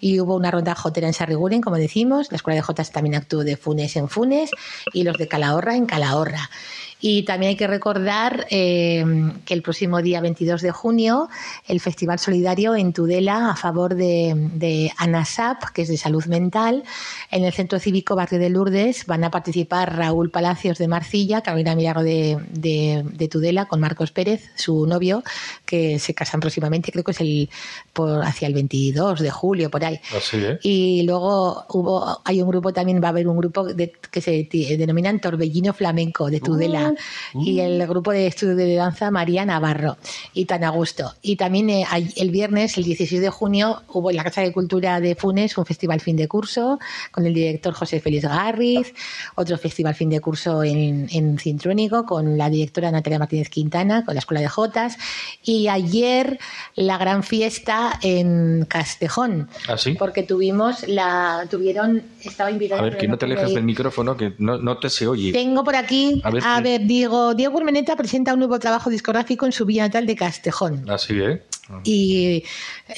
Y 0.00 0.20
hubo 0.20 0.36
una 0.36 0.50
ronda 0.50 0.74
jotera 0.74 1.06
en 1.06 1.14
Sarriguren, 1.14 1.60
como 1.60 1.76
decimos, 1.76 2.30
la 2.30 2.36
Escuela 2.36 2.56
de 2.56 2.62
Jotas 2.62 2.92
también 2.92 3.14
actuó 3.14 3.44
de 3.44 3.56
Funes 3.56 3.96
en 3.96 4.08
Funes 4.08 4.50
y 4.92 5.04
los 5.04 5.16
de 5.16 5.28
Calahorra 5.28 5.76
en 5.76 5.86
Calahorra. 5.86 6.50
Y 6.98 7.24
también 7.24 7.50
hay 7.50 7.56
que 7.56 7.66
recordar 7.66 8.46
eh, 8.50 9.04
que 9.44 9.52
el 9.52 9.60
próximo 9.62 10.00
día 10.00 10.20
22 10.22 10.62
de 10.62 10.70
junio 10.70 11.28
el 11.68 11.78
Festival 11.80 12.18
Solidario 12.18 12.74
en 12.74 12.94
Tudela 12.94 13.50
a 13.50 13.56
favor 13.56 13.94
de, 13.94 14.32
de 14.54 14.90
ANASAP, 14.96 15.62
que 15.74 15.82
es 15.82 15.88
de 15.88 15.98
salud 15.98 16.24
mental, 16.24 16.84
en 17.30 17.44
el 17.44 17.52
Centro 17.52 17.78
Cívico 17.78 18.16
Barrio 18.16 18.38
de 18.38 18.48
Lourdes 18.48 19.04
van 19.06 19.24
a 19.24 19.30
participar 19.30 19.94
Raúl 19.94 20.30
Palacios 20.30 20.78
de 20.78 20.88
Marcilla, 20.88 21.42
Carolina 21.42 21.74
Milagro 21.74 22.02
de, 22.02 22.38
de, 22.50 23.04
de 23.12 23.28
Tudela 23.28 23.66
con 23.66 23.78
Marcos 23.78 24.10
Pérez, 24.10 24.50
su 24.54 24.86
novio, 24.86 25.22
que 25.66 25.98
se 25.98 26.14
casan 26.14 26.40
próximamente, 26.40 26.92
creo 26.92 27.04
que 27.04 27.12
es 27.12 27.20
el 27.20 27.50
por 27.92 28.24
hacia 28.24 28.48
el 28.48 28.54
22 28.54 29.20
de 29.20 29.30
julio, 29.30 29.70
por 29.70 29.84
ahí. 29.84 30.00
Así, 30.16 30.38
¿eh? 30.38 30.58
Y 30.62 31.02
luego 31.02 31.64
hubo, 31.68 32.20
hay 32.24 32.40
un 32.40 32.48
grupo 32.48 32.72
también, 32.72 33.02
va 33.02 33.08
a 33.08 33.10
haber 33.10 33.28
un 33.28 33.36
grupo 33.36 33.64
de- 33.64 33.92
que 34.10 34.20
se 34.22 34.48
denominan 34.78 35.20
Torbellino 35.20 35.74
Flamenco 35.74 36.30
de 36.30 36.40
Tudela 36.40 36.85
y 37.34 37.60
el 37.60 37.86
grupo 37.86 38.12
de 38.12 38.26
estudio 38.26 38.56
de 38.56 38.74
danza 38.74 39.10
María 39.10 39.44
Navarro 39.44 39.96
y 40.32 40.44
tan 40.44 40.64
a 40.64 40.70
gusto. 40.70 41.14
Y 41.22 41.36
también 41.36 41.70
eh, 41.70 41.86
el 42.16 42.30
viernes, 42.30 42.76
el 42.78 42.84
16 42.84 43.20
de 43.20 43.30
junio, 43.30 43.82
hubo 43.88 44.10
en 44.10 44.16
la 44.16 44.24
Casa 44.24 44.40
de 44.40 44.52
Cultura 44.52 45.00
de 45.00 45.14
Funes 45.14 45.56
un 45.58 45.66
festival 45.66 46.00
fin 46.00 46.16
de 46.16 46.28
curso 46.28 46.78
con 47.10 47.26
el 47.26 47.34
director 47.34 47.74
José 47.74 48.00
Félix 48.00 48.24
Garriz, 48.24 48.94
otro 49.34 49.58
festival 49.58 49.94
fin 49.94 50.10
de 50.10 50.20
curso 50.20 50.62
en, 50.62 51.08
en 51.10 51.38
Cintrónico 51.38 52.04
con 52.04 52.36
la 52.36 52.50
directora 52.50 52.90
Natalia 52.90 53.18
Martínez 53.18 53.48
Quintana, 53.48 54.04
con 54.04 54.14
la 54.14 54.20
Escuela 54.20 54.40
de 54.40 54.48
Jotas. 54.48 54.96
Y 55.42 55.68
ayer 55.68 56.38
la 56.74 56.98
gran 56.98 57.22
fiesta 57.22 57.98
en 58.02 58.64
Castejón. 58.68 59.48
¿Ah, 59.68 59.76
sí? 59.76 59.94
Porque 59.98 60.22
tuvimos 60.22 60.86
la. 60.88 61.46
Tuvieron. 61.50 62.02
Estaba 62.22 62.50
invitado. 62.50 62.80
A 62.80 62.84
ver, 62.84 62.96
que 62.96 63.08
no 63.08 63.18
te 63.18 63.24
alejes 63.24 63.54
del 63.54 63.64
micrófono, 63.64 64.16
que 64.16 64.32
no, 64.38 64.58
no 64.58 64.78
te 64.78 64.90
se 64.90 65.06
oye. 65.06 65.32
Tengo 65.32 65.64
por 65.64 65.76
aquí, 65.76 66.22
A 66.24 66.56
a 66.56 66.60
ver, 66.60 66.75
Diego 66.78 67.56
Urmeneta 67.56 67.96
presenta 67.96 68.32
un 68.32 68.40
nuevo 68.40 68.58
trabajo 68.58 68.90
discográfico 68.90 69.46
en 69.46 69.52
su 69.52 69.64
villa 69.66 69.84
natal 69.84 70.06
de 70.06 70.16
Castejón. 70.16 70.88
Así, 70.90 71.20
¿eh? 71.20 71.42
Y 71.84 72.44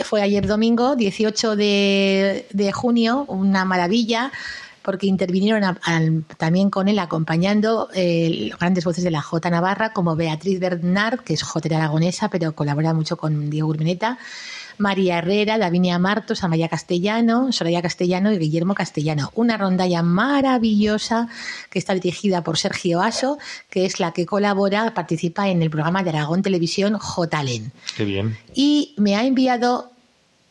fue 0.04 0.20
ayer 0.22 0.46
domingo, 0.46 0.94
18 0.96 1.56
de, 1.56 2.46
de 2.52 2.72
junio, 2.72 3.24
una 3.28 3.64
maravilla, 3.64 4.30
porque 4.82 5.06
intervinieron 5.06 5.64
a- 5.64 5.78
también 6.36 6.70
con 6.70 6.88
él 6.88 6.98
acompañando 6.98 7.88
eh, 7.94 8.50
grandes 8.58 8.84
voces 8.84 9.04
de 9.04 9.10
la 9.10 9.22
J 9.22 9.50
Navarra, 9.50 9.92
como 9.92 10.16
Beatriz 10.16 10.60
Bernard, 10.60 11.20
que 11.20 11.34
es 11.34 11.42
jotera 11.42 11.76
aragonesa, 11.78 12.28
pero 12.30 12.52
colabora 12.54 12.92
mucho 12.94 13.16
con 13.16 13.50
Diego 13.50 13.68
Urmeneta. 13.68 14.18
María 14.78 15.18
Herrera, 15.18 15.58
Davinia 15.58 15.98
Martos, 15.98 16.44
Amaya 16.44 16.68
Castellano, 16.68 17.52
Soraya 17.52 17.82
Castellano 17.82 18.32
y 18.32 18.38
Guillermo 18.38 18.74
Castellano. 18.74 19.30
Una 19.34 19.56
rondalla 19.56 20.02
maravillosa 20.02 21.28
que 21.70 21.78
está 21.78 21.94
dirigida 21.94 22.42
por 22.42 22.58
Sergio 22.58 23.02
Aso, 23.02 23.38
que 23.70 23.84
es 23.84 24.00
la 24.00 24.12
que 24.12 24.26
colabora, 24.26 24.94
participa 24.94 25.48
en 25.48 25.62
el 25.62 25.70
programa 25.70 26.02
de 26.02 26.10
Aragón 26.10 26.42
Televisión 26.42 26.98
J-Len 26.98 27.72
Qué 27.96 28.04
bien. 28.04 28.38
y 28.54 28.94
me 28.96 29.16
ha 29.16 29.24
enviado 29.24 29.90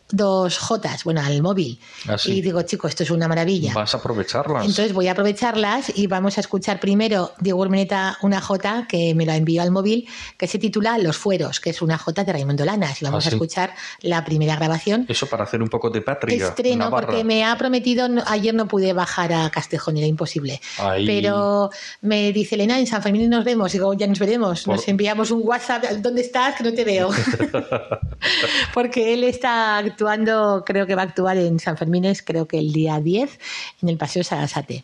dos 0.10 0.58
Jotas, 0.58 1.04
bueno, 1.04 1.22
al 1.22 1.42
móvil. 1.42 1.80
Ah, 2.08 2.18
sí. 2.18 2.34
Y 2.38 2.42
digo, 2.42 2.62
chico, 2.62 2.88
esto 2.88 3.04
es 3.04 3.12
una 3.12 3.28
maravilla. 3.28 3.74
Vas 3.74 3.94
a 3.94 3.98
aprovecharlas. 3.98 4.62
Entonces 4.66 4.94
voy 4.94 5.08
a 5.08 5.12
aprovecharlas 5.12 5.92
y 5.98 6.08
vamos 6.08 6.38
a 6.38 6.42
escuchar 6.42 6.80
primero 6.80 7.34
Diego 7.40 7.60
Urmeneta 7.60 8.18
una 8.22 8.40
Jota 8.42 8.86
que 8.88 9.14
me 9.16 9.26
la 9.26 9.36
envió 9.36 9.62
al 9.62 9.72
móvil, 9.72 10.08
que 10.38 10.48
se 10.48 10.60
titula 10.60 10.98
Los 10.98 11.18
Fueros, 11.18 11.60
que 11.60 11.72
es 11.72 11.82
una 11.82 11.98
Jota 11.98 12.24
de 12.24 12.34
Raimundo 12.34 12.64
Lanas. 12.66 13.02
Y 13.02 13.06
vamos 13.06 13.26
Ah, 13.26 13.28
a 13.28 13.32
sí. 13.32 13.36
escuchar 13.36 13.74
la 14.02 14.24
primera 14.24 14.56
grabación. 14.56 15.06
Eso 15.10 15.28
para 15.28 15.44
hacer 15.44 15.62
un 15.62 15.70
poco 15.70 15.90
de 15.90 16.02
patria. 16.02 16.48
Estreno, 16.48 16.86
Navarra. 16.86 17.08
porque 17.08 17.24
me 17.24 17.44
ha 17.44 17.58
prometido, 17.58 18.08
ayer 18.28 18.54
no 18.54 18.68
pude 18.68 18.94
bajar 18.94 19.34
a 19.34 19.50
Castejón, 19.50 19.98
era 19.98 20.08
imposible. 20.08 20.62
Ahí. 20.78 21.06
Pero 21.06 21.70
me 22.02 22.32
dice 22.32 22.56
Elena, 22.56 22.80
en 22.80 22.88
San 22.88 23.02
Fermín 23.04 23.30
nos 23.30 23.44
vemos. 23.44 23.72
Digo, 23.72 23.94
ya 23.94 24.08
nos 24.08 24.20
veremos. 24.20 24.64
Por- 24.64 24.76
Nos 24.76 24.88
enviamos 24.88 25.32
un 25.32 25.42
WhatsApp, 25.44 25.84
¿dónde 26.00 26.22
estás? 26.22 26.56
Que 26.56 26.64
no 26.64 26.74
te 26.74 26.84
veo. 26.86 27.10
porque 28.74 29.14
él 29.14 29.24
está 29.24 29.78
actuando, 29.98 30.64
creo 30.64 30.86
que 30.86 30.94
va 30.94 31.02
a 31.02 31.06
actuar 31.06 31.38
en 31.38 31.60
San 31.60 31.76
Fermines, 31.76 32.22
creo 32.22 32.48
que 32.48 32.60
el 32.60 32.72
día 32.72 33.00
10, 33.00 33.40
en 33.82 33.90
el 33.90 33.98
Paseo 33.98 34.24
Sarasate. 34.24 34.84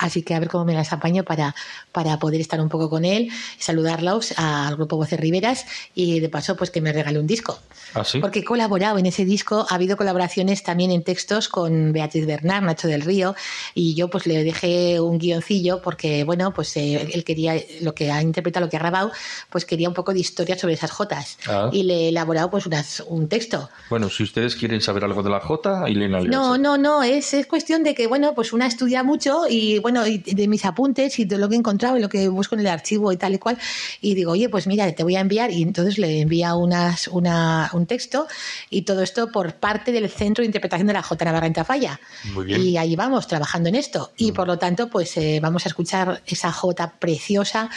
Así 0.00 0.22
que 0.22 0.34
a 0.34 0.40
ver 0.40 0.48
cómo 0.48 0.64
me 0.64 0.72
las 0.72 0.94
apaño 0.94 1.24
para, 1.24 1.54
para 1.92 2.18
poder 2.18 2.40
estar 2.40 2.58
un 2.58 2.70
poco 2.70 2.88
con 2.88 3.04
él, 3.04 3.30
saludarlos 3.58 4.32
al 4.38 4.74
grupo 4.76 4.96
Voces 4.96 5.20
Riveras 5.20 5.66
y 5.94 6.20
de 6.20 6.28
paso 6.30 6.56
pues 6.56 6.70
que 6.70 6.80
me 6.80 6.90
regale 6.90 7.18
un 7.18 7.26
disco. 7.26 7.58
¿Ah, 7.92 8.02
sí? 8.02 8.18
Porque 8.18 8.40
he 8.40 8.44
colaborado 8.44 8.96
en 8.96 9.04
ese 9.04 9.26
disco, 9.26 9.66
ha 9.68 9.74
habido 9.74 9.98
colaboraciones 9.98 10.62
también 10.62 10.90
en 10.90 11.04
textos 11.04 11.48
con 11.48 11.92
Beatriz 11.92 12.26
Bernard, 12.26 12.64
Nacho 12.64 12.88
del 12.88 13.02
Río, 13.02 13.34
y 13.74 13.94
yo 13.94 14.08
pues 14.08 14.26
le 14.26 14.42
dejé 14.42 15.00
un 15.00 15.18
guioncillo 15.18 15.82
porque, 15.82 16.24
bueno, 16.24 16.54
pues 16.54 16.74
eh, 16.78 17.10
él 17.12 17.22
quería, 17.22 17.60
lo 17.82 17.94
que 17.94 18.10
ha 18.10 18.22
interpretado, 18.22 18.64
lo 18.64 18.70
que 18.70 18.78
ha 18.78 18.80
grabado, 18.80 19.12
pues 19.50 19.66
quería 19.66 19.88
un 19.88 19.94
poco 19.94 20.14
de 20.14 20.20
historia 20.20 20.58
sobre 20.58 20.74
esas 20.74 20.90
jotas. 20.90 21.36
Ah. 21.46 21.68
Y 21.72 21.82
le 21.82 22.06
he 22.06 22.08
elaborado 22.08 22.50
pues 22.50 22.64
unas, 22.64 23.00
un 23.06 23.28
texto. 23.28 23.68
Bueno, 23.90 24.08
si 24.08 24.22
ustedes 24.22 24.56
quieren 24.56 24.80
saber 24.80 25.04
algo 25.04 25.22
de 25.22 25.28
la 25.28 25.40
J, 25.40 25.86
Elena. 25.86 26.20
No, 26.20 26.56
no, 26.56 26.78
no, 26.78 27.02
es, 27.02 27.34
es 27.34 27.46
cuestión 27.46 27.82
de 27.82 27.94
que, 27.94 28.06
bueno, 28.06 28.34
pues 28.34 28.54
una 28.54 28.66
estudia 28.66 29.02
mucho 29.02 29.42
y, 29.48 29.78
bueno, 29.80 29.89
y 30.06 30.18
de 30.18 30.48
mis 30.48 30.64
apuntes 30.64 31.18
y 31.18 31.24
de 31.24 31.38
lo 31.38 31.48
que 31.48 31.54
he 31.54 31.58
encontrado 31.58 31.96
y 31.96 32.00
lo 32.00 32.08
que 32.08 32.28
busco 32.28 32.54
en 32.54 32.60
el 32.60 32.66
archivo 32.66 33.12
y 33.12 33.16
tal 33.16 33.34
y 33.34 33.38
cual, 33.38 33.58
y 34.00 34.14
digo, 34.14 34.32
oye, 34.32 34.48
pues 34.48 34.66
mira, 34.66 34.90
te 34.92 35.02
voy 35.02 35.16
a 35.16 35.20
enviar, 35.20 35.50
y 35.50 35.62
entonces 35.62 35.98
le 35.98 36.20
envía 36.20 36.54
unas, 36.54 37.08
una, 37.08 37.70
un 37.72 37.86
texto 37.86 38.26
y 38.70 38.82
todo 38.82 39.02
esto 39.02 39.30
por 39.32 39.54
parte 39.54 39.92
del 39.92 40.08
Centro 40.08 40.42
de 40.42 40.46
Interpretación 40.46 40.86
de 40.86 40.92
la 40.94 41.02
J 41.02 41.24
Navarra 41.24 41.46
en 41.46 41.52
Tafalla. 41.52 42.00
Muy 42.32 42.44
bien. 42.46 42.60
Y 42.62 42.76
ahí 42.76 42.96
vamos, 42.96 43.26
trabajando 43.26 43.68
en 43.68 43.74
esto. 43.74 44.12
Y 44.16 44.32
por 44.32 44.46
lo 44.46 44.58
tanto, 44.58 44.88
pues 44.88 45.16
eh, 45.16 45.40
vamos 45.42 45.66
a 45.66 45.68
escuchar 45.68 46.22
esa 46.26 46.52
J 46.52 46.94
preciosa 46.98 47.70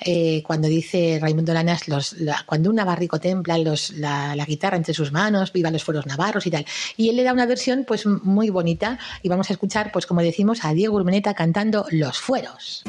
eh, 0.00 0.42
cuando 0.44 0.66
dice 0.68 1.18
Raimundo 1.22 1.54
Lanas, 1.54 1.86
los, 1.88 2.14
la- 2.14 2.42
cuando 2.46 2.68
un 2.68 2.76
navarrico 2.76 3.20
templa 3.20 3.56
los, 3.58 3.90
la, 3.92 4.34
la 4.34 4.44
guitarra 4.44 4.76
entre 4.76 4.92
sus 4.92 5.12
manos, 5.12 5.52
viva 5.52 5.70
los 5.70 5.84
fueros 5.84 6.04
navarros 6.06 6.46
y 6.46 6.50
tal. 6.50 6.66
Y 6.96 7.08
él 7.08 7.16
le 7.16 7.22
da 7.22 7.32
una 7.32 7.46
versión 7.46 7.84
pues 7.86 8.04
muy 8.06 8.50
bonita 8.50 8.98
y 9.22 9.28
vamos 9.28 9.50
a 9.50 9.52
escuchar, 9.52 9.92
pues 9.92 10.06
como 10.06 10.20
decimos, 10.20 10.64
a 10.64 10.72
Diego 10.74 10.96
Urmeneta 10.96 11.32
cantando 11.34 11.53
Los 11.90 12.20
Fueros. 12.20 12.82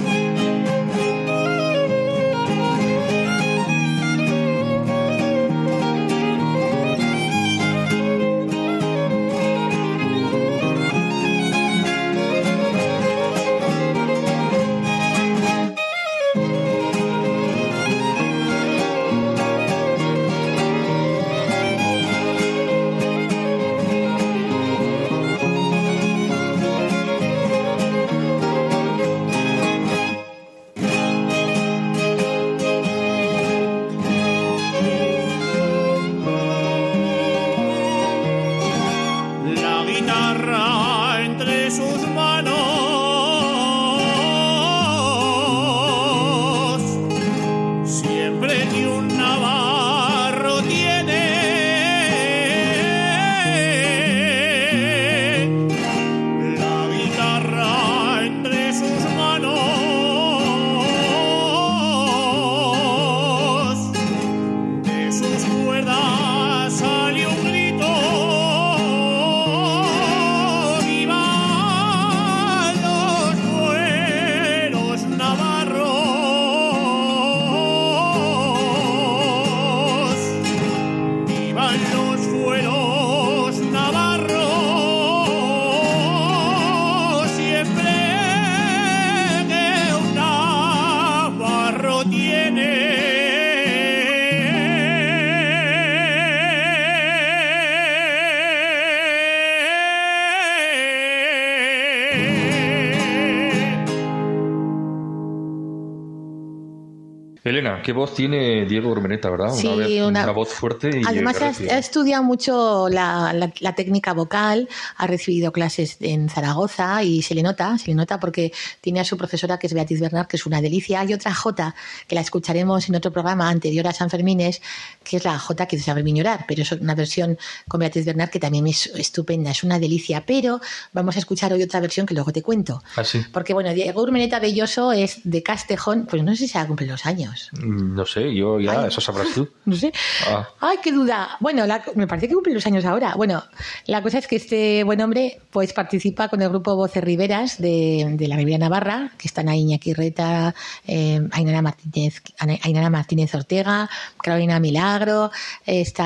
Qué 107.86 107.94
voz 107.94 108.16
tiene 108.16 108.66
Diego 108.66 108.90
Urmeneta, 108.90 109.30
¿verdad? 109.30 109.54
Sí, 109.54 109.68
una, 109.68 109.76
vez- 109.86 110.02
una- 110.02 110.24
una 110.24 110.32
voz 110.32 110.50
fuerte 110.50 110.90
y 110.90 111.04
Además, 111.06 111.40
ha, 111.40 111.50
ha 111.76 111.78
estudiado 111.78 112.24
mucho 112.24 112.90
la, 112.90 113.32
la- 113.32 113.54
la 113.60 113.76
técnica 113.76 114.14
vocal, 114.14 114.68
ha 114.98 115.06
recibido 115.06 115.52
clases 115.52 115.98
en 116.00 116.28
Zaragoza 116.30 117.04
y 117.04 117.22
se 117.22 117.36
le 117.36 117.44
nota, 117.44 117.78
se 117.78 117.88
le 117.90 117.94
nota 117.94 118.20
porque 118.20 118.52
tiene 118.82 119.02
a 119.02 119.06
su 119.06 119.18
profesora 119.18 119.60
que 119.60 119.68
es 119.68 119.74
Beatriz 119.76 120.00
Bernard, 120.02 120.26
que 120.26 120.38
es 120.38 120.48
una 120.48 120.62
delicia. 120.62 121.02
Hay 121.02 121.14
otra 121.14 121.32
J 121.36 121.76
que 122.08 122.16
la 122.16 122.22
escucharemos 122.22 122.90
en 122.90 122.96
otro 122.96 123.12
programa 123.12 123.48
anterior 123.50 123.86
a 123.88 123.94
San 123.94 124.10
Fermines, 124.10 124.64
que 125.04 125.18
es 125.18 125.24
la 125.24 125.38
J 125.38 125.68
que 125.68 125.78
San 125.78 125.94
Fermín 125.94 126.16
llorar, 126.16 126.46
pero 126.48 126.64
es 126.64 126.72
una 126.72 126.96
versión 126.96 127.38
con 127.68 127.80
Beatriz 127.82 128.04
Bernard 128.06 128.32
que 128.32 128.40
también 128.40 128.66
es 128.66 128.88
estupenda, 128.88 129.52
es 129.52 129.64
una 129.64 129.78
delicia. 129.78 130.24
Pero 130.26 130.60
vamos 130.92 131.18
a 131.18 131.20
escuchar 131.20 131.54
hoy 131.54 131.62
otra 131.62 131.80
versión 131.82 132.08
que 132.08 132.16
luego 132.16 132.32
te 132.34 132.42
cuento. 132.42 132.82
Ah, 132.96 133.04
sí. 133.04 133.22
Porque 133.32 133.54
bueno, 133.54 133.72
Diego 133.76 134.02
Urmeneta 134.02 134.40
Belloso 134.40 134.92
es 134.92 135.20
de 135.24 135.44
Castejón, 135.44 136.08
pues 136.10 136.24
no 136.24 136.32
sé 136.32 136.38
si 136.38 136.48
se 136.48 136.58
va 136.58 136.64
a 136.64 136.68
cumplir 136.68 136.90
los 136.90 137.06
años. 137.06 137.50
No 137.76 138.06
sé, 138.06 138.34
yo 138.34 138.60
ya, 138.60 138.82
Ay. 138.82 138.88
eso 138.88 139.02
sabrás 139.02 139.28
tú. 139.34 139.48
No 139.66 139.76
sé. 139.76 139.92
Ah. 140.28 140.48
Ay, 140.62 140.78
qué 140.84 140.92
duda. 140.92 141.38
Bueno, 141.40 141.66
la- 141.66 141.84
me 141.96 142.06
parece 142.08 142.28
que 142.28 142.34
cumple 142.36 142.54
los 142.54 142.66
años 142.68 142.86
ahora. 142.86 143.16
Bueno, 143.16 143.44
la 143.88 144.02
cosa 144.02 144.20
es 144.20 144.28
que 144.28 144.36
este 144.36 144.84
buen 144.84 145.02
hombre 145.02 145.40
pues 145.50 145.74
participa 145.74 146.28
con 146.30 146.42
el 146.42 146.50
grupo 146.50 146.76
Voces 146.76 147.04
Riveras 147.04 147.60
de, 147.60 148.06
de 148.18 148.28
la 148.28 148.36
Ribera 148.38 148.58
Navarra, 148.60 149.12
que 149.18 149.28
están 149.28 149.50
ahí 149.50 149.62
Iñaki 149.62 149.94
Reta, 149.94 150.54
eh, 150.88 151.20
Ainara 151.32 151.62
Martínez, 151.62 152.22
Ainara 152.40 152.90
Martínez 152.90 153.34
Ortega, 153.34 153.90
Carolina 154.22 154.60
Milagro, 154.60 155.32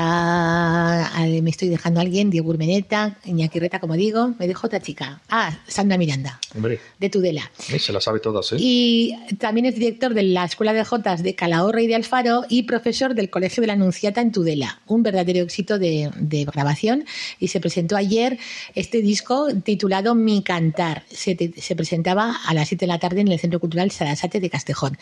está, 0.00 1.10
eh, 1.26 1.42
me 1.42 1.50
estoy 1.50 1.68
dejando 1.68 2.00
a 2.00 2.02
alguien, 2.02 2.30
Diego 2.30 2.50
Urmeneta, 2.50 3.16
Iñaki 3.24 3.58
Reta, 3.58 3.80
como 3.80 3.94
digo, 3.94 4.32
me 4.38 4.46
dejo 4.46 4.66
otra 4.66 4.80
chica. 4.80 5.20
Ah, 5.28 5.58
Sandra 5.66 5.98
Miranda, 5.98 6.38
Hombre, 6.54 6.80
de 6.98 7.10
Tudela. 7.10 7.50
se 7.56 7.92
la 7.92 8.00
sabe 8.00 8.20
todas, 8.20 8.52
¿eh? 8.52 8.56
Y 8.58 9.14
también 9.38 9.66
es 9.66 9.74
director 9.74 10.14
de 10.14 10.22
la 10.22 10.44
Escuela 10.44 10.72
de 10.72 10.84
Jotas 10.84 11.22
de 11.22 11.34
Calahorra 11.60 11.82
y 11.82 11.88
de 11.88 11.94
Alfaro 11.94 12.46
y 12.48 12.62
profesor 12.62 13.14
del 13.14 13.28
Colegio 13.28 13.60
de 13.60 13.66
la 13.66 13.74
Anunciata 13.74 14.22
en 14.22 14.32
Tudela. 14.32 14.80
Un 14.86 15.02
verdadero 15.02 15.40
éxito 15.40 15.78
de, 15.78 16.10
grabación. 16.50 17.04
Y 17.38 17.48
se 17.48 17.60
presentó 17.60 17.98
ayer 17.98 18.38
este 18.74 19.02
disco 19.02 19.48
titulado 19.62 20.14
Mi 20.14 20.42
Cantar. 20.42 21.04
Se, 21.10 21.36
presentaba 21.76 22.34
a 22.46 22.54
las 22.54 22.68
7 22.68 22.86
de 22.86 22.86
la 22.86 22.98
tarde 22.98 23.20
en 23.20 23.28
el 23.28 23.38
Centro 23.38 23.60
Cultural 23.60 23.90
Sarasate 23.90 24.40
de 24.40 24.48
Castejón. 24.48 24.96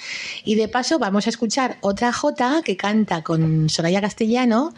Y 0.45 0.57
de 0.57 0.67
paso 0.67 0.99
vamos 0.99 1.29
a 1.29 1.31
escuchar 1.31 1.79
otra 1.81 2.13
Jota 2.13 2.61
que 2.65 2.77
canta 2.77 3.23
con 3.23 3.69
Soraya 3.69 4.01
Castellano 4.01 4.75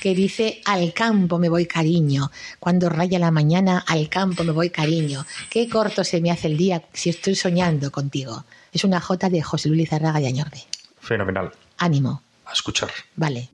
que 0.00 0.14
dice 0.14 0.60
Al 0.64 0.92
campo 0.92 1.40
me 1.40 1.48
voy 1.48 1.66
cariño. 1.66 2.30
Cuando 2.60 2.88
raya 2.90 3.18
la 3.18 3.32
mañana, 3.32 3.84
al 3.88 4.08
campo 4.08 4.44
me 4.44 4.52
voy 4.52 4.70
cariño. 4.70 5.26
Qué 5.50 5.68
corto 5.68 6.04
se 6.04 6.20
me 6.20 6.30
hace 6.30 6.46
el 6.46 6.56
día 6.56 6.84
si 6.92 7.10
estoy 7.10 7.34
soñando 7.34 7.90
contigo. 7.90 8.44
Es 8.72 8.84
una 8.84 9.00
jota 9.00 9.28
de 9.28 9.42
José 9.42 9.68
Luis 9.68 9.80
Lizarraga 9.80 10.20
de 10.20 10.28
Añorbe. 10.28 10.62
Fenomenal. 11.04 11.52
Ánimo. 11.78 12.22
A 12.46 12.52
escuchar. 12.52 12.90
Vale. 13.16 13.50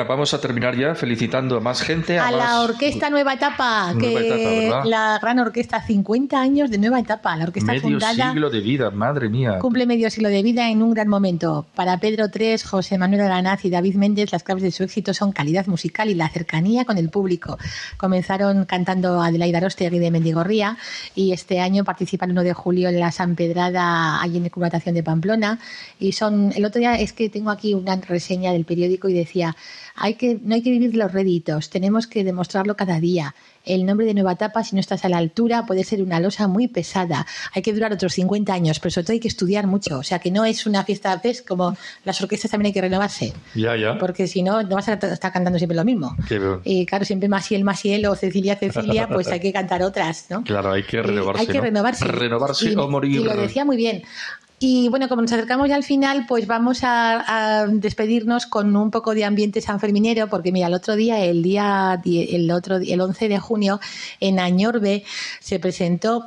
Elena, 0.00 0.08
vamos 0.08 0.34
a 0.34 0.40
terminar 0.40 0.76
ya 0.76 0.94
felicitando 0.94 1.56
a 1.56 1.60
más 1.60 1.82
gente. 1.82 2.18
A, 2.18 2.28
A 2.28 2.30
la 2.30 2.60
orquesta 2.62 3.10
Nueva 3.10 3.34
Etapa, 3.34 3.92
que 3.98 4.10
Nueva 4.12 4.20
Etapa, 4.20 4.50
¿verdad? 4.50 4.84
la 4.84 5.18
gran 5.20 5.38
orquesta, 5.38 5.82
50 5.82 6.40
años 6.40 6.70
de 6.70 6.78
Nueva 6.78 7.00
Etapa, 7.00 7.36
la 7.36 7.44
orquesta 7.44 7.72
Medio 7.72 7.82
fundada. 7.82 8.30
siglo 8.30 8.50
de 8.50 8.60
vida, 8.60 8.90
madre 8.90 9.28
mía. 9.28 9.58
Cumple 9.58 9.86
medio 9.86 10.10
siglo 10.10 10.28
de 10.28 10.42
vida 10.42 10.70
en 10.70 10.82
un 10.82 10.94
gran 10.94 11.08
momento. 11.08 11.66
Para 11.74 11.98
Pedro 11.98 12.26
III, 12.32 12.58
José 12.58 12.98
Manuel 12.98 13.22
Aranaz 13.22 13.64
y 13.64 13.70
David 13.70 13.94
Méndez, 13.96 14.32
las 14.32 14.42
claves 14.42 14.62
de 14.62 14.70
su 14.70 14.82
éxito 14.82 15.14
son 15.14 15.32
calidad 15.32 15.66
musical 15.66 16.08
y 16.08 16.14
la 16.14 16.28
cercanía 16.28 16.84
con 16.84 16.98
el 16.98 17.10
público. 17.10 17.58
Comenzaron 17.96 18.64
cantando 18.64 19.20
Adelaida 19.22 19.58
Arostegui 19.58 19.98
de 19.98 20.10
Mendigorría 20.10 20.76
y 21.14 21.32
este 21.32 21.60
año 21.60 21.84
participan 21.84 22.30
el 22.30 22.36
1 22.36 22.42
de 22.44 22.52
julio 22.54 22.88
en 22.88 23.00
la 23.00 23.12
San 23.12 23.34
Pedrada, 23.34 24.20
allí 24.22 24.38
en 24.38 24.44
el 24.44 24.50
Club 24.50 24.64
Natación 24.64 24.94
de 24.94 25.02
Pamplona. 25.02 25.58
Y 25.98 26.12
son, 26.12 26.52
el 26.54 26.64
otro 26.64 26.78
día 26.78 26.94
es 26.94 27.12
que 27.12 27.28
tengo 27.28 27.50
aquí 27.50 27.74
una 27.74 27.96
reseña 27.96 28.52
del 28.52 28.64
periódico 28.64 29.08
y 29.08 29.14
decía, 29.14 29.56
hay 30.00 30.14
que, 30.14 30.38
no 30.42 30.54
hay 30.54 30.62
que 30.62 30.70
vivir 30.70 30.90
de 30.92 30.98
los 30.98 31.12
réditos, 31.12 31.70
tenemos 31.70 32.06
que 32.06 32.24
demostrarlo 32.24 32.74
cada 32.76 32.98
día. 32.98 33.34
El 33.64 33.84
nombre 33.84 34.06
de 34.06 34.14
Nueva 34.14 34.32
Etapa, 34.32 34.64
si 34.64 34.74
no 34.74 34.80
estás 34.80 35.04
a 35.04 35.10
la 35.10 35.18
altura, 35.18 35.66
puede 35.66 35.84
ser 35.84 36.02
una 36.02 36.18
losa 36.18 36.48
muy 36.48 36.66
pesada. 36.66 37.26
Hay 37.54 37.60
que 37.60 37.74
durar 37.74 37.92
otros 37.92 38.14
50 38.14 38.52
años, 38.54 38.80
pero 38.80 38.90
sobre 38.90 39.04
todo 39.04 39.12
hay 39.12 39.20
que 39.20 39.28
estudiar 39.28 39.66
mucho. 39.66 39.98
O 39.98 40.02
sea, 40.02 40.18
que 40.18 40.30
no 40.30 40.46
es 40.46 40.64
una 40.66 40.82
fiesta, 40.82 41.20
¿ves? 41.22 41.42
Como 41.42 41.76
las 42.04 42.18
orquestas 42.22 42.50
también 42.50 42.68
hay 42.68 42.72
que 42.72 42.80
renovarse. 42.80 43.34
Ya, 43.54 43.76
ya. 43.76 43.98
Porque 43.98 44.26
si 44.26 44.42
no, 44.42 44.62
no 44.62 44.76
vas 44.76 44.88
a 44.88 44.94
estar 44.94 45.30
cantando 45.30 45.58
siempre 45.58 45.76
lo 45.76 45.84
mismo. 45.84 46.16
Qué 46.26 46.38
bueno. 46.38 46.62
Y 46.64 46.86
claro, 46.86 47.04
siempre 47.04 47.28
Masiel, 47.28 47.62
Masiel 47.62 48.06
o 48.06 48.16
Cecilia, 48.16 48.56
Cecilia, 48.56 49.06
pues 49.08 49.28
hay 49.28 49.40
que 49.40 49.52
cantar 49.52 49.82
otras, 49.82 50.26
¿no? 50.30 50.42
Claro, 50.50 50.72
hay 50.72 50.82
que 50.84 50.96
Eh, 50.96 51.02
renovarse. 51.02 51.42
hay 51.42 51.46
que 51.46 51.58
¿no? 51.58 51.64
renovarse. 51.64 52.04
Renovarse 52.06 52.72
Y- 52.72 52.76
o 52.76 52.88
morir. 52.88 53.20
Y 53.20 53.24
lo 53.24 53.36
decía 53.36 53.66
muy 53.66 53.76
bien. 53.76 54.02
Y 54.62 54.88
bueno, 54.90 55.08
como 55.08 55.22
nos 55.22 55.32
acercamos 55.32 55.70
ya 55.70 55.74
al 55.74 55.84
final, 55.84 56.26
pues 56.28 56.46
vamos 56.46 56.80
a, 56.82 57.66
despedirnos 57.70 58.44
con 58.44 58.76
un 58.76 58.90
poco 58.90 59.14
de 59.14 59.24
ambiente 59.24 59.62
sanferminero, 59.62 60.28
porque 60.28 60.52
mira, 60.52 60.66
el 60.66 60.74
otro 60.74 60.96
día, 60.96 61.24
el 61.24 61.42
día, 61.42 61.98
el 62.04 62.50
otro, 62.50 62.76
el 62.76 63.00
11 63.00 63.30
de 63.30 63.38
junio, 63.38 63.80
en 64.20 64.38
Añorbe 64.38 65.02
se 65.40 65.58
presentó 65.60 66.26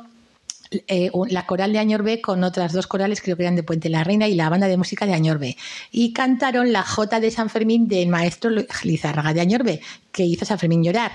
eh, 0.88 1.12
la 1.28 1.46
coral 1.46 1.72
de 1.72 1.78
Añorbe 1.78 2.20
con 2.20 2.42
otras 2.42 2.72
dos 2.72 2.88
corales, 2.88 3.22
creo 3.22 3.36
que 3.36 3.44
eran 3.44 3.54
de 3.54 3.62
Puente 3.62 3.88
la 3.88 4.02
Reina 4.02 4.26
y 4.26 4.34
la 4.34 4.48
banda 4.48 4.66
de 4.66 4.78
música 4.78 5.06
de 5.06 5.14
Añorbe. 5.14 5.56
Y 5.92 6.12
cantaron 6.12 6.72
la 6.72 6.82
Jota 6.82 7.20
de 7.20 7.30
San 7.30 7.50
Fermín 7.50 7.86
del 7.86 8.08
maestro 8.08 8.50
Lizárraga 8.82 9.32
de 9.32 9.42
Añorbe, 9.42 9.80
que 10.10 10.24
hizo 10.24 10.44
San 10.44 10.58
Fermín 10.58 10.82
llorar. 10.82 11.12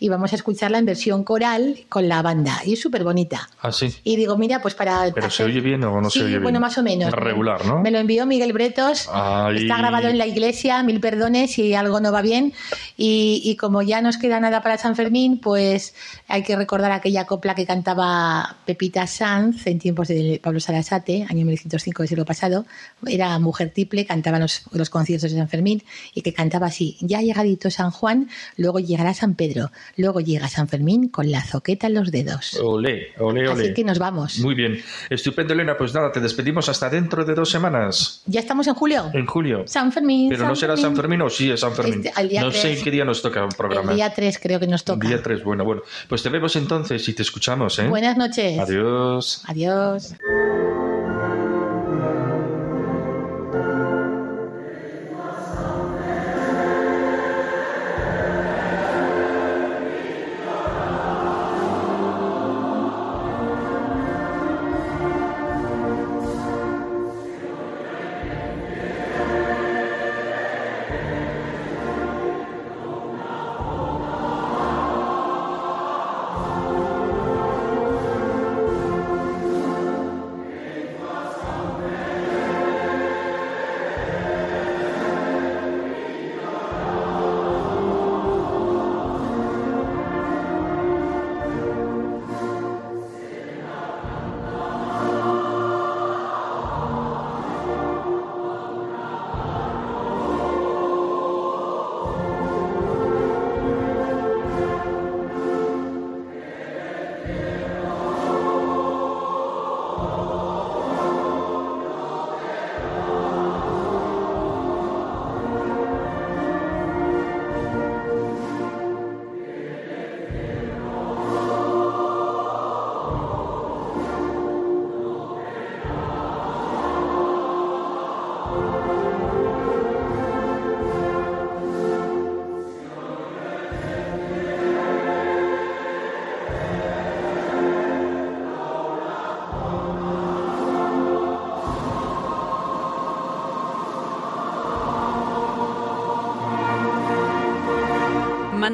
Y 0.00 0.08
vamos 0.08 0.32
a 0.32 0.36
escucharla 0.36 0.78
en 0.78 0.84
versión 0.86 1.24
coral 1.24 1.80
con 1.88 2.08
la 2.08 2.22
banda. 2.22 2.60
Y 2.64 2.74
es 2.74 2.80
súper 2.80 3.02
bonita. 3.04 3.48
Ah, 3.60 3.72
sí. 3.72 3.92
Y 4.04 4.16
digo, 4.16 4.36
mira, 4.38 4.62
pues 4.62 4.74
para. 4.74 5.12
Pero 5.12 5.28
¿se 5.30 5.42
hacer- 5.42 5.46
oye 5.46 5.60
bien 5.60 5.82
o 5.84 6.00
no 6.00 6.08
Sí, 6.10 6.20
se 6.20 6.24
oye 6.24 6.34
bien? 6.34 6.42
Bueno, 6.44 6.60
más 6.60 6.78
o 6.78 6.82
menos. 6.82 7.12
Regular, 7.12 7.64
¿no? 7.66 7.80
Me 7.82 7.90
lo 7.90 7.98
envió 7.98 8.24
Miguel 8.26 8.52
Bretos. 8.52 9.08
Ay. 9.12 9.62
Está 9.62 9.78
grabado 9.78 10.08
en 10.08 10.18
la 10.18 10.26
iglesia, 10.26 10.82
mil 10.82 11.00
perdones 11.00 11.52
si 11.52 11.74
algo 11.74 12.00
no 12.00 12.12
va 12.12 12.22
bien. 12.22 12.52
Y, 12.96 13.56
como 13.60 13.82
ya 13.82 14.00
nos 14.00 14.18
queda 14.18 14.40
nada 14.40 14.62
para 14.62 14.78
San 14.78 14.94
Fermín, 14.96 15.38
pues 15.38 15.94
hay 16.28 16.42
que 16.42 16.56
recordar 16.56 16.92
aquella 16.92 17.26
copla 17.26 17.54
que 17.54 17.66
cantaba 17.66 18.56
Pepita 18.66 19.06
Sanz 19.06 19.66
en 19.66 19.78
tiempos 19.78 20.08
de 20.08 20.40
Pablo 20.42 20.60
Sarasate, 20.60 21.22
año 21.28 21.44
1905 21.44 22.02
del 22.02 22.08
siglo 22.08 22.24
pasado. 22.24 22.66
Era 23.06 23.38
mujer 23.38 23.72
triple, 23.74 24.06
cantaba 24.06 24.38
los, 24.38 24.62
los 24.72 24.90
conciertos 24.90 25.30
de 25.32 25.38
San 25.38 25.48
Fermín 25.48 25.82
y 26.14 26.22
que 26.22 26.32
cantaba 26.32 26.66
así: 26.68 26.96
Ya 27.00 27.20
llegadito 27.20 27.70
San 27.70 27.90
Juan, 27.90 28.28
luego 28.56 28.78
llegará 28.78 29.14
San 29.14 29.34
Pedro, 29.34 29.70
luego 29.96 30.20
llega 30.20 30.48
San 30.48 30.68
Fermín 30.68 31.08
con 31.08 31.30
la 31.30 31.42
zoqueta 31.42 31.86
en 31.86 31.94
los 31.94 32.10
dedos. 32.10 32.58
Ole, 32.62 33.12
ole, 33.18 33.48
ole. 33.48 33.64
Así 33.64 33.74
que 33.74 33.84
nos 33.84 33.98
vamos. 33.98 34.38
Muy 34.38 34.54
bien. 34.54 34.82
Estupendo, 35.10 35.54
Elena. 35.54 35.76
Pues 35.76 35.94
nada, 35.94 36.12
te 36.12 36.20
despedimos 36.20 36.68
hasta 36.68 36.90
dentro 36.90 37.24
de 37.24 37.34
dos 37.34 37.50
semanas. 37.50 38.22
¿Ya 38.26 38.40
estamos 38.40 38.66
en 38.66 38.74
julio? 38.74 39.10
En 39.12 39.26
julio. 39.26 39.64
San 39.66 39.92
Fermín. 39.92 40.28
Pero 40.30 40.46
no 40.46 40.56
será 40.56 40.76
San 40.76 40.94
Fermín 40.96 41.22
o 41.22 41.30
sí 41.30 41.50
es 41.50 41.60
San 41.60 41.72
Fermín. 41.72 42.04
Este, 42.04 42.40
no 42.40 42.50
sé 42.50 42.78
en 42.78 42.84
qué 42.84 42.90
día 42.90 43.04
nos 43.04 43.22
toca 43.22 43.44
un 43.44 43.50
programa. 43.50 43.92
El 43.92 43.96
día 43.96 44.12
3 44.12 44.38
creo 44.42 44.60
que 44.60 44.66
nos 44.66 44.84
toca. 44.84 45.06
El 45.06 45.14
día 45.14 45.22
3, 45.22 45.44
bueno, 45.44 45.64
bueno. 45.64 45.82
Pues 46.08 46.22
te 46.22 46.28
vemos 46.28 46.54
entonces 46.56 47.08
y 47.08 47.12
te 47.12 47.22
escuchamos, 47.22 47.78
¿eh? 47.78 47.88
Buenas 47.88 48.16
noches. 48.16 48.58
Adiós. 48.58 49.42
Adiós. 49.46 50.14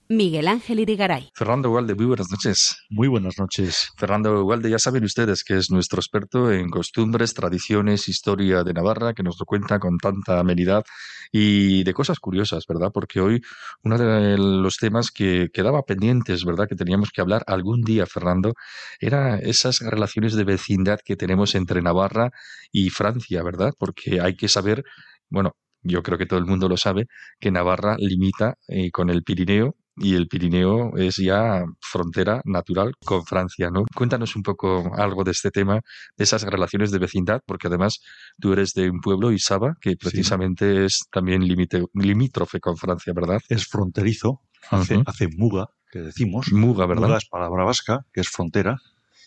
Miguel 0.08 0.48
Ángel 0.48 0.80
Irigaray. 0.80 1.30
Fernando 1.34 1.70
Ugalde, 1.70 1.94
muy 1.94 2.04
buenas 2.04 2.30
noches. 2.30 2.76
Muy 2.90 3.08
buenas 3.08 3.38
noches. 3.38 3.88
Fernando 3.96 4.44
Ugalde, 4.44 4.68
ya 4.68 4.78
saben 4.78 5.02
ustedes 5.04 5.44
que 5.44 5.56
es 5.56 5.70
nuestro 5.70 5.98
experto 5.98 6.52
en 6.52 6.68
costumbres, 6.68 7.32
tradiciones, 7.32 8.06
historia 8.08 8.64
de 8.64 8.74
Navarra, 8.74 9.14
que 9.14 9.22
nos 9.22 9.38
lo 9.40 9.46
cuenta 9.46 9.78
con 9.78 9.96
tanta 9.96 10.38
amenidad 10.38 10.84
y 11.32 11.84
de 11.84 11.94
cosas 11.94 12.20
curiosas, 12.20 12.66
¿verdad? 12.68 12.90
Porque 12.92 13.20
hoy 13.20 13.40
uno 13.82 13.96
de 13.96 14.36
los 14.36 14.76
temas 14.76 15.10
que 15.10 15.48
quedaba 15.52 15.82
pendientes, 15.82 16.44
¿verdad? 16.44 16.68
Que 16.68 16.76
teníamos 16.76 17.10
que 17.10 17.22
hablar 17.22 17.42
algún 17.46 17.80
día, 17.80 18.04
Fernando, 18.04 18.52
era 19.00 19.38
esas 19.38 19.80
relaciones 19.80 20.34
de 20.34 20.44
vecindad 20.44 21.00
que 21.02 21.16
tenemos 21.16 21.54
entre 21.54 21.80
Navarra 21.80 22.30
y 22.70 22.90
Francia, 22.90 23.42
¿verdad? 23.42 23.72
Porque 23.78 24.20
hay 24.20 24.36
que 24.36 24.48
saber, 24.48 24.84
bueno, 25.30 25.56
yo 25.82 26.02
creo 26.02 26.18
que 26.18 26.26
todo 26.26 26.38
el 26.38 26.46
mundo 26.46 26.68
lo 26.68 26.76
sabe, 26.76 27.06
que 27.40 27.50
Navarra 27.50 27.96
limita 27.98 28.56
eh, 28.68 28.90
con 28.90 29.10
el 29.10 29.22
Pirineo 29.22 29.76
y 29.96 30.14
el 30.16 30.26
Pirineo 30.26 30.96
es 30.96 31.16
ya 31.16 31.64
frontera 31.80 32.40
natural 32.44 32.94
con 33.04 33.24
Francia, 33.24 33.70
¿no? 33.70 33.84
Cuéntanos 33.94 34.34
un 34.34 34.42
poco 34.42 34.92
algo 34.96 35.22
de 35.24 35.30
este 35.30 35.50
tema, 35.50 35.80
de 36.16 36.24
esas 36.24 36.42
relaciones 36.42 36.90
de 36.90 36.98
vecindad, 36.98 37.42
porque 37.46 37.68
además 37.68 38.00
tú 38.40 38.52
eres 38.52 38.72
de 38.74 38.90
un 38.90 39.00
pueblo, 39.00 39.30
Isaba, 39.30 39.76
que 39.80 39.96
precisamente 39.96 40.84
es 40.84 41.04
también 41.10 41.42
limítrofe 41.46 42.60
con 42.60 42.76
Francia, 42.76 43.12
¿verdad? 43.14 43.40
Es 43.48 43.66
fronterizo, 43.66 44.40
hace, 44.70 45.02
hace 45.06 45.28
muga, 45.28 45.70
que 45.90 46.00
decimos. 46.00 46.52
Muga, 46.52 46.86
¿verdad? 46.86 47.08
Muga 47.08 47.18
es 47.18 47.28
palabra 47.28 47.64
vasca, 47.64 48.04
que 48.12 48.20
es 48.20 48.28
frontera, 48.28 48.80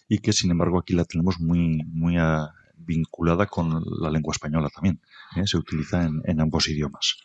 y 0.09 0.19
que 0.19 0.33
sin 0.33 0.51
embargo 0.51 0.79
aquí 0.79 0.93
la 0.93 1.05
tenemos 1.05 1.39
muy, 1.39 1.83
muy 1.85 2.17
ah, 2.17 2.51
vinculada 2.75 3.45
con 3.45 3.83
la 4.01 4.09
lengua 4.09 4.33
española 4.33 4.69
también. 4.73 5.01
¿eh? 5.35 5.45
Se 5.45 5.57
utiliza 5.57 6.03
en, 6.03 6.21
en, 6.25 6.41
ambos 6.41 6.67
idiomas. 6.67 7.15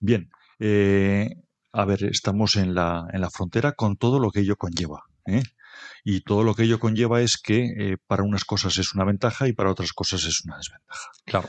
Bien, 0.00 0.30
eh, 0.58 1.43
a 1.74 1.84
ver, 1.84 2.04
estamos 2.04 2.54
en 2.56 2.74
la, 2.74 3.08
en 3.12 3.20
la 3.20 3.30
frontera 3.30 3.72
con 3.72 3.96
todo 3.96 4.20
lo 4.20 4.30
que 4.30 4.40
ello 4.40 4.56
conlleva. 4.56 5.02
¿eh? 5.26 5.42
Y 6.04 6.20
todo 6.20 6.44
lo 6.44 6.54
que 6.54 6.62
ello 6.62 6.78
conlleva 6.78 7.20
es 7.20 7.36
que 7.36 7.64
eh, 7.76 7.96
para 8.06 8.22
unas 8.22 8.44
cosas 8.44 8.78
es 8.78 8.94
una 8.94 9.04
ventaja 9.04 9.48
y 9.48 9.52
para 9.52 9.72
otras 9.72 9.92
cosas 9.92 10.24
es 10.24 10.44
una 10.44 10.56
desventaja. 10.56 11.10
Claro. 11.24 11.48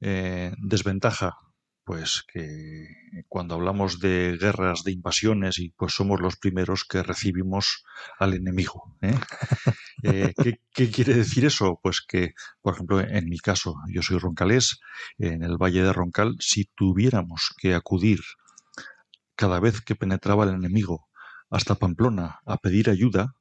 Eh, 0.00 0.52
desventaja, 0.58 1.38
pues 1.82 2.22
que 2.32 2.86
cuando 3.28 3.56
hablamos 3.56 3.98
de 3.98 4.38
guerras, 4.40 4.84
de 4.84 4.92
invasiones, 4.92 5.58
y 5.58 5.70
pues 5.70 5.92
somos 5.92 6.20
los 6.20 6.36
primeros 6.36 6.84
que 6.84 7.02
recibimos 7.02 7.84
al 8.20 8.34
enemigo. 8.34 8.96
¿Qué, 10.02 10.60
¿Qué 10.72 10.90
quiere 10.90 11.14
decir 11.14 11.46
eso? 11.46 11.80
Pues 11.82 12.00
que, 12.00 12.34
por 12.62 12.74
ejemplo, 12.74 13.00
en 13.00 13.28
mi 13.28 13.38
caso, 13.38 13.74
yo 13.88 14.02
soy 14.02 14.18
roncalés, 14.18 14.78
en 15.18 15.42
el 15.42 15.56
Valle 15.56 15.82
de 15.82 15.92
Roncal, 15.92 16.36
si 16.38 16.66
tuviéramos 16.76 17.54
que 17.58 17.74
acudir 17.74 18.20
cada 19.36 19.60
vez 19.60 19.80
que 19.80 19.94
penetraba 19.94 20.44
el 20.44 20.54
enemigo 20.54 21.08
hasta 21.50 21.74
Pamplona 21.74 22.40
a 22.46 22.56
pedir 22.56 22.90
ayuda, 22.90 23.34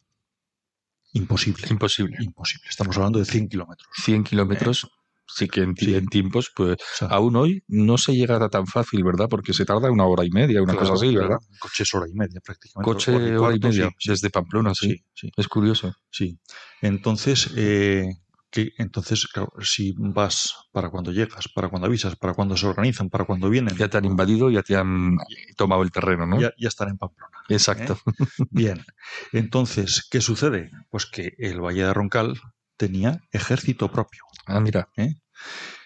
imposible. 1.13 1.67
Imposible. 1.69 2.17
Imposible. 2.19 2.67
Estamos 2.69 2.97
hablando 2.97 3.19
de 3.19 3.25
100 3.25 3.49
kilómetros. 3.49 3.89
100 4.03 4.23
kilómetros. 4.23 4.89
Sí 5.25 5.47
que 5.47 5.61
en, 5.61 5.73
tiempos, 6.07 6.51
pues 6.53 6.77
aún 7.09 7.35
hoy 7.37 7.63
no 7.67 7.97
se 7.97 8.13
llega 8.13 8.49
tan 8.49 8.67
fácil, 8.67 9.03
¿verdad? 9.03 9.29
Porque 9.29 9.53
se 9.53 9.65
tarda 9.65 9.89
una 9.89 10.05
hora 10.05 10.25
y 10.25 10.29
media, 10.29 10.61
una 10.61 10.75
cosa 10.75 10.93
así, 10.93 11.15
¿verdad? 11.15 11.37
Coche 11.59 11.83
es 11.83 11.93
hora 11.95 12.07
y 12.07 12.13
media 12.13 12.39
prácticamente. 12.43 12.91
Coche 12.91 13.37
hora 13.37 13.55
y 13.55 13.59
media, 13.59 13.89
desde 14.05 14.29
Pamplona, 14.29 14.75
sí. 14.75 15.03
sí. 15.13 15.31
Es 15.35 15.47
curioso. 15.47 15.95
Sí. 16.11 16.37
Entonces, 16.81 17.51
eh, 17.55 18.09
que 18.53 18.71
entonces, 18.77 19.25
claro, 19.25 19.51
si 19.61 19.95
vas 19.97 20.53
para 20.71 20.91
cuando 20.91 21.11
llegas, 21.11 21.47
para 21.47 21.69
cuando 21.69 21.87
avisas, 21.87 22.15
para 22.15 22.35
cuando 22.35 22.55
se 22.55 22.67
organizan, 22.67 23.09
para 23.09 23.25
cuando 23.25 23.49
vienen. 23.49 23.75
Ya 23.75 23.89
te 23.89 23.97
han 23.97 24.05
invadido, 24.05 24.51
ya 24.51 24.61
te 24.61 24.75
han 24.75 25.17
tomado 25.57 25.81
el 25.81 25.91
terreno, 25.91 26.27
¿no? 26.27 26.39
Ya, 26.39 26.53
ya 26.55 26.67
están 26.67 26.89
en 26.89 26.99
Pamplona. 26.99 27.35
Exacto. 27.49 27.97
¿eh? 28.05 28.13
Bien. 28.51 28.85
Entonces, 29.31 30.07
¿qué 30.09 30.21
sucede? 30.21 30.69
Pues 30.91 31.07
que 31.07 31.33
el 31.39 31.61
Valle 31.61 31.83
de 31.83 31.93
Roncal 31.95 32.39
tenía 32.77 33.21
ejército 33.31 33.91
propio. 33.91 34.21
Ah, 34.45 34.59
mira. 34.59 34.87
¿Eh? 34.97 35.15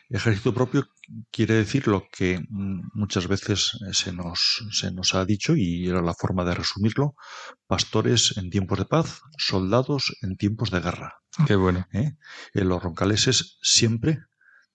Ejército 0.10 0.54
propio 0.54 0.88
quiere 1.32 1.56
decir 1.56 1.88
lo 1.88 2.08
que 2.10 2.40
muchas 2.50 3.28
veces 3.28 3.78
se 3.92 4.14
nos, 4.14 4.66
se 4.72 4.92
nos 4.92 5.14
ha 5.16 5.26
dicho, 5.26 5.56
y 5.56 5.88
era 5.88 6.02
la 6.02 6.14
forma 6.14 6.46
de 6.46 6.56
resumirlo, 6.56 7.16
pastores 7.68 8.38
en 8.38 8.50
tiempos 8.50 8.80
de 8.80 8.86
paz, 8.86 9.22
soldados 9.38 10.16
en 10.22 10.38
tiempos 10.38 10.72
de 10.72 10.80
guerra. 10.80 11.16
Qué 11.46 11.56
bueno. 11.56 11.86
¿Eh? 11.92 12.14
En 12.54 12.70
los 12.70 12.82
roncaleses 12.82 13.58
siempre 13.62 14.20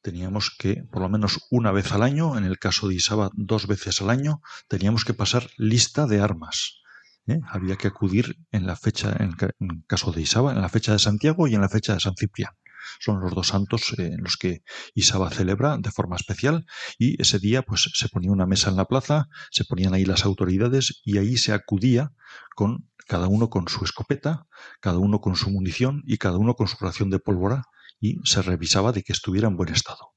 teníamos 0.03 0.55
que, 0.59 0.85
por 0.91 1.01
lo 1.01 1.09
menos 1.09 1.41
una 1.51 1.73
vez 1.73 1.93
al 1.93 2.03
año, 2.03 2.37
en 2.37 2.45
el 2.45 2.59
caso 2.59 2.89
de 2.89 2.97
Isaba 2.97 3.31
dos 3.35 3.67
veces 3.67 4.03
al 4.03 4.11
año, 4.11 4.43
teníamos 4.69 5.05
que 5.05 5.15
pasar 5.15 5.49
lista 5.57 6.07
de 6.07 6.21
armas. 6.21 6.83
¿eh? 7.27 7.39
Había 7.49 7.77
que 7.77 7.89
acudir 7.89 8.37
en 8.51 8.67
la 8.67 8.77
fecha, 8.77 9.17
en 9.19 9.35
el 9.61 9.85
caso 9.87 10.13
de 10.13 10.21
Isaba, 10.21 10.53
en 10.53 10.61
la 10.61 10.69
fecha 10.69 10.93
de 10.93 10.99
Santiago 10.99 11.47
y 11.47 11.55
en 11.55 11.63
la 11.63 11.69
fecha 11.69 11.95
de 11.95 12.01
San 12.01 12.15
Ciprián. 12.17 12.53
Son 13.01 13.21
los 13.21 13.35
dos 13.35 13.49
santos 13.49 13.95
eh, 13.99 14.13
en 14.15 14.23
los 14.23 14.37
que 14.37 14.63
Isaba 14.95 15.31
celebra 15.31 15.77
de 15.79 15.91
forma 15.91 16.17
especial 16.17 16.67
y 16.99 17.21
ese 17.21 17.39
día 17.39 17.63
pues 17.63 17.91
se 17.95 18.09
ponía 18.09 18.31
una 18.31 18.47
mesa 18.47 18.71
en 18.71 18.77
la 18.77 18.87
plaza, 18.87 19.29
se 19.51 19.65
ponían 19.65 19.95
ahí 19.95 20.05
las 20.05 20.25
autoridades 20.25 21.01
y 21.05 21.19
ahí 21.19 21.37
se 21.37 21.53
acudía 21.53 22.13
con 22.55 22.89
cada 23.07 23.29
uno 23.29 23.51
con 23.51 23.69
su 23.69 23.85
escopeta, 23.85 24.47
cada 24.81 24.99
uno 24.99 25.21
con 25.21 25.37
su 25.37 25.51
munición 25.51 26.03
y 26.07 26.19
cada 26.19 26.39
uno 26.39 26.55
con 26.55 26.69
su 26.69 26.77
ración 26.81 27.11
de 27.11 27.19
pólvora 27.19 27.65
y 28.01 28.19
se 28.25 28.43
revisaba 28.43 28.93
de 28.93 29.03
que 29.03 29.13
estuviera 29.13 29.49
en 29.49 29.57
buen 29.57 29.73
estado. 29.73 30.13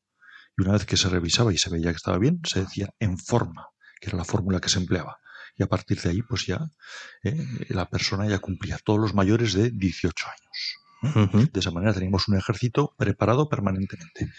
Y 0.57 0.63
una 0.63 0.73
vez 0.73 0.85
que 0.85 0.97
se 0.97 1.09
revisaba 1.09 1.53
y 1.53 1.57
se 1.57 1.69
veía 1.69 1.91
que 1.91 1.97
estaba 1.97 2.17
bien, 2.17 2.39
se 2.45 2.61
decía 2.61 2.89
en 2.99 3.17
forma, 3.17 3.67
que 3.99 4.09
era 4.09 4.17
la 4.17 4.23
fórmula 4.23 4.59
que 4.59 4.69
se 4.69 4.79
empleaba. 4.79 5.19
Y 5.57 5.63
a 5.63 5.67
partir 5.67 6.01
de 6.01 6.09
ahí, 6.09 6.21
pues 6.21 6.45
ya 6.45 6.59
eh, 7.23 7.45
la 7.69 7.89
persona 7.89 8.27
ya 8.27 8.39
cumplía 8.39 8.77
todos 8.83 8.99
los 8.99 9.13
mayores 9.13 9.53
de 9.53 9.71
18 9.71 10.25
años. 10.27 10.84
De 11.01 11.59
esa 11.59 11.71
manera 11.71 11.93
teníamos 11.93 12.27
un 12.27 12.37
ejército 12.37 12.93
preparado 12.97 13.47
permanentemente. 13.49 14.29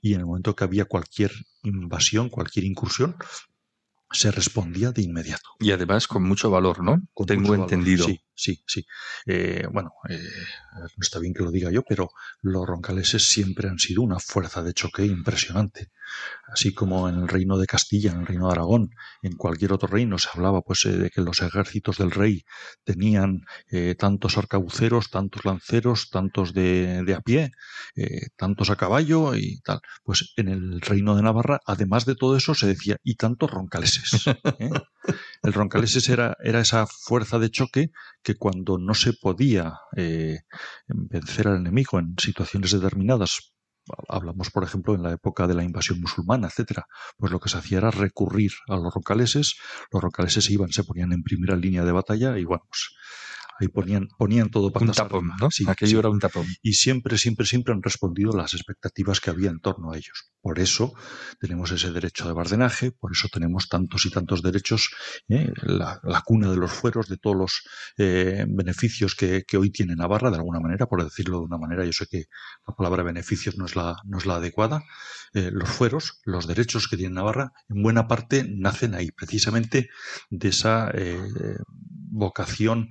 Y 0.00 0.14
en 0.14 0.20
el 0.20 0.26
momento 0.26 0.56
que 0.56 0.64
había 0.64 0.86
cualquier 0.86 1.32
invasión, 1.62 2.28
cualquier 2.28 2.64
incursión, 2.64 3.16
se 4.10 4.30
respondía 4.30 4.92
de 4.92 5.02
inmediato. 5.02 5.50
Y 5.58 5.72
además 5.72 6.06
con 6.06 6.22
mucho 6.22 6.50
valor, 6.50 6.82
¿no? 6.82 7.02
Tengo 7.26 7.54
entendido. 7.54 8.06
Sí, 8.06 8.20
sí, 8.34 8.62
sí. 8.66 8.86
Eh, 9.26 9.66
bueno, 9.72 9.92
eh, 10.08 10.18
no 10.76 11.00
está 11.00 11.18
bien 11.18 11.34
que 11.34 11.42
lo 11.42 11.50
diga 11.50 11.70
yo, 11.70 11.82
pero 11.82 12.10
los 12.42 12.66
roncaleses 12.66 13.28
siempre 13.28 13.68
han 13.68 13.78
sido 13.78 14.02
una 14.02 14.18
fuerza 14.18 14.62
de 14.62 14.74
choque 14.74 15.04
impresionante 15.04 15.90
así 16.48 16.72
como 16.72 17.08
en 17.08 17.16
el 17.16 17.28
reino 17.28 17.58
de 17.58 17.66
Castilla, 17.66 18.12
en 18.12 18.20
el 18.20 18.26
reino 18.26 18.46
de 18.46 18.52
Aragón, 18.52 18.90
en 19.22 19.32
cualquier 19.36 19.72
otro 19.72 19.88
reino 19.88 20.18
se 20.18 20.28
hablaba 20.32 20.62
pues 20.62 20.84
eh, 20.84 20.96
de 20.96 21.10
que 21.10 21.20
los 21.20 21.40
ejércitos 21.42 21.98
del 21.98 22.10
rey 22.10 22.44
tenían 22.84 23.44
eh, 23.70 23.94
tantos 23.94 24.38
arcabuceros, 24.38 25.10
tantos 25.10 25.44
lanceros, 25.44 26.10
tantos 26.10 26.52
de, 26.52 27.14
a 27.16 27.20
pie, 27.20 27.52
tantos 28.36 28.70
a 28.70 28.76
caballo 28.76 29.34
y 29.34 29.60
tal. 29.60 29.80
Pues 30.02 30.32
en 30.36 30.48
el 30.48 30.80
reino 30.80 31.16
de 31.16 31.22
Navarra, 31.22 31.60
además 31.66 32.04
de 32.04 32.14
todo 32.14 32.36
eso, 32.36 32.54
se 32.54 32.66
decía 32.66 32.96
y 33.02 33.16
tantos 33.16 33.50
roncaleses. 33.50 34.24
El 35.42 35.52
roncaleses 35.52 36.08
era, 36.08 36.36
era 36.42 36.60
esa 36.60 36.86
fuerza 36.86 37.38
de 37.38 37.50
choque 37.50 37.90
que 38.22 38.36
cuando 38.36 38.78
no 38.78 38.94
se 38.94 39.12
podía 39.12 39.74
vencer 40.88 41.48
al 41.48 41.56
enemigo 41.56 41.98
en 41.98 42.14
situaciones 42.18 42.72
determinadas 42.72 43.54
hablamos 44.08 44.50
por 44.50 44.64
ejemplo 44.64 44.94
en 44.94 45.02
la 45.02 45.12
época 45.12 45.46
de 45.46 45.54
la 45.54 45.64
invasión 45.64 46.00
musulmana, 46.00 46.48
etcétera, 46.48 46.86
pues 47.16 47.32
lo 47.32 47.40
que 47.40 47.48
se 47.48 47.58
hacía 47.58 47.78
era 47.78 47.90
recurrir 47.90 48.52
a 48.68 48.76
los 48.76 48.94
rocaleses, 48.94 49.56
los 49.92 50.02
rocaleses 50.02 50.48
iban, 50.50 50.72
se 50.72 50.84
ponían 50.84 51.12
en 51.12 51.22
primera 51.22 51.56
línea 51.56 51.84
de 51.84 51.92
batalla 51.92 52.38
y 52.38 52.44
bueno, 52.44 52.64
pues 52.68 52.93
Ahí 53.60 53.68
ponían, 53.68 54.08
ponían 54.18 54.50
todo 54.50 54.72
para 54.72 54.86
Un 54.86 54.92
tapón, 54.92 55.30
¿no? 55.40 55.50
Sí, 55.50 55.64
Aquello 55.68 56.00
era 56.00 56.08
un 56.08 56.18
tapón. 56.18 56.46
Y 56.62 56.74
siempre, 56.74 57.18
siempre, 57.18 57.46
siempre 57.46 57.72
han 57.72 57.82
respondido 57.82 58.32
las 58.32 58.54
expectativas 58.54 59.20
que 59.20 59.30
había 59.30 59.50
en 59.50 59.60
torno 59.60 59.92
a 59.92 59.96
ellos. 59.96 60.30
Por 60.40 60.58
eso 60.58 60.92
tenemos 61.40 61.70
ese 61.70 61.92
derecho 61.92 62.26
de 62.26 62.34
bardenaje, 62.34 62.92
por 62.92 63.12
eso 63.12 63.28
tenemos 63.32 63.68
tantos 63.68 64.04
y 64.06 64.10
tantos 64.10 64.42
derechos, 64.42 64.90
¿eh? 65.28 65.50
la, 65.62 66.00
cuna 66.24 66.50
de 66.50 66.56
los 66.56 66.72
fueros, 66.72 67.08
de 67.08 67.16
todos 67.16 67.36
los 67.36 67.62
eh, 67.96 68.44
beneficios 68.48 69.14
que, 69.14 69.44
hoy 69.56 69.70
tiene 69.70 69.94
Navarra, 69.94 70.30
de 70.30 70.36
alguna 70.36 70.60
manera, 70.60 70.86
por 70.86 71.02
decirlo 71.02 71.38
de 71.38 71.44
una 71.44 71.58
manera. 71.58 71.84
Yo 71.84 71.92
sé 71.92 72.06
que 72.06 72.24
la 72.66 72.74
palabra 72.74 73.02
beneficios 73.04 73.56
no 73.56 73.66
es 73.66 73.76
la, 73.76 73.96
no 74.04 74.18
es 74.18 74.26
la 74.26 74.36
adecuada. 74.36 74.82
Eh, 75.32 75.50
los 75.52 75.68
fueros, 75.68 76.20
los 76.24 76.46
derechos 76.46 76.88
que 76.88 76.96
tiene 76.96 77.14
Navarra, 77.14 77.52
en 77.68 77.82
buena 77.82 78.06
parte 78.06 78.44
nacen 78.48 78.94
ahí, 78.94 79.10
precisamente 79.12 79.88
de 80.30 80.48
esa 80.48 80.92
vocación, 82.14 82.88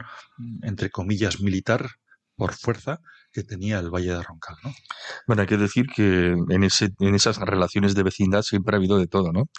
entre 0.61 0.89
comillas, 0.89 1.41
militar 1.41 1.87
por 2.35 2.53
fuerza 2.53 2.99
que 3.31 3.43
tenía 3.43 3.79
el 3.79 3.89
Valle 3.89 4.13
de 4.13 4.23
Roncal, 4.23 4.55
¿no? 4.63 4.73
Bueno, 5.27 5.41
hay 5.41 5.47
que 5.47 5.57
decir 5.57 5.87
que 5.87 6.35
en, 6.49 6.63
ese, 6.63 6.89
en 6.99 7.15
esas 7.15 7.37
relaciones 7.37 7.95
de 7.95 8.03
vecindad 8.03 8.41
siempre 8.43 8.75
ha 8.75 8.79
habido 8.79 8.97
de 8.97 9.07
todo, 9.07 9.31
¿no? 9.31 9.49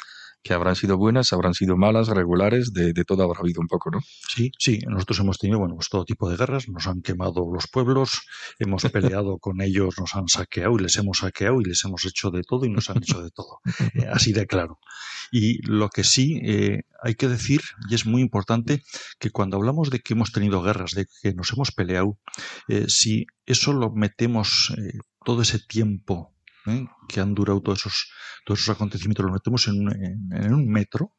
Que 0.44 0.52
habrán 0.52 0.76
sido 0.76 0.98
buenas, 0.98 1.32
habrán 1.32 1.54
sido 1.54 1.78
malas, 1.78 2.08
regulares, 2.08 2.74
de, 2.74 2.92
todo 3.06 3.22
habrá 3.22 3.40
habido 3.40 3.62
un 3.62 3.66
poco, 3.66 3.90
¿no? 3.90 4.00
Sí, 4.28 4.52
sí, 4.58 4.78
nosotros 4.86 5.18
hemos 5.20 5.38
tenido, 5.38 5.58
bueno, 5.58 5.74
pues 5.74 5.88
todo 5.88 6.04
tipo 6.04 6.28
de 6.28 6.36
guerras, 6.36 6.68
nos 6.68 6.86
han 6.86 7.00
quemado 7.00 7.50
los 7.50 7.66
pueblos, 7.66 8.20
hemos 8.58 8.82
peleado 8.92 9.38
con 9.38 9.62
ellos, 9.62 9.94
nos 9.98 10.14
han 10.14 10.28
saqueado 10.28 10.76
y 10.78 10.82
les 10.82 10.96
hemos 10.96 11.18
saqueado 11.18 11.62
y 11.62 11.64
les 11.64 11.82
hemos 11.86 12.04
hecho 12.04 12.30
de 12.30 12.42
todo 12.42 12.66
y 12.66 12.70
nos 12.70 12.90
han 12.90 12.98
hecho 12.98 13.22
de 13.22 13.30
todo, 13.30 13.60
eh, 13.94 14.06
así 14.12 14.34
de 14.34 14.46
claro. 14.46 14.78
Y 15.32 15.66
lo 15.66 15.88
que 15.88 16.04
sí 16.04 16.38
eh, 16.44 16.82
hay 17.02 17.14
que 17.14 17.28
decir, 17.28 17.62
y 17.88 17.94
es 17.94 18.04
muy 18.04 18.20
importante, 18.20 18.82
que 19.18 19.30
cuando 19.30 19.56
hablamos 19.56 19.88
de 19.88 20.00
que 20.00 20.12
hemos 20.12 20.30
tenido 20.30 20.62
guerras, 20.62 20.90
de 20.90 21.06
que 21.22 21.32
nos 21.32 21.54
hemos 21.54 21.72
peleado, 21.72 22.18
eh, 22.68 22.84
si 22.88 23.26
eso 23.46 23.72
lo 23.72 23.90
metemos 23.90 24.74
todo 25.24 25.40
ese 25.40 25.58
tiempo 25.58 26.33
¿eh? 26.66 26.86
que 27.08 27.20
han 27.20 27.34
durado 27.34 27.60
todos 27.60 27.80
esos, 27.80 28.10
todos 28.44 28.60
esos 28.60 28.74
acontecimientos, 28.74 29.24
los 29.24 29.32
metemos 29.32 29.68
en, 29.68 30.52
un 30.52 30.68
metro, 30.68 31.12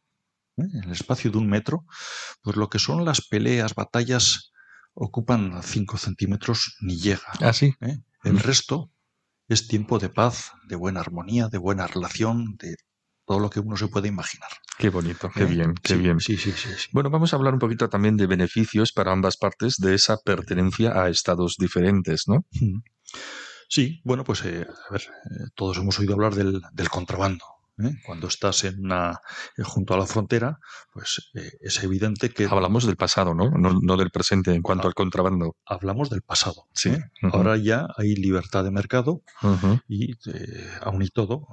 ¿eh? 0.57 0.63
en 0.63 0.83
el 0.83 0.91
espacio 0.91 1.31
de 1.31 1.37
un 1.37 1.47
metro, 1.47 1.85
pues 2.41 2.55
lo 2.55 2.69
que 2.69 2.79
son 2.79 3.05
las 3.05 3.21
peleas, 3.21 3.75
batallas, 3.75 4.51
ocupan 4.93 5.61
5 5.61 5.97
centímetros 5.97 6.77
ni 6.81 6.97
llega. 6.97 7.27
Ah, 7.41 7.51
¿eh? 7.61 7.99
El 8.23 8.39
resto 8.39 8.91
es 9.47 9.67
tiempo 9.67 9.99
de 9.99 10.09
paz, 10.09 10.53
de 10.67 10.75
buena 10.75 11.01
armonía, 11.01 11.47
de 11.49 11.57
buena 11.57 11.85
relación, 11.85 12.55
de 12.57 12.75
todo 13.25 13.39
lo 13.39 13.49
que 13.49 13.59
uno 13.59 13.75
se 13.75 13.87
puede 13.87 14.07
imaginar. 14.07 14.49
Qué 14.77 14.89
bonito, 14.89 15.29
qué 15.33 15.45
bien, 15.45 15.73
qué 15.81 15.95
bien. 15.95 16.19
Sí, 16.19 16.37
sí, 16.37 16.51
sí, 16.51 16.69
Bueno, 16.91 17.09
vamos 17.09 17.33
a 17.33 17.37
hablar 17.37 17.53
un 17.53 17.59
poquito 17.59 17.89
también 17.89 18.17
de 18.17 18.27
beneficios 18.27 18.91
para 18.91 19.11
ambas 19.11 19.37
partes 19.37 19.77
de 19.77 19.95
esa 19.95 20.17
pertenencia 20.17 21.01
a 21.01 21.09
estados 21.09 21.55
diferentes, 21.57 22.27
¿no? 22.27 22.45
Sí, 23.67 24.01
bueno, 24.03 24.23
pues 24.23 24.43
eh, 24.45 24.65
a 24.89 24.93
ver, 24.93 25.01
eh, 25.01 25.45
todos 25.55 25.77
hemos 25.77 25.99
oído 25.99 26.13
hablar 26.13 26.35
del, 26.35 26.61
del 26.73 26.89
contrabando. 26.89 27.45
¿eh? 27.83 27.91
Cuando 28.05 28.27
estás 28.27 28.63
en 28.63 28.85
una, 28.85 29.19
junto 29.63 29.93
a 29.93 29.97
la 29.97 30.05
frontera, 30.05 30.59
pues 30.93 31.31
es 31.33 31.83
evidente 31.83 32.29
que... 32.29 32.45
Hablamos 32.45 32.85
del 32.85 32.95
pasado, 32.95 33.33
¿no? 33.33 33.49
No, 33.51 33.97
del 33.97 34.11
presente 34.11 34.53
en 34.53 34.61
cuanto 34.61 34.87
al 34.87 34.93
contrabando. 34.93 35.55
Hablamos 35.65 36.09
del 36.09 36.21
pasado. 36.21 36.67
Sí. 36.73 36.91
Ahora 37.21 37.57
ya 37.57 37.87
hay 37.97 38.15
libertad 38.15 38.63
de 38.63 38.71
mercado 38.71 39.21
y 39.87 40.13
aún 40.81 41.01
y 41.01 41.09
todo, 41.09 41.47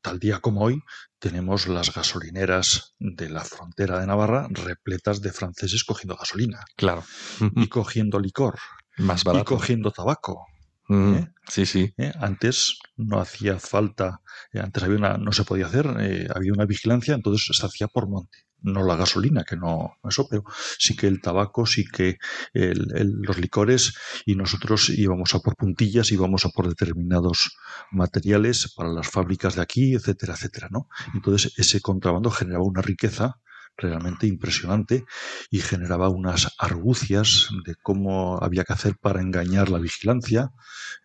tal 0.00 0.18
día 0.18 0.40
como 0.40 0.62
hoy, 0.62 0.82
tenemos 1.18 1.66
las 1.66 1.94
gasolineras 1.94 2.94
de 2.98 3.30
la 3.30 3.44
frontera 3.44 3.98
de 3.98 4.06
Navarra 4.06 4.46
repletas 4.50 5.20
de 5.22 5.32
franceses 5.32 5.84
cogiendo 5.84 6.16
gasolina. 6.16 6.64
Claro. 6.76 7.04
Y 7.56 7.68
cogiendo 7.68 8.20
licor. 8.20 8.58
Más 8.98 9.24
barato. 9.24 9.42
Y 9.42 9.56
cogiendo 9.56 9.90
tabaco. 9.90 10.46
¿Eh? 10.88 11.28
Sí, 11.48 11.66
sí. 11.66 11.94
¿Eh? 11.96 12.12
Antes 12.20 12.78
no 12.96 13.20
hacía 13.20 13.58
falta, 13.58 14.20
eh, 14.52 14.60
antes 14.60 14.82
había 14.82 14.98
una, 14.98 15.16
no 15.16 15.32
se 15.32 15.44
podía 15.44 15.66
hacer, 15.66 15.86
había 16.34 16.52
una 16.52 16.66
vigilancia, 16.66 17.14
entonces 17.14 17.56
se 17.56 17.66
hacía 17.66 17.88
por 17.88 18.08
monte. 18.08 18.38
No 18.60 18.82
la 18.82 18.96
gasolina, 18.96 19.44
que 19.44 19.56
no 19.56 19.98
eso, 20.08 20.26
pero 20.28 20.42
sí 20.78 20.96
que 20.96 21.06
el 21.06 21.20
tabaco, 21.20 21.66
sí 21.66 21.84
que 21.84 22.16
los 22.54 23.38
licores 23.38 23.92
y 24.24 24.36
nosotros 24.36 24.88
íbamos 24.88 25.34
a 25.34 25.40
por 25.40 25.54
puntillas, 25.54 26.10
íbamos 26.12 26.46
a 26.46 26.48
por 26.48 26.68
determinados 26.68 27.58
materiales 27.90 28.72
para 28.74 28.88
las 28.88 29.06
fábricas 29.06 29.56
de 29.56 29.62
aquí, 29.62 29.94
etcétera, 29.94 30.32
etcétera, 30.32 30.68
¿no? 30.70 30.88
Entonces 31.12 31.52
ese 31.58 31.82
contrabando 31.82 32.30
generaba 32.30 32.64
una 32.64 32.80
riqueza 32.80 33.38
realmente 33.76 34.26
impresionante 34.26 35.04
y 35.50 35.60
generaba 35.60 36.08
unas 36.08 36.54
argucias 36.58 37.48
de 37.64 37.74
cómo 37.82 38.38
había 38.42 38.64
que 38.64 38.72
hacer 38.72 38.96
para 39.00 39.20
engañar 39.20 39.68
la 39.68 39.78
vigilancia. 39.78 40.50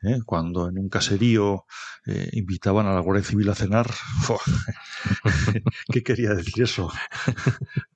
¿eh? 0.03 0.20
Cuando 0.26 0.70
en 0.70 0.78
un 0.78 0.89
caserío 0.89 1.65
eh, 2.05 2.30
invitaban 2.34 2.88
a 2.88 2.93
la 2.93 2.99
Guardia 3.01 3.24
Civil 3.24 3.49
a 3.49 3.55
cenar, 3.55 3.89
¿qué 5.91 6.03
quería 6.03 6.34
decir 6.34 6.63
eso? 6.63 6.91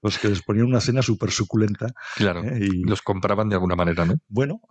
pues 0.01 0.17
que 0.17 0.30
les 0.30 0.41
ponían 0.41 0.65
una 0.65 0.82
cena 0.82 1.01
súper 1.01 1.32
suculenta. 1.32 1.88
Claro, 2.15 2.43
¿eh? 2.43 2.59
y 2.61 2.84
los 2.84 3.01
compraban 3.01 3.49
de 3.49 3.55
alguna 3.55 3.76
manera, 3.76 4.05
¿no? 4.05 4.15
Bueno, 4.28 4.61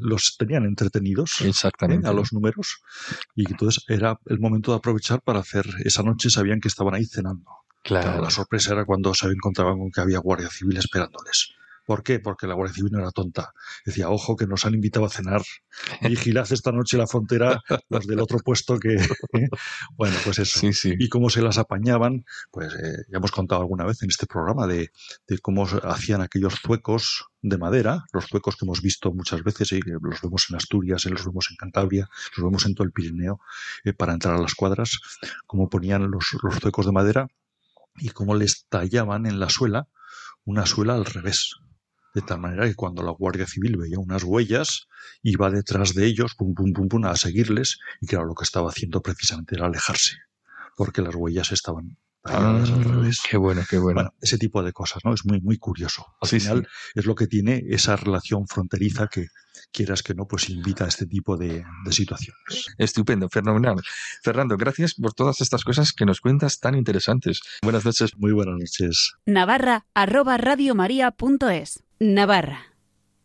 los 0.00 0.36
tenían 0.38 0.64
entretenidos 0.64 1.40
Exactamente. 1.40 2.06
a 2.08 2.12
los 2.12 2.32
números 2.32 2.82
y 3.34 3.50
entonces 3.50 3.84
era 3.88 4.18
el 4.26 4.40
momento 4.40 4.72
de 4.72 4.78
aprovechar 4.78 5.20
para 5.22 5.40
hacer, 5.40 5.66
esa 5.84 6.02
noche 6.02 6.30
sabían 6.30 6.60
que 6.60 6.68
estaban 6.68 6.94
ahí 6.94 7.04
cenando. 7.04 7.50
Claro. 7.82 8.22
La 8.22 8.30
sorpresa 8.30 8.72
era 8.72 8.84
cuando 8.84 9.12
se 9.14 9.26
encontraban 9.26 9.78
con 9.78 9.90
que 9.90 10.00
había 10.00 10.18
Guardia 10.18 10.48
Civil 10.48 10.76
esperándoles. 10.76 11.54
¿Por 11.84 12.02
qué? 12.02 12.20
Porque 12.20 12.46
la 12.46 12.54
Guardia 12.54 12.74
Civil 12.74 12.92
no 12.92 13.00
era 13.00 13.10
tonta. 13.10 13.52
Decía, 13.84 14.08
ojo, 14.08 14.36
que 14.36 14.46
nos 14.46 14.64
han 14.64 14.74
invitado 14.74 15.06
a 15.06 15.08
cenar. 15.08 15.42
Vigilad 16.02 16.50
esta 16.52 16.70
noche 16.70 16.96
la 16.96 17.06
frontera 17.06 17.60
los 17.88 18.06
del 18.06 18.20
otro 18.20 18.38
puesto 18.38 18.78
que... 18.78 18.94
¿eh? 19.32 19.48
bueno, 19.96 20.16
pues 20.24 20.38
eso. 20.38 20.60
Sí, 20.60 20.72
sí. 20.72 20.94
Y 20.98 21.08
cómo 21.08 21.28
se 21.28 21.42
las 21.42 21.58
apañaban, 21.58 22.24
pues 22.50 22.72
eh, 22.74 23.04
ya 23.10 23.18
hemos 23.18 23.32
contado 23.32 23.62
alguna 23.62 23.84
vez 23.84 24.02
en 24.02 24.10
este 24.10 24.26
programa 24.26 24.66
de, 24.66 24.90
cómo 25.40 25.66
hacían 25.66 26.20
aquellos 26.20 26.54
zuecos 26.60 27.26
de 27.40 27.58
madera, 27.58 28.04
los 28.12 28.26
zuecos 28.26 28.56
que 28.56 28.64
hemos 28.64 28.80
visto 28.80 29.12
muchas 29.12 29.42
veces 29.42 29.72
y 29.72 29.80
los 29.80 30.22
vemos 30.22 30.46
en 30.50 30.56
Asturias, 30.56 31.04
los 31.06 31.26
vemos 31.26 31.48
en 31.50 31.56
Cantabria, 31.56 32.08
los 32.36 32.44
vemos 32.44 32.64
en 32.66 32.74
todo 32.74 32.84
el 32.84 32.92
Pirineo, 32.92 33.40
eh, 33.82 33.92
para 33.92 34.12
entrar 34.12 34.36
a 34.36 34.40
las 34.40 34.54
cuadras, 34.54 35.00
cómo 35.46 35.68
ponían 35.68 36.08
los, 36.10 36.36
los 36.42 36.60
zuecos 36.60 36.86
de 36.86 36.92
madera 36.92 37.26
y 37.96 38.10
cómo 38.10 38.34
les 38.34 38.66
tallaban 38.68 39.26
en 39.26 39.38
la 39.38 39.48
suela 39.48 39.88
una 40.44 40.66
suela 40.66 40.94
al 40.94 41.04
revés. 41.04 41.54
De 42.14 42.20
tal 42.20 42.40
manera 42.40 42.66
que 42.66 42.74
cuando 42.74 43.02
la 43.02 43.12
Guardia 43.12 43.46
Civil 43.46 43.76
veía 43.76 43.98
unas 43.98 44.22
huellas, 44.22 44.86
iba 45.22 45.50
detrás 45.50 45.94
de 45.94 46.06
ellos, 46.06 46.34
pum, 46.34 46.54
pum, 46.54 46.72
pum, 46.72 46.88
pum, 46.88 47.04
a 47.06 47.16
seguirles, 47.16 47.78
y 48.00 48.06
claro, 48.06 48.26
lo 48.26 48.34
que 48.34 48.44
estaba 48.44 48.70
haciendo 48.70 49.00
precisamente 49.00 49.54
era 49.54 49.66
alejarse, 49.66 50.18
porque 50.76 51.00
las 51.00 51.14
huellas 51.14 51.52
estaban 51.52 51.96
Ah, 52.24 52.62
qué 53.28 53.36
bueno, 53.36 53.62
qué 53.68 53.78
bueno. 53.78 53.94
bueno. 53.96 54.14
Ese 54.20 54.38
tipo 54.38 54.62
de 54.62 54.72
cosas, 54.72 55.04
¿no? 55.04 55.12
Es 55.12 55.24
muy, 55.24 55.40
muy 55.40 55.58
curioso. 55.58 56.06
Al 56.20 56.28
final 56.28 56.68
es 56.94 57.04
lo 57.04 57.14
que 57.14 57.26
tiene 57.26 57.64
esa 57.68 57.96
relación 57.96 58.46
fronteriza 58.46 59.08
que, 59.08 59.26
quieras 59.72 60.02
que 60.02 60.14
no, 60.14 60.26
pues 60.26 60.48
invita 60.50 60.84
a 60.84 60.88
este 60.88 61.06
tipo 61.06 61.36
de, 61.36 61.64
de, 61.84 61.92
situaciones. 61.92 62.66
Estupendo, 62.78 63.28
fenomenal. 63.28 63.76
Fernando, 64.22 64.56
gracias 64.56 64.94
por 64.94 65.14
todas 65.14 65.40
estas 65.40 65.64
cosas 65.64 65.92
que 65.92 66.04
nos 66.04 66.20
cuentas 66.20 66.60
tan 66.60 66.74
interesantes. 66.74 67.40
Buenas 67.62 67.84
noches. 67.84 68.16
Muy 68.16 68.32
buenas 68.32 68.56
noches. 68.58 69.14
Navarra, 69.26 69.86
arroba 69.94 70.36
radiomaria.es. 70.36 71.82
Navarra, 71.98 72.71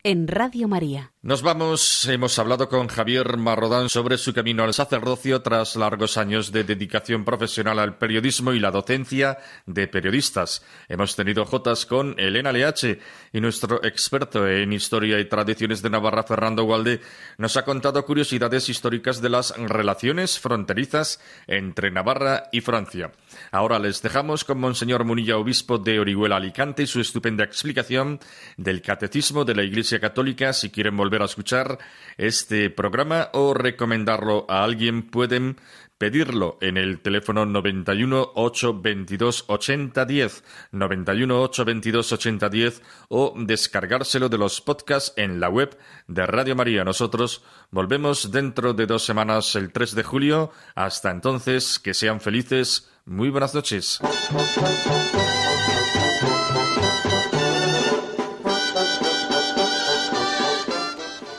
en 0.07 0.25
Radio 0.25 0.69
María. 0.69 1.11
Nos 1.21 1.41
vamos, 1.41 2.07
hemos 2.07 2.39
hablado 2.39 2.69
con 2.69 2.87
Javier 2.87 3.35
Marrodán 3.35 3.89
sobre 3.89 4.17
su 4.17 4.33
camino 4.33 4.63
al 4.63 4.73
sacerdocio 4.73 5.41
tras 5.41 5.75
largos 5.75 6.15
años 6.15 6.53
de 6.53 6.63
dedicación 6.63 7.25
profesional 7.25 7.79
al 7.79 7.97
periodismo 7.97 8.53
y 8.53 8.61
la 8.61 8.71
docencia 8.71 9.37
de 9.65 9.89
periodistas. 9.89 10.63
Hemos 10.87 11.17
tenido 11.17 11.43
jotas 11.43 11.85
con 11.85 12.17
Elena 12.17 12.53
Leache 12.53 13.01
y 13.33 13.41
nuestro 13.41 13.83
experto 13.83 14.47
en 14.47 14.71
historia 14.71 15.19
y 15.19 15.25
tradiciones 15.25 15.81
de 15.81 15.89
Navarra, 15.89 16.23
Fernando 16.23 16.63
Gualde, 16.63 17.01
nos 17.37 17.57
ha 17.57 17.65
contado 17.65 18.05
curiosidades 18.05 18.69
históricas 18.69 19.21
de 19.21 19.27
las 19.27 19.53
relaciones 19.57 20.39
fronterizas 20.39 21.19
entre 21.47 21.91
Navarra 21.91 22.47
y 22.53 22.61
Francia. 22.61 23.11
Ahora 23.51 23.79
les 23.79 24.01
dejamos 24.01 24.45
con 24.45 24.61
Monseñor 24.61 25.03
Munilla, 25.03 25.35
obispo 25.37 25.77
de 25.77 25.99
Orihuela 25.99 26.37
Alicante, 26.37 26.83
y 26.83 26.87
su 26.87 27.01
estupenda 27.01 27.43
explicación 27.43 28.21
del 28.55 28.81
catecismo 28.81 29.43
de 29.43 29.55
la 29.55 29.63
Católica. 29.99 30.53
Si 30.53 30.69
quieren 30.69 30.97
volver 30.97 31.21
a 31.21 31.25
escuchar 31.25 31.77
este 32.17 32.69
programa 32.69 33.29
o 33.33 33.53
recomendarlo 33.53 34.45
a 34.49 34.63
alguien, 34.63 35.03
pueden 35.03 35.57
pedirlo 35.97 36.57
en 36.61 36.77
el 36.77 36.99
teléfono 36.99 37.45
91 37.45 38.31
822 38.35 39.45
8010, 39.47 40.43
91 40.71 41.41
822 41.41 42.11
8010 42.13 42.81
o 43.09 43.33
descargárselo 43.35 44.29
de 44.29 44.37
los 44.37 44.61
podcasts 44.61 45.13
en 45.17 45.39
la 45.39 45.49
web 45.49 45.77
de 46.07 46.25
Radio 46.25 46.55
María. 46.55 46.83
Nosotros 46.83 47.43
volvemos 47.71 48.31
dentro 48.31 48.73
de 48.73 48.85
dos 48.85 49.03
semanas, 49.03 49.55
el 49.55 49.71
3 49.71 49.95
de 49.95 50.03
julio. 50.03 50.51
Hasta 50.75 51.11
entonces, 51.11 51.79
que 51.79 51.93
sean 51.93 52.21
felices. 52.21 52.89
Muy 53.05 53.29
buenas 53.29 53.55
noches. 53.55 53.99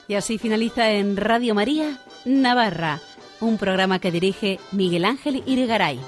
Y 0.09 0.15
así 0.15 0.39
finaliza 0.39 0.91
en 0.91 1.19
Radio 1.19 1.55
María 1.55 1.99
Navarra, 2.25 2.99
un 3.41 3.59
programa 3.59 3.99
que 3.99 4.11
dirige 4.11 4.59
Miguel 4.73 5.05
Ángel 5.05 5.43
Irigaray. 5.47 6.01